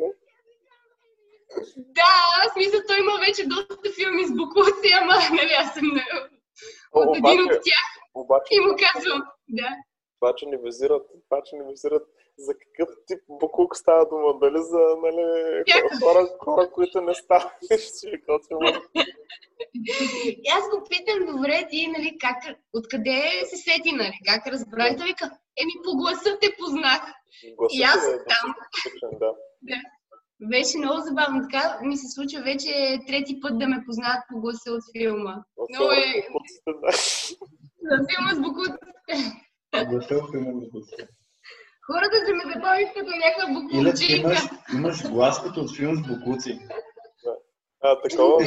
Да, 1.76 2.12
в 2.48 2.52
смисъл 2.52 2.80
той 2.88 2.98
има 2.98 3.12
вече 3.26 3.46
доста 3.46 3.90
филми 3.96 4.24
с 4.26 4.32
буклуци, 4.36 4.88
ама 5.00 5.14
нали 5.38 5.52
аз 5.58 5.74
съм 5.74 5.86
на... 5.86 6.02
От 6.92 7.16
един 7.16 7.40
от 7.40 7.46
Обаче, 7.46 7.60
тях 7.64 7.88
обаче, 8.14 8.54
и 8.54 8.60
му 8.60 8.76
казвам, 8.94 9.22
да. 9.48 9.68
това, 10.20 10.34
че 10.36 10.46
не 10.46 10.58
визират, 10.64 11.06
това, 11.28 11.42
че 11.44 11.56
не 11.56 11.64
визират 11.70 12.06
за 12.38 12.52
какъв 12.54 12.94
тип 13.06 13.18
буклук 13.28 13.76
става 13.76 14.08
дума, 14.08 14.38
дали 14.38 14.58
за 14.58 14.78
нали, 15.04 15.24
хора, 16.02 16.28
хора, 16.44 16.70
които 16.70 17.00
не 17.00 17.14
стават 17.14 17.52
филма. 18.48 18.80
И 20.24 20.50
аз 20.56 20.70
го 20.70 20.86
питам, 20.90 21.36
добре, 21.36 21.66
ти, 21.70 21.86
нали, 21.86 22.18
как, 22.20 22.56
откъде 22.72 23.22
се 23.44 23.56
сети, 23.56 23.92
нали, 23.92 24.18
как 24.26 24.46
разбра? 24.46 24.88
И 24.88 24.96
той 24.96 25.06
вика, 25.06 25.24
еми 25.60 25.72
по 25.84 25.96
гласа 25.96 26.38
те 26.40 26.56
познах. 26.58 27.02
Гласът 27.56 27.78
И 27.78 27.82
аз 27.82 28.06
е 28.06 28.24
там. 28.28 28.54
специфичен, 28.80 29.18
да. 29.18 29.34
Беше 30.40 30.78
много 30.78 31.00
забавно. 31.00 31.42
Така 31.42 31.78
ми 31.82 31.96
се 31.96 32.08
случва 32.08 32.42
вече 32.42 32.98
трети 33.06 33.40
път 33.40 33.58
да 33.58 33.68
ме 33.68 33.84
познават 33.86 34.22
по 34.28 34.40
гласа 34.40 34.72
от 34.72 34.82
филма. 34.96 35.34
От 35.56 35.70
Много 35.70 35.90
филма 35.90 36.40
е 36.88 36.92
с 36.92 37.36
за 37.90 37.96
филма 38.10 38.34
с 38.34 38.40
букуците. 38.40 38.86
Гласа 39.90 40.14
в 40.14 40.30
филма 40.32 40.52
Буклуците. 40.52 41.08
Хората 41.86 42.16
се 42.26 42.32
ме 42.34 42.52
забавих 42.54 42.88
като 42.94 43.10
някаква 43.24 43.94
ти 43.94 44.16
имаш, 44.16 44.38
имаш 44.74 45.10
глас 45.10 45.42
като 45.42 45.60
от 45.60 45.76
филм 45.76 45.96
с 45.96 46.08
буклуци. 46.08 46.58
А, 47.80 48.00
такова, 48.02 48.44
Е, 48.44 48.46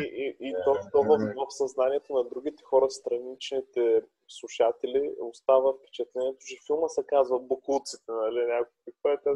и, 0.00 0.36
и, 0.40 0.48
и 0.48 0.54
то, 0.64 0.76
то 0.92 1.02
в, 1.02 1.18
в 1.18 1.46
съзнанието 1.50 2.12
на 2.12 2.24
другите 2.24 2.62
хора, 2.64 2.90
страничните 2.90 4.02
слушатели, 4.28 5.10
остава 5.20 5.72
впечатлението, 5.72 6.38
че 6.46 6.56
филма 6.66 6.88
се 6.88 7.02
казва 7.06 7.40
Буклуците, 7.40 8.12
нали? 8.12 8.40
Някакво, 8.46 8.79
какво 9.02 9.30
е? 9.30 9.34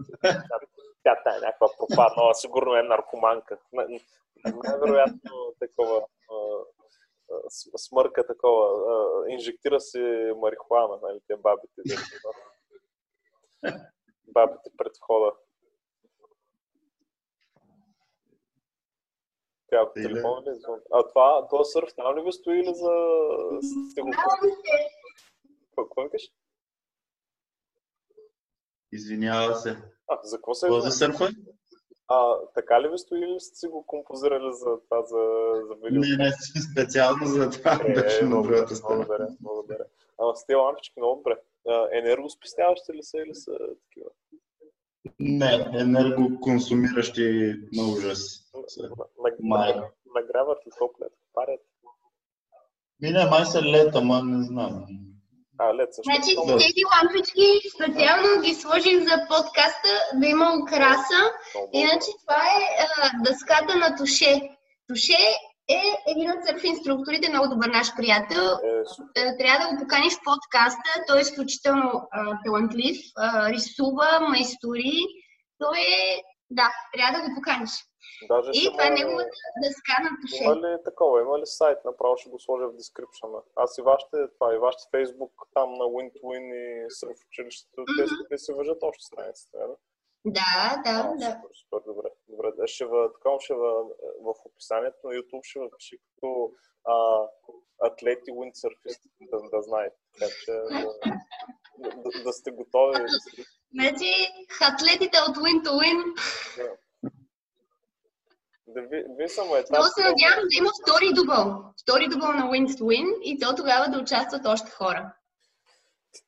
Тя, 1.03 1.23
тя 1.25 1.37
е 1.37 1.41
някаква 1.41 1.69
пропаднала, 1.79 2.35
сигурно 2.35 2.77
е 2.77 2.83
наркоманка. 2.83 3.59
Най- 3.73 3.99
Най-вероятно 4.65 5.55
такова 5.61 6.07
смърка 7.77 8.27
такова, 8.27 8.69
инжектира 9.29 9.81
си 9.81 10.33
марихуана, 10.37 10.99
нали, 11.03 11.21
те 11.27 11.37
бабите. 11.37 11.83
Бабите 14.29 14.71
пред 14.77 14.93
входа. 15.03 15.33
Тя 19.71 19.91
Или- 19.97 20.03
телефон 20.05 20.45
ли? 20.45 20.51
е 20.51 20.55
звън? 20.55 20.81
А 20.93 21.09
това, 21.09 21.47
това 21.49 21.65
сърф 21.65 21.95
там 21.97 22.17
ли 22.19 22.23
ви 22.23 22.33
стои 22.33 22.59
или 22.59 22.75
за... 22.75 22.93
сте 23.91 24.01
го... 24.03 24.11
Какво 24.11 25.85
какво 25.89 26.03
викаш? 26.03 26.23
Извинява 28.95 29.55
се. 29.55 29.79
А, 30.09 30.19
за 30.23 30.37
какво 30.37 30.55
се 30.55 30.67
за 30.71 30.91
сърфа? 30.91 31.29
А, 32.09 32.37
така 32.55 32.83
ли 32.83 32.89
ви 32.89 32.99
стои 32.99 33.19
или 33.19 33.41
сте 33.41 33.59
си 33.59 33.67
го 33.67 33.87
композирали 33.87 34.53
за 34.53 34.81
това, 34.85 35.03
за, 35.03 35.23
за 35.69 35.75
видео? 35.75 36.01
Не, 36.01 36.25
не, 36.25 36.33
специално 36.73 37.27
за 37.27 37.51
това 37.51 37.79
беше 37.95 38.25
на 38.25 38.43
другата 38.43 38.77
страна. 38.77 38.97
благодаря, 38.97 39.29
благодаря. 39.41 39.85
Ама 40.19 40.37
с 40.37 40.47
тези 40.47 40.57
лампички 40.57 41.01
много 41.01 41.17
добре. 41.17 41.41
Енергоспестяващи 41.93 42.93
ли 42.93 43.03
са 43.03 43.19
или 43.19 43.35
са 43.35 43.53
такива? 43.89 44.11
Не, 45.19 45.71
енергоконсумиращи 45.75 47.55
на 47.73 47.93
ужас. 47.93 48.53
Нагряват 50.15 50.67
ли 50.67 50.71
топлет? 50.79 51.13
Парят? 51.33 51.61
Ми 53.01 53.11
не, 53.11 53.25
май 53.31 53.45
са 53.45 53.63
лед, 53.63 53.95
ама 53.95 54.23
не 54.25 54.43
знам. 54.43 54.87
А, 55.59 55.75
лед 55.75 55.95
също. 55.95 56.11
Значи 56.11 56.33
много, 56.33 56.59
тези 56.59 56.83
лампички 56.93 57.47
специално 57.75 58.43
ги 58.43 58.55
сложих 58.55 58.99
за 59.09 59.17
подкаста 59.29 59.91
да 60.15 60.27
има 60.27 60.47
украса. 60.63 61.21
много, 61.55 61.71
Иначе 61.73 62.11
това 62.21 62.43
е 62.59 62.61
а, 62.83 63.11
дъската 63.25 63.79
на 63.79 63.97
Туше. 63.97 64.43
Туше 64.89 65.21
е 65.69 65.83
един 66.07 66.31
от 66.31 66.45
сърф 66.47 66.65
инструкторите, 66.65 67.29
много 67.29 67.49
добър 67.49 67.69
наш 67.69 67.97
приятел. 67.97 68.45
Е. 69.17 69.21
Е, 69.21 69.37
Трябва 69.39 69.59
да 69.65 69.71
го 69.71 69.81
поканиш 69.83 70.13
в 70.15 70.25
подкаста. 70.25 70.91
Той 71.07 71.19
е 71.19 71.23
изключително 71.23 72.09
а, 72.11 72.39
талантлив, 72.45 72.97
а, 73.17 73.51
рисува, 73.53 74.21
майстори. 74.29 74.99
Той 75.59 75.79
е... 75.79 76.23
Да, 76.51 76.69
трябва 76.93 77.19
да 77.19 77.29
го 77.29 77.35
поканиш. 77.35 77.71
Даже 78.29 78.51
И 78.55 78.71
това 78.71 78.87
е 78.87 78.91
неговата 78.91 79.31
дъска 79.63 80.03
на 80.03 80.11
Туше. 80.21 80.45
Има 80.45 80.57
ли 80.57 80.77
такова? 80.85 81.21
Има 81.21 81.39
ли 81.39 81.47
сайт? 81.47 81.79
Направо 81.85 82.17
ще 82.17 82.31
го 82.31 82.41
сложа 82.41 82.69
в 82.69 82.77
дескрипшена. 82.77 83.39
Аз 83.57 83.79
и 83.79 83.83
вашите, 83.83 84.17
това, 84.35 84.55
и 84.55 84.59
вашите 84.59 84.85
фейсбук 84.91 85.33
там 85.55 85.73
на 85.73 85.85
Win 85.85 86.13
to 86.13 86.21
Win 86.23 86.45
и 86.55 86.87
Сърф 86.91 87.19
училището, 87.29 87.85
те, 87.99 88.03
Мгм. 88.03 88.15
те 88.31 88.39
си 88.39 88.53
въжат 88.53 88.79
още 88.83 89.05
страниците, 89.05 89.57
нали? 89.57 89.77
Да, 90.27 90.83
да, 90.85 90.91
А, 90.91 91.17
да. 91.17 91.25
Супер, 91.25 91.51
супер, 91.61 91.81
добре. 91.87 92.09
добре. 92.29 92.53
Да, 92.57 92.67
Ще 92.67 92.85
в, 92.85 93.11
така, 93.15 93.31
ще 93.41 93.55
в, 93.55 93.85
в 94.21 94.35
описанието 94.45 94.99
на 95.05 95.13
YouTube 95.15 95.45
ще 95.45 95.61
пише 95.79 95.97
като 96.15 96.51
а, 96.85 96.95
атлети 97.83 98.31
уиндсърфисти, 98.33 99.09
да, 99.21 99.37
да 99.51 99.63
знаете. 99.63 99.97
Така 100.19 100.33
че 100.45 100.53
да, 101.79 101.91
да, 101.97 102.23
да 102.25 102.33
сте 102.33 102.51
готови. 102.51 102.97
Значи, 103.75 104.11
атлетите 104.63 105.19
от 105.29 105.37
Win 105.37 105.63
to 105.67 105.71
Win. 105.81 105.99
да 106.57 106.77
ви, 108.83 109.05
ви 109.19 109.29
съм 109.29 109.49
етап. 109.55 109.71
Много 109.71 109.85
се 109.95 110.03
надявам 110.03 110.45
да 110.51 110.55
има 110.59 110.71
втори 110.83 111.09
дубъл. 111.15 111.73
Втори 111.83 112.09
дубъл 112.09 112.33
на 112.33 112.45
Win 112.51 112.67
to 112.67 112.81
Win 112.81 113.21
и 113.23 113.39
то 113.39 113.55
тогава 113.57 113.85
да 113.91 114.03
участват 114.03 114.47
още 114.47 114.71
хора. 114.71 115.13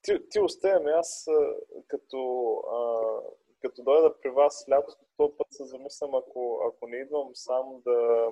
Ти, 0.02 0.18
ти 0.30 0.40
оставяме 0.40 0.90
аз 0.90 1.28
а, 1.28 1.54
като, 1.88 2.20
а, 2.76 2.78
като 3.62 3.82
дойда 3.82 4.14
при 4.20 4.30
вас 4.30 4.64
лятото, 4.70 5.04
този 5.16 5.32
път 5.38 5.46
се 5.50 5.64
замислям, 5.64 6.14
ако, 6.14 6.60
ако 6.68 6.88
не 6.88 6.96
идвам 6.96 7.28
сам 7.34 7.64
да... 7.84 8.28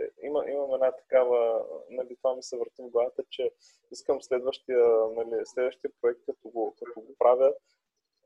е, 0.00 0.04
Има, 0.22 0.44
имам 0.50 0.74
една 0.74 0.92
такава, 0.92 1.64
нали, 1.90 2.16
това 2.16 2.36
ми 2.36 2.42
се 2.42 2.56
върти 2.56 2.82
в 2.82 2.90
главата, 2.90 3.22
че 3.30 3.50
искам 3.90 4.22
следващия, 4.22 4.84
нали, 5.16 5.42
следващия 5.44 5.90
проект, 6.00 6.20
като 6.26 6.48
го, 6.48 6.74
като 6.78 7.00
го 7.00 7.14
правя, 7.18 7.52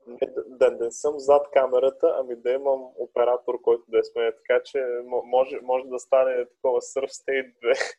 не, 0.07 0.17
да, 0.35 0.69
да 0.71 0.85
не 0.85 0.91
съм 0.91 1.13
зад 1.19 1.47
камерата, 1.53 2.15
ами 2.19 2.35
да 2.35 2.51
имам 2.51 2.81
оператор, 2.97 3.61
който 3.61 3.83
да 3.87 3.99
е 3.99 4.03
с 4.03 4.15
мен, 4.15 4.31
така 4.37 4.63
че 4.65 4.77
мо- 4.77 5.25
може, 5.25 5.59
може 5.63 5.83
да 5.85 5.99
стане 5.99 6.45
такова 6.45 6.79
Surf 6.81 7.11
State 7.21 7.53
2. 7.63 7.95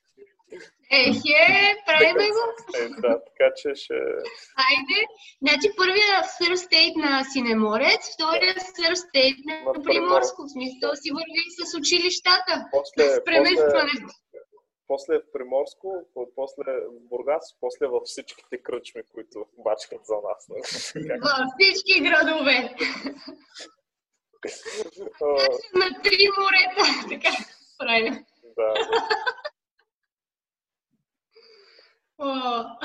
Ехе, 0.91 1.43
правиме 1.87 2.29
го. 2.37 2.43
Да, 3.03 3.21
така 3.29 3.49
че 3.57 3.75
ще... 3.75 3.95
Хайде. 4.57 4.99
Значи 5.43 5.69
първия 5.77 6.15
Surf 6.37 6.57
State 6.67 6.97
на 7.05 7.25
Синеморец, 7.33 8.03
втория 8.15 8.55
Surf 8.55 8.97
State 9.07 9.39
На 9.47 9.73
на 9.73 9.85
Приморско. 9.85 10.43
В 10.43 10.53
смисъл 10.53 10.91
си 11.03 11.09
върви 11.19 11.45
с 11.59 11.79
училищата. 11.81 12.53
После, 12.77 13.03
С 13.11 13.25
преместването. 13.25 14.07
после 14.07 14.24
в 14.89 15.33
Приморско, 15.33 16.09
после 16.35 16.73
в 16.73 17.01
Бургас, 17.01 17.57
после 17.61 17.87
във 17.87 18.03
всичките 18.03 18.63
кръчми, 18.63 19.03
които 19.03 19.47
бачкат 19.59 20.07
за 20.07 20.15
нас. 20.15 20.49
нали? 20.49 21.21
Във 21.21 21.49
всички 21.59 22.01
градове. 22.01 22.75
А, 25.23 25.27
На 25.79 26.03
три 26.03 26.29
морета. 26.39 26.83
Така 27.09 27.31
правим. 27.79 28.25
да, 28.57 28.75
да. 32.19 32.79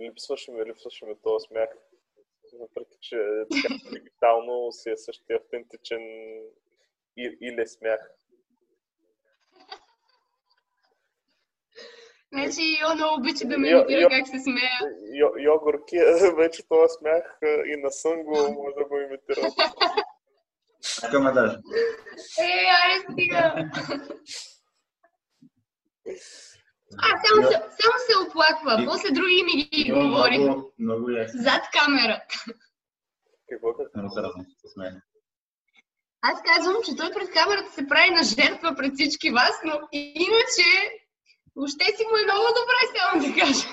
Липсваше 0.00 0.52
ми, 0.52 0.64
липсваше 0.64 1.04
ми 1.04 1.14
този 1.22 1.46
смях. 1.46 1.68
Въпреки, 2.60 2.98
че 3.00 3.16
така, 3.50 3.74
дигитално 3.92 4.72
си 4.72 4.90
е 4.90 4.96
същия 4.96 5.36
автентичен 5.36 6.02
и, 7.16 7.38
или 7.40 7.66
смях. 7.66 8.10
Значи, 12.32 12.78
Йо 12.82 12.94
много 12.94 13.20
обича 13.20 13.46
да 13.46 13.58
ме 13.58 13.68
Йо- 13.68 13.78
имитира 13.78 14.00
Йо- 14.00 14.10
как 14.10 14.28
се 14.28 14.38
смея. 14.40 14.78
Йо, 15.14 15.28
йогурки, 15.38 15.96
вече 16.36 16.62
този 16.68 16.94
смях 16.98 17.38
и 17.42 17.76
на 17.76 17.90
сън 17.90 18.22
го 18.22 18.30
може 18.32 18.74
да 18.78 18.84
го 18.84 18.96
имитира. 18.98 19.48
Искаме 20.80 21.32
даже. 21.32 21.56
Е, 22.40 22.66
айде 22.76 23.12
стига. 23.12 23.70
А, 26.98 27.08
само 27.26 27.42
се, 27.42 27.52
само 27.54 27.96
се 28.06 28.28
оплаква. 28.28 28.82
И- 28.82 28.86
После 28.86 29.10
други 29.10 29.42
ми 29.44 29.62
ги 29.64 29.92
говори. 29.92 30.38
много, 30.38 30.72
много 30.78 31.10
ясно. 31.10 31.40
Зад 31.42 31.62
камера. 31.72 32.22
Какво? 33.48 33.68
Много 33.94 34.10
се 34.10 34.68
с 34.68 34.76
мен. 34.76 35.00
Аз 36.22 36.42
казвам, 36.42 36.76
че 36.84 36.96
той 36.96 37.10
пред 37.12 37.30
камерата 37.30 37.72
се 37.72 37.86
прави 37.88 38.10
на 38.10 38.22
жертва 38.24 38.74
пред 38.76 38.94
всички 38.94 39.30
вас, 39.30 39.60
но 39.64 39.72
иначе 39.92 40.68
Въобще 41.56 41.84
си 41.84 42.04
му 42.04 42.16
е 42.16 42.24
много 42.24 42.46
добре, 42.60 42.80
само 42.96 43.22
да 43.24 43.40
кажа. 43.40 43.68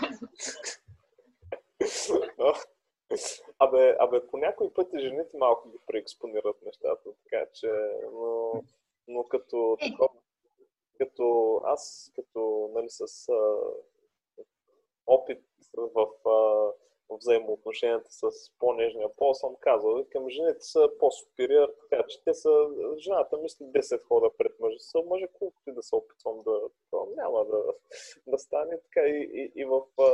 Абе, 3.59 3.95
абе, 3.99 4.27
по 4.27 4.37
някой 4.37 4.73
пъти 4.73 4.99
жените 4.99 5.37
малко 5.37 5.69
ги 5.69 5.77
преекспонират 5.87 6.61
нещата, 6.61 7.09
така 7.23 7.45
че, 7.53 7.71
но, 8.13 8.51
но 9.07 9.23
като 9.23 9.77
Е. 9.81 9.91
такова, 9.91 10.09
като 10.97 11.57
аз, 11.65 12.11
като, 12.15 12.69
нали, 12.73 12.89
с 12.89 13.29
а, 13.29 13.55
опит 15.07 15.43
в 15.73 16.07
а, 16.29 16.71
взаимоотношенията 17.17 18.11
с 18.11 18.29
по-нежния 18.59 19.09
пол, 19.17 19.33
съм 19.33 19.55
казал, 19.59 20.05
към 20.11 20.29
жените 20.29 20.61
са 20.61 20.89
по-супериор, 20.99 21.69
така 21.89 22.03
че 22.07 22.23
те 22.23 22.33
са, 22.33 22.49
жената 22.97 23.37
мисли 23.37 23.65
10 23.65 24.03
хода 24.03 24.29
пред 24.37 24.59
мъжа, 24.59 24.79
са 24.79 25.01
мъже, 25.01 25.27
колкото 25.39 25.69
и 25.69 25.73
да 25.73 25.83
се 25.83 25.95
опитвам 25.95 26.41
да, 26.43 26.59
няма 27.15 27.45
да, 27.45 27.63
да 28.27 28.37
стане 28.37 28.79
така 28.81 29.07
и, 29.07 29.29
и, 29.33 29.61
и 29.61 29.65
в 29.65 29.81
а, 29.99 30.11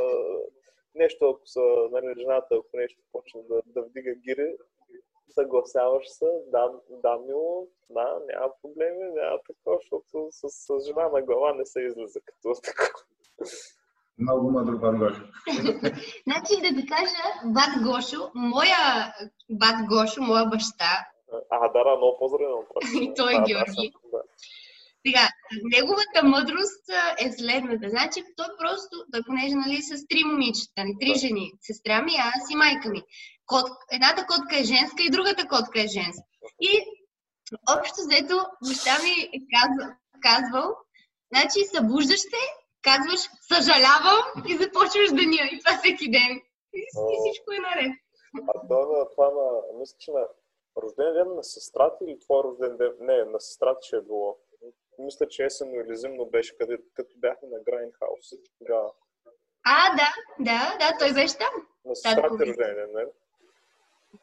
нещо, 0.94 1.30
ако 1.30 1.46
са, 1.46 1.60
нали, 1.90 2.20
жената, 2.20 2.54
ако 2.54 2.76
нещо 2.76 3.00
почне 3.12 3.42
да, 3.42 3.62
да 3.66 3.82
вдига 3.82 4.14
гири, 4.14 4.56
съгласяваш 5.30 6.08
се, 6.08 6.26
да, 6.46 6.80
да, 6.90 7.18
мило, 7.18 7.68
да, 7.90 8.20
няма 8.26 8.52
проблеми, 8.62 9.04
няма 9.04 9.38
такова, 9.46 9.78
защото 9.80 10.28
с, 10.30 10.48
с 10.50 10.86
жена 10.86 11.08
на 11.08 11.22
глава 11.22 11.54
не 11.54 11.66
се 11.66 11.80
излиза 11.80 12.20
като 12.20 12.54
такова. 12.62 13.04
Много 14.20 14.50
мъдро, 14.50 14.78
Бат 14.78 14.98
Гошо. 14.98 15.22
Значи 16.26 16.54
да 16.62 16.80
ти 16.80 16.86
кажа, 16.86 17.22
бат 17.44 17.82
Гошо, 17.82 18.30
моя 18.34 19.14
бат 19.50 19.76
Гошо, 19.88 20.22
моя 20.22 20.46
баща, 20.46 21.06
А, 21.50 21.68
Дара, 21.72 21.96
много 21.96 22.18
поздравено. 22.18 22.64
И 23.02 23.12
той, 23.16 23.32
Да, 23.34 23.40
да, 23.40 23.44
Георги. 23.46 23.92
да. 24.12 24.18
Сега, 25.06 25.28
неговата 25.62 26.22
мъдрост 26.24 26.84
а, 26.90 27.24
е 27.24 27.32
следната. 27.32 27.88
Значи, 27.88 28.24
той 28.36 28.46
просто, 28.58 29.04
той 29.12 29.20
понеже 29.26 29.54
нали, 29.54 29.82
с 29.82 30.06
три 30.08 30.24
момичета, 30.24 30.72
нали, 30.78 30.94
три 31.00 31.12
Да. 31.12 31.18
жени, 31.18 31.52
сестра 31.60 32.02
ми, 32.02 32.12
аз 32.18 32.50
и 32.50 32.56
майка 32.56 32.88
ми. 32.90 33.02
Кот, 33.46 33.68
едната 33.92 34.26
котка 34.26 34.56
е 34.60 34.64
женска 34.64 35.02
и 35.02 35.10
другата 35.10 35.48
котка 35.48 35.80
е 35.80 35.86
женска. 35.86 36.24
И 36.60 36.70
общо 37.78 37.94
взето, 38.08 38.36
баща 38.68 39.02
ми 39.02 39.10
е 39.36 39.38
казва, 39.54 39.94
казвал, 40.22 40.68
значи 41.32 41.58
събуждаш 41.74 42.20
се, 42.20 42.42
казваш 42.82 43.20
съжалявам 43.52 44.22
и 44.48 44.52
започваш 44.56 45.08
деня. 45.20 45.42
И 45.52 45.58
това 45.62 45.78
всеки 45.78 46.10
ден. 46.10 46.32
И, 46.74 46.80
и 47.12 47.16
всичко 47.20 47.52
е 47.52 47.64
наред. 47.68 47.92
А 48.54 48.68
то 48.68 48.78
на 48.92 49.08
това 49.10 49.28
на, 49.30 49.78
мисля, 49.78 49.96
че 49.98 50.10
на 50.10 50.24
рожден 50.82 51.12
ден 51.12 51.34
на 51.34 51.44
сестрата 51.44 52.04
или 52.04 52.18
твой 52.18 52.42
рожден 52.44 52.76
ден? 52.76 52.92
Не, 53.00 53.24
на 53.24 53.40
сестрата 53.40 53.80
ще 53.82 53.96
е 53.96 54.00
било. 54.00 54.38
Мисля, 54.98 55.28
че 55.28 55.44
есенно 55.44 55.74
или 55.74 55.96
зимно 55.96 56.26
беше, 56.26 56.56
къде, 56.56 56.78
като 56.94 57.14
бяхме 57.16 57.48
на 57.48 57.58
Грайнхаус. 57.66 58.26
Тогава. 58.58 58.90
А, 59.64 59.96
да, 59.96 60.08
да, 60.38 60.76
да, 60.78 60.98
той 60.98 61.12
беше 61.12 61.38
там. 61.38 61.54
На 61.84 61.96
сестрата 61.96 62.26
е 62.26 62.46
ми. 62.46 62.52
рожден 62.52 62.74
ден, 62.76 62.88
не? 62.94 63.04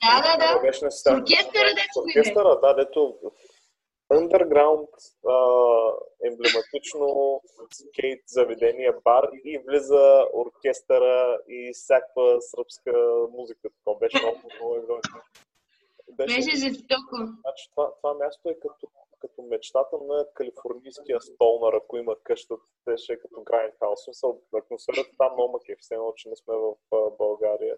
Да, 0.04 0.22
да, 0.22 0.54
да. 0.54 0.60
Беше 0.60 0.86
на 0.86 0.92
С 0.92 0.96
сестрата. 0.96 1.26
С 1.94 1.98
оркестъра, 1.98 2.60
да, 2.60 2.74
дето 2.74 3.18
Underground 4.12 4.88
а, 5.28 5.36
емблематично 6.24 7.42
скейт 7.72 8.24
заведение 8.28 8.92
бар 9.04 9.30
и 9.46 9.60
влиза 9.68 10.26
оркестъра 10.34 11.40
и 11.48 11.72
всякаква 11.74 12.42
сръбска 12.42 12.92
музика. 13.32 13.70
Това 13.84 13.98
беше 14.00 14.18
много 14.24 14.40
много 14.56 14.76
екзотично. 14.76 15.22
Беше 16.12 16.56
жестоко. 16.56 17.16
Значи, 17.16 17.70
това, 17.72 17.94
това 18.02 18.14
място 18.14 18.50
е 18.50 18.54
като, 18.54 18.88
като 19.20 19.42
мечтата 19.42 19.98
на 20.02 20.26
калифорнийския 20.34 21.22
столнар, 21.22 21.74
ако 21.74 21.98
има 21.98 22.16
къщата, 22.24 22.64
те 22.86 22.98
ще 22.98 23.14
е 23.14 23.20
като. 23.20 23.44
В 23.82 23.98
Смисъл, 23.98 24.42
атмосферата 24.56 25.10
там 25.18 25.34
много 25.34 25.52
ма 25.52 25.60
кеф, 25.66 25.80
все 25.82 25.94
едно, 25.94 26.14
че 26.16 26.30
не 26.30 26.36
сме 26.36 26.54
в 26.56 26.76
България. 27.18 27.78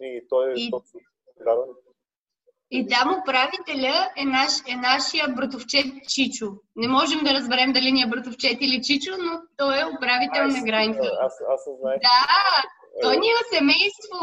И 0.00 0.26
той 0.28 0.50
е 0.50 0.54
И- 0.56 0.70
точно... 0.70 1.00
Да. 1.44 1.66
И 2.74 2.86
там 2.88 3.06
управителя 3.20 3.96
е, 4.16 4.24
наш, 4.24 4.52
е 4.72 4.76
нашия 4.76 5.24
братовчет 5.36 5.86
Чичо. 6.08 6.46
Не 6.76 6.88
можем 6.88 7.20
да 7.24 7.34
разберем 7.38 7.72
дали 7.72 7.92
ни 7.92 8.02
е 8.02 8.10
братовчет 8.12 8.56
или 8.60 8.82
Чичо, 8.86 9.12
но 9.24 9.32
той 9.56 9.74
е 9.80 9.90
управител 9.96 10.44
на 10.56 10.60
Грайнхаус. 10.68 11.18
Аз, 11.20 11.34
аз 11.54 11.62
знаех. 11.80 12.00
Да, 12.08 12.18
той 13.02 13.14
Е, 13.14 13.18
ни 13.18 13.26
е 13.28 13.56
семейство. 13.56 14.18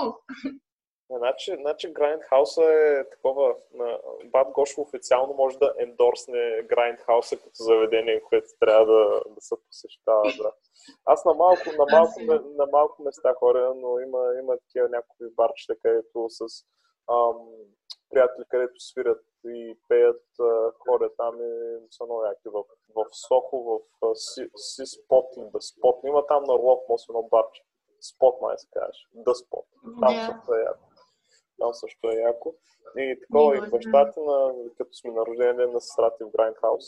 Значи, 1.17 1.55
значи 1.61 1.93
Grindhouse 1.93 2.61
е 3.01 3.09
такова. 3.09 3.55
На 3.73 3.97
Бат 4.25 4.47
Гошо 4.55 4.81
официално 4.81 5.33
може 5.33 5.57
да 5.57 5.73
ендорсне 5.79 6.37
Grindhouse 6.71 7.37
като 7.43 7.63
заведение, 7.63 8.21
което 8.29 8.47
трябва 8.59 8.85
да, 8.85 9.03
да 9.35 9.41
се 9.41 9.55
посещава. 9.67 10.23
Да. 10.43 10.51
Аз 11.05 11.25
на 11.25 11.33
малко, 11.33 11.63
на 11.77 11.85
малко, 11.97 12.19
ме- 12.21 12.55
на 12.57 12.65
малко 12.71 13.03
места 13.03 13.33
хоря, 13.39 13.73
но 13.75 13.99
има, 13.99 14.19
има 14.43 14.53
такива 14.57 14.89
някакви 14.89 15.25
барчета, 15.37 15.75
където 15.83 16.25
с 16.29 16.39
ам, 17.11 17.37
приятели, 18.10 18.45
където 18.49 18.80
свирят 18.80 19.26
и 19.45 19.78
пеят 19.88 20.24
хора 20.80 21.10
там 21.18 21.36
и 21.41 21.78
са 21.91 22.05
много 22.05 22.24
яки. 22.26 22.49
В, 22.49 22.64
в 22.95 23.05
Сохо, 23.12 23.84
в 24.01 24.16
си, 24.16 24.86
спот 24.86 25.26
или 25.38 25.49
да 25.53 25.62
спот. 25.62 25.99
Има 26.03 26.26
там 26.28 26.43
на 26.43 26.53
Лов 26.53 26.80
мост 26.89 27.10
едно 27.10 27.24
барче. 27.24 27.64
Спот 28.01 28.41
май 28.41 28.57
се 28.57 28.68
казваш. 28.72 29.07
Да 29.14 29.36
спот. 29.36 29.66
Там 29.84 30.14
Да. 30.14 30.26
също 30.34 30.53
е 30.55 30.62
яко. 30.62 30.80
Там 31.60 31.74
също 31.74 32.10
е 32.10 32.14
яко. 32.16 32.55
И 32.97 33.20
такова, 33.22 33.57
и 33.57 33.70
бащата 33.70 34.22
на, 34.22 34.53
като 34.78 34.93
сме 34.93 35.12
на 35.12 35.26
рожден 35.26 35.55
ден 35.55 35.72
на 35.72 35.82
сестрата 35.82 36.26
в 36.26 36.30
Грайнхаус, 36.30 36.86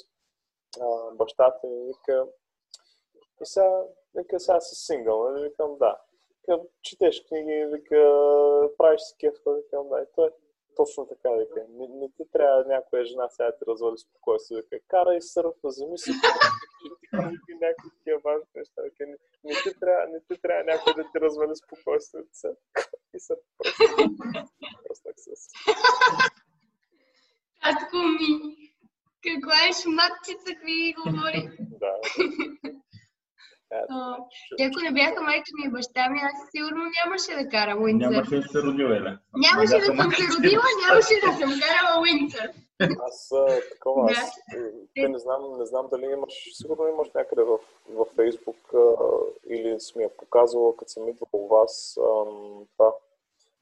а, 0.81 1.11
бащата 1.11 1.67
ми 1.67 1.85
вика, 1.85 2.27
и 3.41 3.45
сега, 3.45 3.83
вика, 4.15 4.39
сега 4.39 4.59
си 4.59 4.75
сингъл, 4.75 5.23
нали? 5.23 5.43
Викам, 5.43 5.77
да. 5.77 6.01
Вика, 6.29 6.61
четеш 6.81 7.25
книги, 7.25 7.65
вика, 7.65 7.99
правиш 8.77 9.01
си 9.01 9.15
кеф, 9.19 9.33
викам, 9.47 9.89
да. 9.89 10.01
И 10.01 10.05
той 10.15 10.29
точно 10.75 11.05
така, 11.05 11.29
вика. 11.31 11.65
Не, 11.69 11.87
не 11.87 12.07
ти 12.17 12.23
трябва 12.31 12.65
някоя 12.67 13.05
жена 13.05 13.29
сега 13.29 13.51
да 13.51 13.57
ти 13.57 13.63
развали 13.67 13.97
спокойствие, 13.97 14.61
вика. 14.61 14.79
Карай 14.87 15.21
сърф, 15.21 15.55
вземи 15.63 15.97
си 15.97 16.11
и 17.49 17.53
някакви 17.61 17.89
такива 17.97 18.19
важни 18.23 18.47
неща. 18.55 18.81
Вика, 18.81 19.05
не, 19.07 19.17
не, 19.43 19.53
ти 19.63 19.79
трябва, 19.79 20.07
не 20.07 20.19
ти 20.19 20.41
трябва 20.41 20.63
някой 20.63 20.93
да 20.93 21.03
ти 21.03 21.19
развали 21.21 21.55
спокойствието. 21.55 22.29
И 23.13 23.19
са 23.19 23.35
просто, 23.57 23.83
просто 24.85 25.03
так 25.03 25.15
с. 25.17 25.47
Татко 27.63 27.97
ми. 27.97 28.57
Каква 29.23 29.55
е 29.69 29.73
шматчица, 29.73 30.45
какви 30.45 30.95
говори. 31.05 31.49
Да. 31.59 31.93
Е, 33.71 33.81
А, 33.89 34.17
Те, 34.57 34.63
ако 34.63 34.79
не 34.85 34.91
бяха 34.91 35.21
майка 35.23 35.49
ми 35.57 35.63
и 35.67 35.71
баща 35.71 36.09
ми, 36.09 36.19
аз 36.29 36.35
сигурно 36.55 36.83
нямаше 36.97 37.43
да 37.43 37.49
карам 37.49 37.83
Уинцър. 37.83 38.09
Нямаше 38.09 38.35
да 38.35 38.47
се 38.53 38.61
родил, 38.61 38.85
Еля. 38.85 39.17
Нямаше 39.45 39.75
да 39.77 39.85
съм 39.85 39.97
се 40.11 40.23
родила, 40.37 40.63
нямаше 40.87 41.15
да 41.25 41.31
съм 41.39 41.49
карала 41.63 42.01
Уинцър. 42.01 42.51
Аз 43.07 43.31
а, 43.31 43.59
такова, 43.73 44.05
Да. 44.05 44.11
аз 44.11 44.29
е, 44.37 44.71
те 44.95 45.07
не 45.07 45.19
знам, 45.19 45.41
не 45.59 45.65
знам 45.65 45.85
дали 45.91 46.05
имаш, 46.05 46.33
сигурно 46.53 46.87
имаш 46.87 47.07
някъде 47.15 47.43
в, 47.43 47.57
в 47.89 48.05
Фейсбук 48.15 48.57
а, 48.73 48.79
или 49.49 49.79
си 49.79 49.97
ми 49.97 50.03
я 50.03 50.17
показвала, 50.17 50.75
като 50.77 50.91
съм 50.91 51.07
идвал 51.09 51.27
у 51.33 51.47
вас, 51.47 51.97
ам, 51.97 52.65
това, 52.77 52.91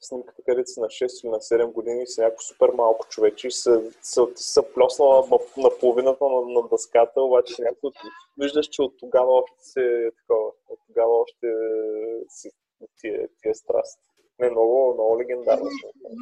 снимката, 0.02 0.42
където 0.46 0.70
си 0.70 0.80
на 0.80 0.88
6 0.88 1.24
или 1.24 1.32
на 1.32 1.40
7 1.40 1.72
години 1.72 2.04
и 2.04 2.08
си 2.08 2.22
някакво 2.22 2.42
супер 2.42 2.70
малко 2.70 3.08
човече 3.08 3.48
и 3.48 3.52
се, 3.52 3.92
се, 4.02 4.22
се 4.36 4.74
плеснала 4.74 5.28
на, 5.32 5.64
на 5.64 5.70
половината 5.80 6.26
на, 6.26 6.42
на 6.42 6.68
дъската, 6.68 7.22
обаче 7.22 7.62
някой 7.62 7.92
виждаш, 8.38 8.68
че 8.68 8.82
от 8.82 8.94
тогава 9.00 9.32
още 9.32 9.58
се 9.60 10.12
такова, 10.18 10.52
от 10.70 10.80
тогава 10.88 11.22
още 11.22 11.48
си 12.30 12.50
тия, 13.02 13.28
тия 13.42 13.56
страсти. 13.56 14.09
Не, 14.40 14.50
много, 14.50 14.94
много 14.94 15.20
легендарно. 15.20 15.70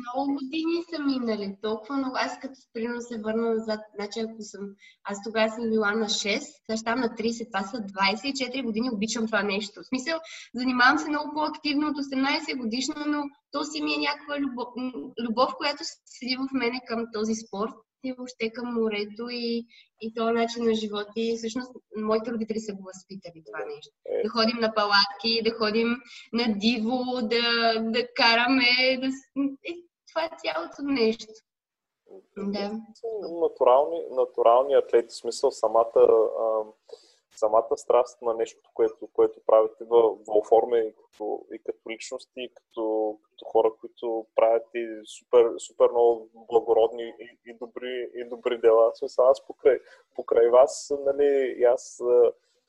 Много 0.01 0.33
години 0.33 0.83
са 0.89 1.03
минали, 1.03 1.57
толкова 1.61 1.97
много. 1.97 2.15
Аз 2.19 2.39
като 2.39 2.53
примерно 2.73 3.01
се 3.01 3.21
върна 3.21 3.53
назад, 3.53 3.79
значи 3.95 4.19
ако 4.19 4.35
съм, 4.39 4.61
аз 5.03 5.17
тогава 5.23 5.49
съм 5.49 5.69
била 5.69 5.91
на 5.91 6.05
6, 6.05 6.39
сега 6.39 6.77
ставам 6.77 6.99
на 6.99 7.09
30, 7.09 7.45
това 7.51 7.63
са 7.63 7.77
24 7.77 8.63
години, 8.63 8.89
обичам 8.93 9.25
това 9.25 9.43
нещо. 9.43 9.81
В 9.81 9.87
смисъл, 9.87 10.19
занимавам 10.55 10.97
се 10.97 11.09
много 11.09 11.33
по-активно 11.33 11.87
от 11.87 11.97
18 11.97 12.57
годишна, 12.57 13.03
но 13.07 13.23
то 13.51 13.63
си 13.63 13.83
ми 13.83 13.93
е 13.93 13.97
някаква 13.97 14.39
любов, 14.39 14.67
любов 15.25 15.49
която 15.57 15.83
седи 16.05 16.35
в 16.35 16.53
мене 16.53 16.81
към 16.87 17.05
този 17.13 17.35
спорт 17.35 17.73
и 18.03 18.13
въобще 18.13 18.51
към 18.53 18.73
морето 18.73 19.29
и, 19.31 19.65
и 20.01 20.13
този 20.13 20.33
начин 20.33 20.65
на 20.65 20.73
живот. 20.73 21.07
И 21.15 21.37
всъщност 21.37 21.71
моите 21.97 22.31
родители 22.31 22.59
са 22.59 22.73
го 22.73 22.83
възпитали 22.83 23.43
това 23.45 23.65
нещо. 23.65 23.93
Да 24.23 24.29
ходим 24.29 24.57
на 24.61 24.73
палатки, 24.73 25.41
да 25.43 25.57
ходим 25.57 25.87
на 26.33 26.45
диво, 26.57 27.03
да, 27.21 27.73
да 27.81 28.07
караме, 28.13 28.97
да... 29.01 29.07
е, 29.63 29.73
това 30.09 30.23
е 30.25 30.37
цялото 30.43 30.81
нещо. 30.81 31.33
Да. 32.37 32.71
натурални, 33.41 34.01
натурални 34.11 34.73
атлети, 34.73 35.07
в 35.09 35.17
смисъл 35.17 35.51
самата, 35.51 35.91
а, 36.39 36.63
самата 37.37 37.77
страст 37.77 38.21
на 38.21 38.33
нещо, 38.33 38.69
което, 38.73 39.07
което 39.13 39.39
правите 39.45 39.83
в, 39.83 40.17
в 40.27 40.37
оформя 40.37 40.79
и 40.79 40.93
като, 40.95 41.45
и 41.53 41.59
като 41.59 41.89
личности, 41.89 42.31
и 42.41 42.51
като, 42.53 43.17
като 43.23 43.45
хора, 43.45 43.71
които 43.79 44.25
правят 44.35 44.63
и 44.75 45.01
супер, 45.05 45.53
супер 45.57 45.89
много 45.89 46.29
благородни 46.33 47.13
и, 47.19 47.37
и, 47.45 47.53
добри, 47.53 48.09
и 48.15 48.23
добри 48.29 48.57
дела. 48.57 48.91
Смисъл, 48.95 49.27
аз 49.27 49.47
покрай, 49.47 49.79
покрай 50.15 50.49
вас, 50.49 50.93
нали, 51.05 51.55
и 51.57 51.63
аз 51.63 51.99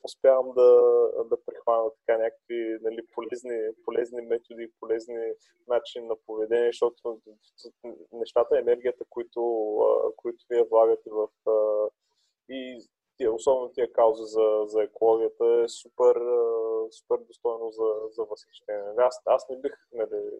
успявам 0.04 0.52
да, 0.56 0.82
да 1.24 1.36
прихвана 1.46 1.90
така 1.90 2.18
някакви 2.18 2.78
нали, 2.82 3.06
полезни, 3.14 3.58
полезни 3.84 4.22
методи, 4.22 4.72
полезни 4.80 5.32
начини 5.68 6.06
на 6.06 6.16
поведение, 6.26 6.68
защото 6.68 7.20
нещата, 8.12 8.58
енергията, 8.58 9.04
които, 9.10 9.42
които 10.16 10.44
вие 10.50 10.64
влагате 10.70 11.10
в 11.10 11.28
и 12.48 12.88
тия, 13.18 13.32
особено 13.32 13.72
тия 13.72 13.92
каузи 13.92 14.22
за, 14.24 14.62
за 14.64 14.82
екологията 14.82 15.44
е 15.64 15.68
супер, 15.68 16.14
супер 16.90 17.18
достойно 17.26 17.70
за, 17.70 17.88
за 18.10 18.24
възхищение. 18.24 18.92
Аз, 18.98 19.22
аз 19.26 19.48
не 19.48 19.56
бих, 19.56 19.72
нали, 19.92 20.30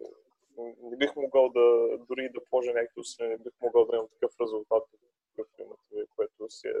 не 0.81 0.97
бих 0.97 1.15
могъл 1.15 1.49
да, 1.49 1.97
дори 2.07 2.29
да 2.29 2.45
положа 2.49 2.73
някакви 2.73 3.01
усилия, 3.01 3.29
не 3.29 3.37
бих 3.37 3.53
могъл 3.61 3.85
да 3.85 3.95
имам 3.95 4.07
такъв 4.07 4.31
резултат, 4.41 4.83
какъвто 5.29 5.61
имате 5.61 5.81
вие, 5.91 6.05
което 6.15 6.49
си 6.49 6.67
е 6.67 6.73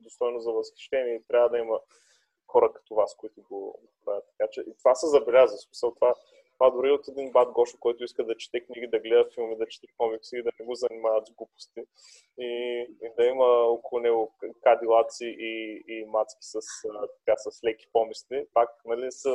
достойно 0.00 0.40
за 0.40 0.52
възхищение 0.52 1.14
и 1.14 1.24
трябва 1.28 1.48
да 1.48 1.58
има 1.58 1.80
хора 2.46 2.72
като 2.72 2.94
вас, 2.94 3.16
които 3.16 3.42
го 3.42 3.80
правят. 4.04 4.24
Така 4.26 4.50
че 4.50 4.60
и 4.60 4.74
това 4.78 4.94
се 4.94 5.06
забелязва. 5.06 5.58
Смисъл, 5.58 5.94
това, 5.94 6.14
това 6.60 6.70
дори 6.70 6.90
от 6.90 7.08
един 7.08 7.32
бат 7.32 7.52
Гошо, 7.52 7.76
който 7.80 8.04
иска 8.04 8.24
да 8.24 8.36
чете 8.36 8.60
книги, 8.60 8.86
да 8.86 9.00
гледа 9.00 9.30
филми, 9.34 9.56
да 9.56 9.66
чете 9.66 9.86
комикси 9.96 10.36
и 10.36 10.42
да 10.42 10.50
не 10.60 10.66
го 10.66 10.74
занимават 10.74 11.26
с 11.26 11.32
глупости. 11.32 11.80
И, 12.38 12.46
и 13.02 13.10
да 13.16 13.24
има 13.24 13.44
около 13.46 14.00
него 14.00 14.34
кадилаци 14.62 15.36
и, 15.38 15.84
и 15.88 16.04
мацки 16.04 16.38
с, 16.40 16.60
така, 17.18 17.36
с 17.36 17.64
леки 17.64 17.86
помисли. 17.92 18.46
Пак, 18.54 18.68
нали, 18.84 19.12
са, 19.12 19.32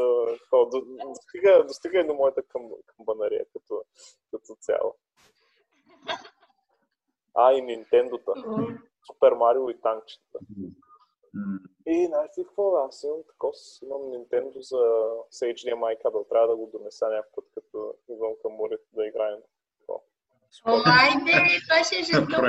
то, 0.49 0.69
достига, 1.05 1.63
достига 1.67 1.99
и 1.99 2.07
до 2.07 2.13
моята 2.13 2.43
към, 2.43 2.69
камбанария 2.85 3.45
като, 3.53 3.83
като 4.31 4.55
цяло. 4.59 4.95
А, 7.33 7.53
и 7.53 7.61
Нинтендота. 7.61 8.33
Супер 9.07 9.31
Марио 9.31 9.69
и 9.69 9.81
танкчета. 9.81 10.39
И 11.87 12.07
знаете 12.07 12.43
какво? 12.43 12.75
Аз 12.75 13.03
имам 13.03 13.21
такова, 13.31 13.53
имам 13.83 14.01
Nintendo 14.13 14.59
за, 14.69 14.81
с 15.29 15.39
HDMI 15.39 16.01
кабел. 16.03 16.25
Трябва 16.29 16.47
да 16.47 16.55
го 16.55 16.69
донеса 16.73 17.05
някакъв 17.09 17.43
като 17.55 17.93
идвам 18.09 18.33
към 18.41 18.51
морето 18.51 18.87
да 18.93 19.05
играем. 19.05 19.39
О, 20.67 20.81
айде, 21.01 21.35
това 21.65 21.83
ще 21.83 21.95
е 21.99 22.03
жестоко. 22.09 22.41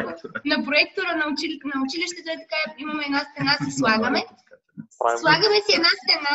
На 0.53 0.57
проектора 0.67 1.11
на, 1.21 1.25
учили... 1.33 1.57
на 1.75 1.77
училището 1.87 2.29
е 2.31 2.43
така, 2.45 2.61
имаме 2.83 3.03
една 3.09 3.23
стена, 3.29 3.53
си 3.65 3.71
слагаме. 3.79 4.21
Слагаме 5.23 5.59
си 5.65 5.73
една 5.79 5.93
стена, 6.01 6.35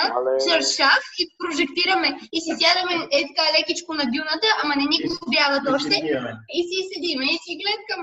шаршав 0.50 1.04
и 1.22 1.24
прожектираме. 1.40 2.10
И 2.36 2.38
си 2.46 2.52
сядаме 2.62 2.94
е 3.18 3.20
така 3.30 3.46
лекичко 3.56 3.92
на 4.00 4.06
дюната, 4.14 4.48
ама 4.62 4.74
не 4.80 4.86
ни 4.92 4.98
го 5.04 5.10
обяват 5.28 5.64
още. 5.76 5.96
И 6.58 6.60
си 6.70 6.78
седиме 6.90 7.26
и 7.36 7.38
си 7.46 7.52
гледкам. 7.62 8.02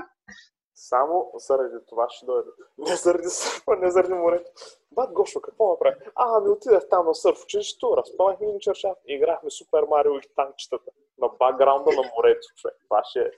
Само 0.89 1.31
заради 1.35 1.75
това 1.89 2.07
ще 2.09 2.25
дойде. 2.25 2.49
Не 2.77 2.95
заради 2.95 3.29
сърфа, 3.29 3.75
не 3.75 3.91
заради 3.91 4.13
морето. 4.13 4.51
Бат 4.91 5.11
Гошо, 5.13 5.41
какво 5.41 5.69
направи? 5.69 5.95
А, 6.15 6.37
ами 6.37 6.49
отидах 6.49 6.89
там 6.89 7.05
на 7.05 7.15
сърф 7.15 7.43
училището, 7.43 7.97
разпънахме 7.97 8.47
един 8.47 8.59
чершав 8.59 8.97
и 9.07 9.13
играхме 9.13 9.49
Супер 9.49 9.83
Марио 9.89 10.15
и 10.17 10.21
танкчетата 10.35 10.91
на 11.21 11.27
бакграунда 11.39 11.91
на 11.91 12.03
морето. 12.15 12.47
Човек. 12.55 12.75
Това 12.83 13.01
ще 13.09 13.19
е... 13.19 13.31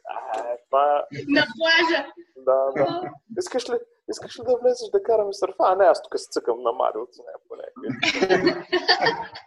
Това... 0.66 1.06
На 1.28 1.46
плажа! 1.58 2.06
Да, 2.38 2.72
да. 2.76 3.12
Искаш 3.38 3.70
ли, 3.70 3.76
искаш 4.10 4.40
ли 4.40 4.44
да 4.44 4.58
влезеш 4.62 4.90
да 4.90 5.04
караме 5.04 5.34
сърфа? 5.34 5.56
А, 5.60 5.76
не, 5.76 5.86
аз 5.86 6.04
тук 6.04 6.20
се 6.20 6.30
цъкам 6.32 6.62
на 6.62 6.72
Марио. 6.72 7.02
Не, 7.02 7.34
по 7.48 7.56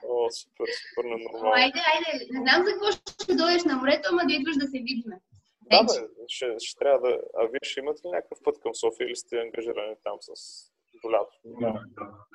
О, 0.09 0.30
супер, 0.30 0.66
супер 0.80 1.05
ненормално. 1.05 1.52
Айде, 1.55 1.80
айде. 1.92 2.26
Не 2.30 2.40
знам 2.40 2.64
за 2.66 2.72
какво 2.72 2.90
ще 3.22 3.34
дойдеш 3.34 3.64
на 3.64 3.76
морето, 3.76 4.09
ама 4.12 4.22
да 4.26 4.32
идваш 4.32 4.57
да 4.57 4.66
се 4.66 4.78
видиме. 4.78 5.20
Да, 5.70 5.82
бе, 5.82 6.08
ще, 6.28 6.46
ще 6.58 6.78
трябва 6.78 7.08
да... 7.08 7.18
А 7.38 7.46
вие 7.46 7.60
ще 7.62 7.80
имате 7.80 8.00
ли 8.04 8.10
някакъв 8.10 8.38
път 8.44 8.60
към 8.60 8.74
София 8.74 9.06
или 9.06 9.16
сте 9.16 9.36
ангажирани 9.36 9.96
там 10.04 10.16
с 10.20 10.30
долято? 11.02 11.36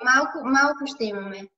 Малко, 0.04 0.38
малко 0.44 0.86
ще 0.86 1.04
имаме. 1.04 1.48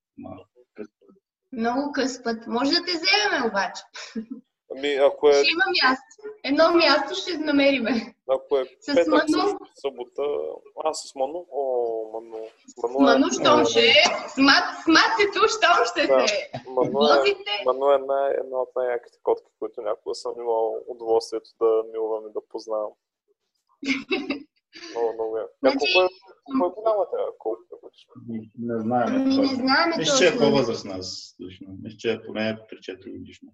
Много 1.53 1.93
къс 1.93 2.23
път. 2.23 2.47
Може 2.47 2.71
да 2.71 2.85
те 2.85 2.93
вземем 2.93 3.49
обаче. 3.51 3.83
Ами, 4.77 4.89
ако 4.95 5.29
е... 5.29 5.33
Ще 5.33 5.51
има 5.51 5.65
място. 5.83 6.13
Едно 6.45 6.73
място 6.75 7.15
ще 7.21 7.39
намериме. 7.39 8.15
Ако 8.29 8.59
е 8.59 8.65
с 8.81 8.87
петък, 8.95 9.09
Ману. 9.09 9.59
с 9.75 9.81
събота... 9.81 10.23
А, 10.85 10.95
с 10.95 11.15
Ману? 11.15 11.47
О, 11.53 11.63
Ману. 12.13 12.39
Ману, 12.83 13.01
Ману, 13.01 13.27
щом 13.33 13.65
ще 13.67 13.81
е. 13.81 14.05
С 14.29 14.37
мат, 14.37 14.65
с 14.85 14.87
щом 15.57 15.79
ще 15.91 16.07
Да. 16.07 16.29
се. 16.29 16.51
Ману 16.69 17.01
е. 17.27 17.35
Ману 17.67 17.91
е 17.93 17.95
една, 17.95 18.19
една 18.41 18.57
от 18.65 18.71
най-яките 18.77 19.19
котки, 19.23 19.51
които 19.59 19.81
някога 19.83 20.15
съм 20.15 20.33
имал 20.39 20.75
удоволствието 20.87 21.51
да 21.61 21.83
милвам 21.93 22.25
и 22.29 22.33
да 22.33 22.41
познавам. 22.49 22.93
Много, 24.91 25.13
много 25.15 25.39
е. 25.39 25.45
Значи- 25.63 25.77
Колко 25.95 26.07
е, 26.07 26.09
колко 26.59 26.67
е 26.67 26.83
голяма 26.83 27.05
тя? 27.11 27.19
Колко 27.39 27.63
е? 27.73 28.39
Не 28.59 28.81
знаем. 28.81 29.09
Ами 29.09 29.37
не 29.37 29.47
знаем 29.47 29.93
Мисля, 29.99 30.19
че 30.19 30.27
е 30.29 30.39
аз 30.93 31.35
лично. 31.47 31.67
Мисля, 31.83 31.97
че 31.99 32.13
е 32.13 32.23
поне 32.27 32.59
3-4 32.73 33.19
годишна. 33.19 33.49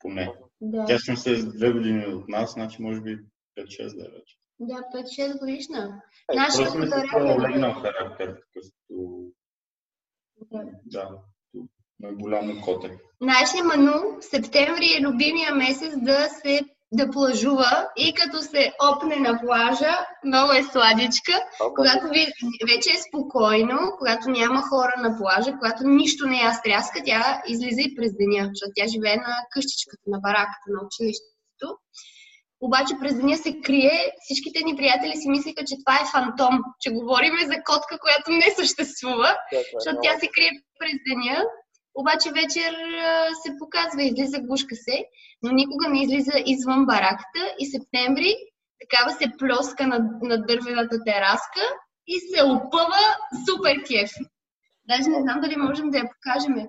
Поне. 0.00 0.32
Да, 0.60 0.84
Тя 0.84 0.98
се 0.98 1.16
с 1.16 1.52
две 1.56 1.72
години 1.72 2.06
от 2.06 2.28
нас, 2.28 2.52
значи 2.52 2.82
може 2.82 3.00
би 3.00 3.18
5-6 3.58 3.96
да 3.96 4.04
е 4.06 4.08
вече. 4.08 4.36
да 4.60 4.74
5-6 4.74 5.38
годишна. 5.38 6.02
Е, 6.32 6.36
Нашата 6.36 6.62
Просто 6.62 6.78
ми 6.78 6.86
се 6.86 7.02
по-легнал 7.12 7.72
характер, 7.72 8.40
като, 8.54 9.24
Да. 10.50 10.64
да, 10.86 11.08
на 12.00 12.12
голямо 12.12 12.62
коте. 12.64 12.98
Нашия 13.20 13.64
Ману 13.64 14.16
септември 14.20 14.86
е 14.98 15.02
любимия 15.02 15.54
месец 15.54 15.94
да 16.02 16.28
се 16.28 16.60
да 16.92 17.10
плажува 17.10 17.88
и 17.96 18.14
като 18.14 18.42
се 18.42 18.72
опне 18.82 19.16
на 19.16 19.40
плажа, 19.40 20.06
много 20.24 20.52
е 20.52 20.62
сладичка, 20.62 21.32
Ама, 21.60 21.74
когато 21.74 22.08
ви, 22.08 22.26
вече 22.74 22.90
е 22.90 23.02
спокойно, 23.08 23.78
когато 23.98 24.30
няма 24.30 24.62
хора 24.62 24.94
на 24.98 25.18
плажа, 25.18 25.52
когато 25.58 25.88
нищо 25.88 26.26
не 26.26 26.36
я 26.36 26.52
стряска, 26.52 27.00
тя 27.04 27.42
излиза 27.46 27.80
и 27.80 27.94
през 27.96 28.12
деня, 28.16 28.50
защото 28.52 28.72
тя 28.76 28.86
живее 28.86 29.16
на 29.16 29.34
къщичката, 29.50 30.04
на 30.06 30.18
бараката, 30.18 30.66
на 30.68 30.80
училището. 30.86 31.68
Обаче 32.60 32.94
през 33.00 33.14
деня 33.14 33.36
се 33.36 33.60
крие, 33.60 34.12
всичките 34.20 34.64
ни 34.64 34.76
приятели 34.76 35.16
си 35.16 35.28
мислиха, 35.28 35.62
че 35.68 35.80
това 35.82 35.94
е 35.98 36.10
фантом, 36.12 36.54
че 36.80 36.90
говориме 36.90 37.46
за 37.46 37.56
котка, 37.68 37.98
която 38.04 38.30
не 38.30 38.48
съществува, 38.58 39.30
тя 39.50 39.58
е 39.58 39.62
защото 39.74 39.98
тя 40.02 40.14
се 40.20 40.28
крие 40.34 40.50
през 40.78 40.96
деня, 41.08 41.44
обаче 42.00 42.28
вечер 42.40 42.72
се 43.42 43.50
показва, 43.58 44.02
излиза, 44.02 44.38
гушка 44.40 44.74
се, 44.76 45.04
но 45.42 45.52
никога 45.52 45.88
не 45.88 46.02
излиза 46.02 46.32
извън 46.46 46.86
бараката 46.86 47.42
и 47.58 47.66
септември 47.66 48.34
такава 48.80 49.10
се 49.12 49.32
плюска 49.38 49.86
на, 49.86 49.98
на 50.22 50.46
дървената 50.46 51.04
тераска 51.04 51.60
и 52.06 52.20
се 52.20 52.42
опъва 52.42 53.02
супер 53.46 53.76
кеф. 53.88 54.10
Даже 54.88 55.10
не 55.10 55.20
знам 55.20 55.40
дали 55.40 55.56
можем 55.56 55.90
да 55.90 55.98
я 55.98 56.04
покажем. 56.12 56.68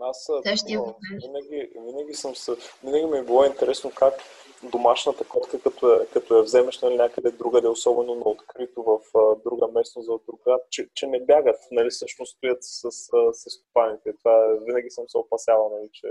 Аз 0.00 0.30
ще 0.60 0.72
я 0.72 0.78
покажа. 0.78 1.26
винаги, 1.26 1.70
винаги 1.86 2.14
съм 2.14 2.32
винаги 2.84 3.06
ми 3.06 3.18
е 3.18 3.22
било 3.22 3.44
интересно 3.44 3.90
как 3.94 4.14
домашната 4.62 5.24
котка, 5.24 5.60
като 5.60 5.92
я, 5.92 6.06
като 6.06 6.36
я 6.36 6.42
вземеш 6.42 6.80
нали, 6.82 6.96
някъде 6.96 7.30
другаде, 7.30 7.68
особено 7.68 8.14
на 8.14 8.24
открито 8.24 8.82
в 8.82 9.18
а, 9.18 9.36
друга 9.44 9.66
местност, 9.74 10.08
в 10.08 10.18
друг 10.26 10.40
град, 10.44 10.60
че, 10.70 10.88
че 10.94 11.06
не 11.06 11.20
бягат, 11.24 11.56
нали, 11.70 11.90
всъщност 11.90 12.36
стоят 12.36 12.58
с, 12.60 12.90
с, 12.90 13.10
с 13.32 13.50
стопаните. 13.50 14.12
Това 14.18 14.32
е- 14.32 14.64
винаги 14.66 14.90
съм 14.90 15.04
се 15.08 15.18
опасявал, 15.18 15.70
нали, 15.78 15.88
че... 15.92 16.06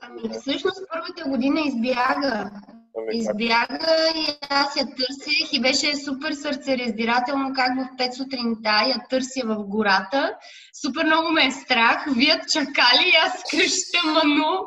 Ами 0.00 0.20
всъщност 0.40 0.80
първата 0.92 1.30
година 1.30 1.60
избяга. 1.60 2.50
ами, 2.96 3.16
Избяга 3.16 3.96
и 4.16 4.26
аз 4.50 4.76
я 4.76 4.86
търсех 4.86 5.52
и 5.52 5.60
беше 5.60 5.96
супер 5.96 6.32
сърцераздирателно 6.32 7.52
как 7.54 7.72
в 7.78 7.96
5 7.96 8.12
сутринта 8.12 8.70
я 8.88 9.06
търся 9.10 9.40
в 9.44 9.56
гората. 9.66 10.36
Супер 10.82 11.04
много 11.04 11.30
ме 11.32 11.46
е 11.46 11.50
страх, 11.50 12.04
вият 12.16 12.42
чакали 12.52 13.04
и 13.12 13.16
аз 13.26 13.42
кръща 13.50 13.98
ману. 14.06 14.58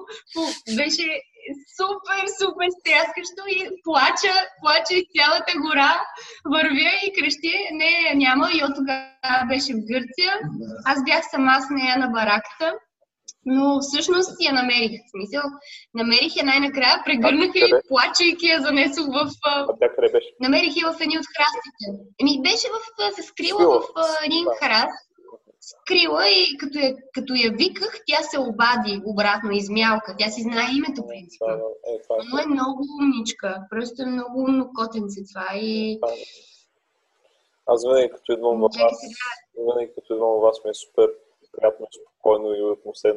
Беше 0.76 1.22
супер, 1.78 2.24
супер 2.40 2.68
стряскащо 2.80 3.44
и 3.56 3.60
плача, 3.86 4.34
плача 4.62 4.94
из 5.00 5.06
цялата 5.16 5.52
гора, 5.66 5.94
вървя 6.54 6.92
и 7.06 7.14
крещи, 7.18 7.54
не, 7.72 8.14
няма. 8.16 8.50
И 8.54 8.64
от 8.64 8.74
тогава 8.76 9.46
беше 9.52 9.72
в 9.74 9.86
Гърция. 9.92 10.32
Аз 10.86 11.04
бях 11.04 11.24
сама 11.32 11.56
с 11.62 11.68
нея 11.70 11.98
на 11.98 12.08
бараката. 12.08 12.74
Но 13.50 13.80
всъщност 13.82 14.32
я 14.40 14.54
намерих. 14.54 14.92
В 14.92 15.12
смисъл, 15.16 15.44
намерих 15.94 16.36
я 16.36 16.46
най-накрая, 16.46 17.02
прегърнах 17.06 17.52
я 17.56 17.66
и 17.68 17.74
плачейки 17.88 18.48
я 18.48 18.62
занесох 18.62 19.06
в... 19.06 19.32
а, 19.46 19.66
къде 19.96 20.12
беше? 20.12 20.30
Намерих 20.40 20.76
я 20.76 20.92
в 20.92 21.02
едни 21.02 21.18
от 21.18 21.28
храстите. 21.34 21.86
Еми, 22.22 22.42
беше 22.42 22.68
в, 22.74 22.78
се 23.16 23.24
скрила 23.24 23.80
в 23.80 23.86
един 24.26 24.46
храст. 24.60 25.07
Скрила 25.70 26.30
и 26.30 26.58
като 26.58 26.78
я, 26.80 26.96
като 27.14 27.34
я 27.34 27.52
виках, 27.52 28.00
тя 28.08 28.24
се 28.24 28.40
обади 28.40 29.02
обратно, 29.06 29.52
измялка. 29.52 30.16
Тя 30.20 30.30
си 30.30 30.42
знае 30.42 30.68
името, 30.78 31.02
да, 31.08 31.16
е, 31.16 32.02
това 32.04 32.16
е. 32.16 32.20
Но 32.32 32.40
е 32.40 32.46
много 32.46 32.84
умничка. 33.02 33.68
Просто 33.70 34.02
е 34.02 34.06
много 34.06 34.40
умно 34.40 34.72
котенце 34.76 35.22
това. 35.34 35.48
И... 35.56 36.00
Аз 37.66 37.86
винаги 37.88 38.10
като 38.10 38.32
идвам 38.32 38.60
в 38.60 38.70
Чакай 38.74 38.86
вас, 38.86 39.00
винаги 39.58 39.92
като 39.96 40.14
идвам 40.14 40.30
в 40.30 40.42
вас 40.42 40.58
ми 40.66 40.70
е 40.72 40.74
супер 40.74 41.10
приятно, 41.52 41.88
спокойно 41.98 42.56
и 42.56 42.62
уютно. 42.62 42.96
Се, 42.96 43.16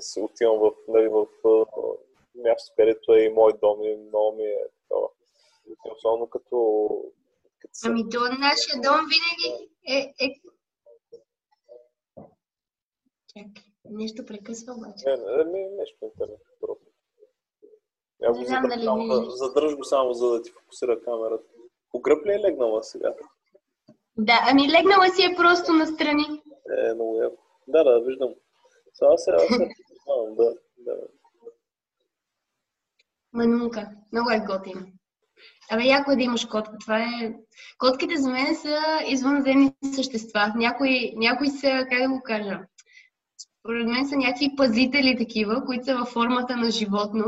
се 0.00 0.20
отивам 0.20 0.58
в, 0.58 0.70
нали, 0.88 1.08
в 1.08 1.26
а, 1.44 1.64
място, 2.44 2.72
където 2.76 3.12
е 3.12 3.20
и 3.20 3.28
мой 3.28 3.52
дом 3.62 3.82
и 3.82 3.96
много 3.96 4.36
ми 4.36 4.44
е 4.44 4.58
такова. 4.82 5.08
Особено 5.96 6.26
като, 6.26 6.56
като. 7.60 7.72
Ами 7.84 8.08
то 8.10 8.20
нашия 8.20 8.74
дом 8.84 9.00
винаги 9.12 9.68
е, 9.88 10.14
е 10.20 10.40
Чакай, 13.36 13.62
нещо 13.90 14.26
прекъсва 14.26 14.74
обаче. 14.74 15.04
Не, 15.06 15.16
не, 15.16 15.44
не, 15.44 15.76
нещо 15.76 15.98
интернет. 16.02 16.40
Друго. 16.60 16.80
Я 18.22 18.32
го 18.32 18.44
задръж, 18.44 18.68
дали 18.68 18.84
само, 18.84 19.30
задръж 19.30 19.76
го 19.76 19.84
само, 19.84 20.12
за 20.12 20.30
да 20.30 20.42
ти 20.42 20.50
фокусира 20.50 21.02
камерата. 21.02 21.44
По 21.90 22.00
гръб 22.00 22.26
ли 22.26 22.32
е 22.32 22.38
легнала 22.38 22.82
сега? 22.82 23.14
Да, 24.16 24.40
ами 24.50 24.72
легнала 24.72 25.08
си 25.08 25.22
е 25.22 25.36
просто 25.36 25.72
настрани. 25.72 26.42
Е, 26.78 26.94
много 26.94 27.22
яко. 27.22 27.36
Да, 27.68 27.84
да, 27.84 28.00
виждам. 28.00 28.34
Сега 28.94 29.16
сега 29.16 29.38
се 29.38 29.68
да, 30.36 30.54
да. 30.78 30.96
Манунка. 33.32 33.90
Много 34.12 34.30
е 34.30 34.44
готин. 34.46 34.92
Абе, 35.70 35.84
яко 35.84 36.10
е 36.10 36.16
да 36.16 36.22
имаш 36.22 36.44
котка. 36.44 36.76
Това 36.80 36.98
е... 36.98 37.34
Котките 37.78 38.16
за 38.16 38.30
мен 38.30 38.56
са 38.56 38.78
извънземни 39.08 39.74
същества. 39.94 40.52
Някои, 40.56 41.12
някои 41.16 41.48
са, 41.48 41.86
как 41.90 42.02
да 42.02 42.08
го 42.08 42.22
кажа, 42.24 42.60
според 43.64 43.86
мен 43.86 44.08
са 44.08 44.16
някакви 44.16 44.56
пазители 44.56 45.16
такива, 45.18 45.64
които 45.66 45.84
са 45.84 45.96
във 45.96 46.08
формата 46.08 46.56
на 46.56 46.70
животно. 46.70 47.24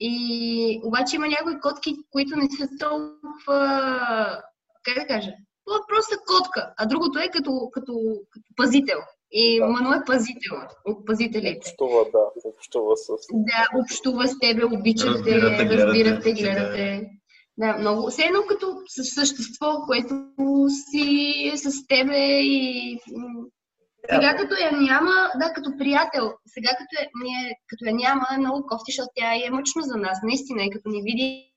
И 0.00 0.80
обаче 0.84 1.16
има 1.16 1.28
някои 1.28 1.60
котки, 1.60 1.94
които 2.10 2.36
не 2.36 2.48
са 2.50 2.68
толкова, 2.80 3.60
как 4.82 4.94
да 4.94 5.06
кажа, 5.06 5.30
това 5.66 5.76
е 5.76 5.88
просто 5.88 6.14
котка, 6.26 6.72
а 6.78 6.86
другото 6.86 7.18
е 7.18 7.28
като, 7.28 7.70
като, 7.72 7.92
като 8.30 8.46
пазител. 8.56 8.98
И 9.32 9.58
Да. 9.60 9.66
Ману 9.66 9.92
е 9.92 10.04
пазител 10.06 10.56
от 10.84 11.06
пазителите. 11.06 11.58
Общува, 11.70 12.04
да, 12.12 12.48
общува 12.50 12.96
с... 12.96 13.08
Да, 13.32 13.80
общува 13.80 14.28
с 14.28 14.38
тебе, 14.38 14.64
обича 14.64 15.04
те, 15.04 15.10
Разбирате, 15.10 15.64
гледате, 15.64 15.86
разбирате, 15.86 16.32
да. 16.32 16.40
гледате. 16.40 17.10
Да, 17.58 17.76
много. 17.76 18.10
Все 18.10 18.22
едно 18.22 18.40
като 18.48 18.66
съ- 18.66 19.04
същество, 19.04 19.66
което 19.86 20.14
си 20.70 21.32
е 21.54 21.56
с 21.56 21.86
тебе 21.86 22.40
и 22.40 22.98
сега 24.08 24.36
като 24.36 24.54
я 24.54 24.72
няма, 24.72 25.30
да, 25.40 25.52
като 25.52 25.70
приятел, 25.78 26.32
сега 26.46 26.70
като 26.78 27.02
я, 27.02 27.08
ние, 27.22 27.60
като 27.66 27.84
я 27.84 27.94
няма, 27.94 28.26
е 28.34 28.38
много 28.38 28.66
кофти, 28.66 28.92
защото 28.92 29.08
тя 29.14 29.34
е 29.34 29.50
мъчно 29.50 29.82
за 29.82 29.96
нас, 29.96 30.18
наистина, 30.22 30.62
и 30.64 30.70
като 30.70 30.88
ни 30.88 31.02
види, 31.02 31.52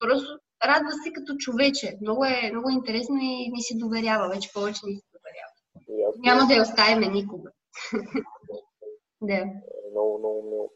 просто 0.00 0.38
радва 0.64 0.92
се 0.92 1.12
като 1.12 1.36
човече. 1.36 1.98
Много 2.00 2.24
е, 2.24 2.50
много 2.52 2.68
е 2.68 2.72
интересно 2.72 3.16
и 3.20 3.50
ни 3.50 3.62
се 3.62 3.76
доверява, 3.76 4.28
вече 4.28 4.52
повече 4.54 4.80
ни 4.86 4.96
се 4.96 5.06
доверява. 5.14 5.54
Яко. 5.88 6.18
Няма 6.18 6.46
да 6.46 6.54
я 6.54 6.62
оставим 6.62 7.12
никога. 7.12 7.50
да. 9.22 9.44
Много, 9.90 10.18
много 10.18 10.42
мило. 10.50 10.70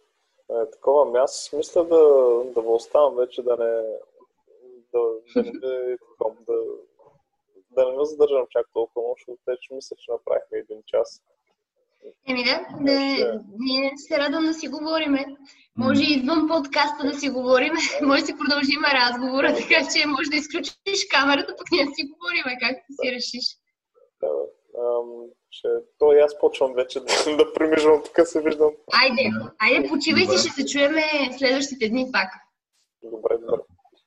Е, 0.51 0.71
такова, 0.71 1.07
ами 1.09 1.19
аз 1.19 1.51
мисля 1.57 1.85
да, 1.85 2.05
да 2.55 2.63
го 2.63 2.75
оставам 2.75 3.17
вече, 3.17 3.43
да 3.43 3.57
не, 3.57 3.83
да, 4.93 5.01
да 5.37 5.43
не, 5.43 5.97
такова, 5.97 6.35
да, 6.47 6.55
да 7.71 7.85
не 7.85 7.97
ме 7.97 8.05
задържам 8.05 8.47
чак 8.51 8.67
толкова 8.73 9.03
много, 9.03 9.17
защото 9.19 9.41
вече 9.47 9.75
мисля, 9.75 9.97
че 9.97 10.13
направихме 10.13 10.59
един 10.59 10.81
час. 10.87 11.23
Еми 12.29 12.45
да, 12.45 12.57
да, 12.81 12.99
ние 13.59 13.93
се 13.97 14.19
радвам 14.19 14.45
да 14.45 14.55
си 14.55 14.69
говориме. 14.69 15.27
Може 15.77 16.03
и 16.03 16.15
извън 16.15 16.49
подкаста 16.49 17.07
да 17.07 17.15
си 17.15 17.29
говорим. 17.31 17.73
Може 18.03 18.21
да 18.21 18.27
си 18.27 18.39
продължим 18.39 18.83
разговора, 19.01 19.55
така 19.61 19.79
че 19.93 20.07
може 20.07 20.31
да 20.31 20.37
изключиш 20.37 21.01
камерата, 21.11 21.55
пък 21.59 21.67
ние 21.73 21.85
да 21.85 21.95
си 21.95 22.03
говориме, 22.13 22.59
както 22.63 22.85
си 23.01 23.13
решиш. 23.13 23.47
Да, 24.21 24.31
ам, 24.85 25.09
ще, 25.51 25.69
то 25.99 26.13
и 26.13 26.19
аз 26.19 26.39
почвам 26.39 26.73
вече 26.75 27.01
да, 27.01 27.37
да 27.37 27.53
примижвам, 27.53 28.03
тук 28.05 28.27
се 28.27 28.43
виждам. 28.43 28.71
Айде, 29.03 29.31
айде, 29.59 29.89
почивай 29.89 30.25
си, 30.27 30.39
ще 30.39 30.51
се 30.51 30.67
чуеме 30.67 31.03
следващите 31.39 31.89
дни 31.89 32.09
пак. 32.13 32.29
Добре, 33.03 33.39
добре. 33.39 33.63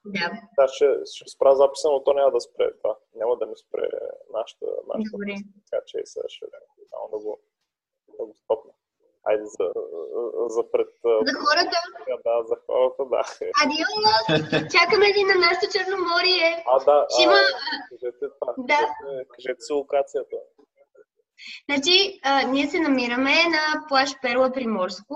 Да, 0.06 0.32
Да, 0.58 0.68
ще, 0.68 0.86
ще 1.06 1.30
спра 1.30 1.56
записа, 1.56 1.88
но 1.92 2.04
то 2.04 2.14
няма 2.14 2.32
да 2.32 2.42
спре 2.42 2.78
това. 2.82 2.98
Няма 3.16 3.38
да 3.38 3.46
ми 3.46 3.54
спре 3.58 3.90
нашата, 4.34 4.66
нашата 4.88 5.12
добре. 5.18 5.36
така 5.72 5.84
че 5.88 5.98
и 5.98 6.06
сега 6.06 6.26
ще 6.28 6.46
само 6.90 7.06
да 7.12 7.18
го, 7.26 7.40
да 8.20 8.26
го 8.26 8.34
стопна. 8.36 8.72
Айде 9.24 9.46
за, 9.46 9.66
за 10.56 10.72
пред... 10.72 10.90
За 11.04 11.34
хората, 11.44 11.78
Да, 12.26 12.44
за 12.50 12.56
хората, 12.66 13.04
да. 13.14 13.22
адиос! 13.64 14.72
Чакаме 14.76 15.08
ви 15.16 15.24
на 15.24 15.36
нашото 15.46 15.66
Черноморие. 15.76 16.64
А, 16.74 16.76
да, 16.88 17.06
Ще 17.10 17.24
има... 17.24 17.38
кажете 17.90 18.26
това. 18.40 18.54
Да. 18.58 18.82
Кажете, 19.04 19.28
кажете 19.36 19.62
си 19.62 19.74
локацията. 19.74 20.38
Значи, 21.70 22.20
а, 22.24 22.42
ние 22.42 22.68
се 22.68 22.80
намираме 22.80 23.32
на 23.32 23.88
плаж 23.88 24.10
Перла 24.22 24.52
Приморско 24.52 25.16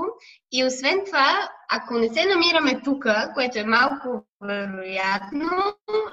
и 0.52 0.66
освен 0.66 1.06
това, 1.06 1.50
ако 1.72 1.94
не 1.94 2.14
се 2.14 2.26
намираме 2.26 2.82
тук, 2.84 3.06
което 3.34 3.60
е 3.60 3.64
малко 3.64 4.26
вероятно, 4.42 5.50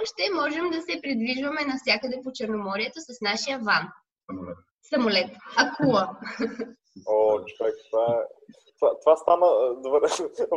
ще 0.04 0.34
можем 0.34 0.70
да 0.70 0.82
се 0.82 1.00
придвижваме 1.02 1.64
навсякъде 1.64 2.20
по 2.24 2.32
Черноморието 2.32 3.00
с 3.00 3.20
нашия 3.20 3.58
ван. 3.58 3.88
Самолет. 4.82 5.30
Акула. 5.56 6.16
О, 7.06 7.44
човек, 7.44 7.74
това 7.90 8.04
е... 8.04 8.42
Това, 8.82 8.98
това 9.00 9.16
стана, 9.16 9.46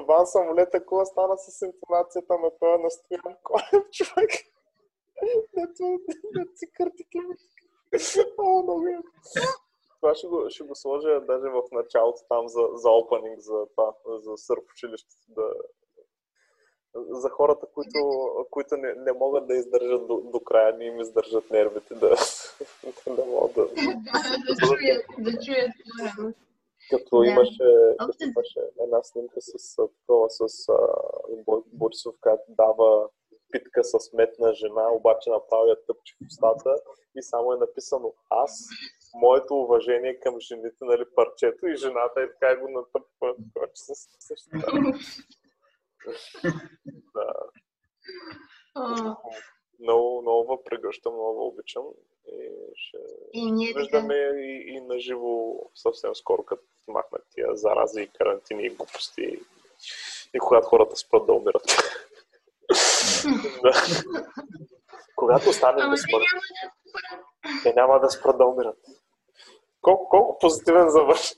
Ван 0.07 0.27
самолета 0.27 0.85
кула 0.85 1.05
стана 1.05 1.37
с 1.37 1.61
интонацията 1.61 2.33
на 2.33 2.49
този 2.59 2.83
на 2.83 2.89
Стоян 2.89 3.35
Колев, 3.43 3.89
човек. 3.91 4.31
Дето, 5.57 5.99
дето 6.35 6.51
си 6.55 6.71
картики. 6.73 7.19
О, 8.37 8.63
много 8.63 8.87
е. 8.87 8.99
Това 10.01 10.15
ще 10.15 10.27
го, 10.27 10.49
ще 10.49 10.63
го 10.63 10.75
сложа 10.75 11.21
даже 11.21 11.49
в 11.49 11.63
началото 11.71 12.21
там 12.29 12.47
за, 12.47 12.61
за 12.73 12.89
опенинг, 12.89 13.39
за 13.39 13.65
това, 13.75 13.93
за 14.07 14.37
сърф 14.37 14.63
училището. 14.73 15.15
Да, 15.27 15.53
за 17.09 17.29
хората, 17.29 17.67
които, 17.73 17.99
които 18.51 18.77
не, 18.77 18.93
не 18.93 19.11
могат 19.13 19.47
да 19.47 19.55
издържат 19.55 20.07
до, 20.07 20.21
до 20.21 20.39
края, 20.39 20.77
не 20.77 20.85
им 20.85 20.99
издържат 20.99 21.51
нервите 21.51 21.95
да, 21.95 22.09
да 23.15 23.25
могат 23.25 23.55
да... 23.55 23.65
да 23.65 24.67
чуят, 24.67 25.05
да 25.19 25.31
чуят. 25.45 25.71
Като 26.89 27.19
Да. 27.19 27.27
имаше, 27.27 27.95
като 27.99 28.23
имаше 28.23 28.59
една 28.79 29.03
снимка 29.03 29.41
с 29.41 29.75
такова, 29.75 30.29
с 30.29 30.69
а, 30.69 30.77
Бо- 31.45 31.63
Борисов, 31.73 32.15
как 32.21 32.39
дава 32.49 33.09
питка 33.51 33.83
с 33.83 34.13
метна 34.13 34.53
жена, 34.53 34.91
обаче 34.91 35.29
направи 35.29 35.69
я 35.69 35.85
тъпче 35.85 36.15
в 36.15 36.25
устата 36.27 36.75
и 37.15 37.23
само 37.23 37.53
е 37.53 37.57
написано 37.57 38.13
аз, 38.29 38.67
моето 39.15 39.55
уважение 39.55 40.19
към 40.19 40.39
жените, 40.39 40.77
нали, 40.81 41.05
парчето 41.15 41.67
и 41.67 41.75
жената 41.75 42.21
е 42.21 42.29
така 42.29 42.51
и 42.51 42.55
го 42.55 42.69
натъпва, 42.69 43.35
се 43.73 43.93
същата. 44.19 44.71
Да, 47.13 47.33
много, 49.79 50.21
много 50.21 50.47
въпрегъщам, 50.47 51.13
много 51.13 51.47
обичам 51.47 51.83
и 52.27 52.49
ще 52.75 52.97
И 53.33 53.51
ние 53.51 53.67
така. 53.67 53.79
виждаме 53.79 54.15
и, 54.15 54.65
и 54.67 54.81
на 54.81 54.99
живо 54.99 55.55
съвсем 55.75 56.15
скоро, 56.15 56.43
като 56.43 56.63
махнат 56.87 57.21
тия 57.31 57.55
зарази 57.55 58.01
и 58.01 58.07
карантини 58.07 58.65
и 58.65 58.69
глупости 58.69 59.39
и 60.33 60.39
когато 60.39 60.67
хората 60.67 60.95
спрат 60.95 61.25
да 61.25 61.33
умират. 61.33 61.63
Когато 65.15 65.53
станем 65.53 65.89
да 65.89 65.97
спрат. 65.97 66.23
те 67.63 67.73
няма 67.75 67.99
да 67.99 68.09
спрат 68.09 68.37
да 68.37 68.45
умират. 68.45 68.77
Колко, 69.81 70.09
колко 70.09 70.37
позитивен 70.39 70.89
завърш. 70.89 71.35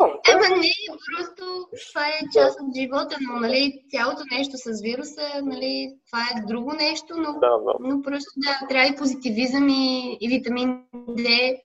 Ама 0.00 0.56
не, 0.56 0.72
просто 1.06 1.68
това 1.92 2.08
е 2.08 2.20
част 2.34 2.60
от 2.60 2.76
живота, 2.76 3.16
но 3.20 3.40
нали, 3.40 3.84
цялото 3.90 4.22
нещо 4.32 4.56
с 4.56 4.82
вируса, 4.82 5.28
нали, 5.42 5.96
това 6.10 6.22
е 6.22 6.46
друго 6.46 6.72
нещо, 6.72 7.14
но, 7.16 7.32
да, 7.32 7.58
да. 7.58 7.72
но 7.80 8.02
просто 8.02 8.30
да, 8.36 8.66
трябва 8.68 8.88
и 8.88 8.96
позитивизъм 8.96 9.68
и, 9.68 10.18
и 10.20 10.28
витамин 10.28 10.84
D, 10.94 11.56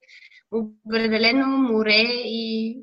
определено 0.51 1.47
море 1.47 2.01
и 2.25 2.77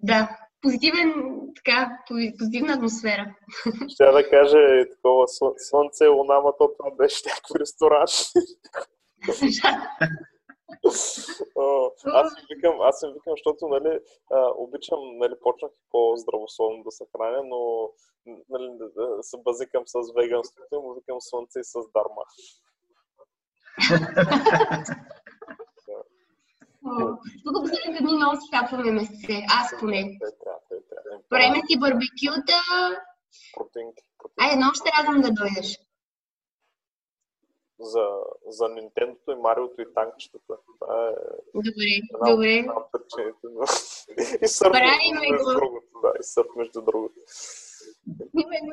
да, 0.00 0.38
позитивен, 0.62 1.40
така, 1.56 1.98
пози- 2.10 2.38
позитивна 2.38 2.72
атмосфера. 2.72 3.34
Ще 3.88 4.04
да 4.04 4.30
кажа 4.30 4.58
е 4.58 4.90
такова 4.90 5.26
слъ- 5.26 5.54
слънце, 5.56 6.06
луна, 6.06 6.40
ма 6.40 6.52
то 6.58 6.72
това 6.78 6.90
беше 6.90 7.22
някакъв 7.28 7.56
ресторант. 7.60 8.10
Аз 12.06 12.32
им 12.38 12.44
викам, 12.50 12.80
аз 12.80 13.02
им 13.02 13.10
викам, 13.12 13.32
защото 13.32 13.68
нали, 13.68 13.98
обичам, 14.56 14.98
нали, 15.18 15.34
почнах 15.42 15.70
по-здравословно 15.90 16.84
да 16.84 16.90
се 16.90 17.04
храня, 17.16 17.42
но 17.44 17.90
нали, 18.48 18.70
да 18.96 19.22
се 19.22 19.36
базикам 19.44 19.82
с 19.86 19.94
веганството 20.16 20.74
и 20.74 20.76
му 20.78 20.94
викам 20.94 21.16
слънце 21.20 21.60
и 21.60 21.64
с 21.64 21.74
дарма. 21.94 22.22
Тук 27.44 27.54
последните 27.62 28.02
дни 28.02 28.12
много 28.12 28.36
си 28.36 28.48
капваме 28.52 28.90
месце, 28.92 29.34
аз 29.50 29.80
поне. 29.80 30.18
Време 31.30 31.62
си 31.66 31.78
барбекюта. 31.78 32.56
Айде, 34.36 34.56
много 34.56 34.74
ще 34.74 34.90
радвам 34.98 35.20
да 35.20 35.30
дойдеш. 35.32 35.78
За, 37.80 38.06
за 38.48 38.64
Nintendo 38.66 39.16
и 39.28 39.42
Мариото 39.42 39.80
и 39.80 39.94
танкчетата. 39.94 40.54
Това 40.70 41.08
е 41.08 41.12
Добре, 41.54 41.70
една 42.04 42.30
добре. 42.30 42.52
една 42.52 42.72
от 42.74 42.86
причините. 42.92 43.38
но- 43.44 43.64
И 44.68 44.70
Правим 44.72 45.14
между 45.30 45.44
го. 45.44 45.52
другото. 45.52 46.00
Да, 46.02 46.08
и 46.10 46.22
сърф 46.22 46.46
между 46.56 46.82
другото. 46.82 47.14
Снимай 48.30 48.58
го. 48.60 48.72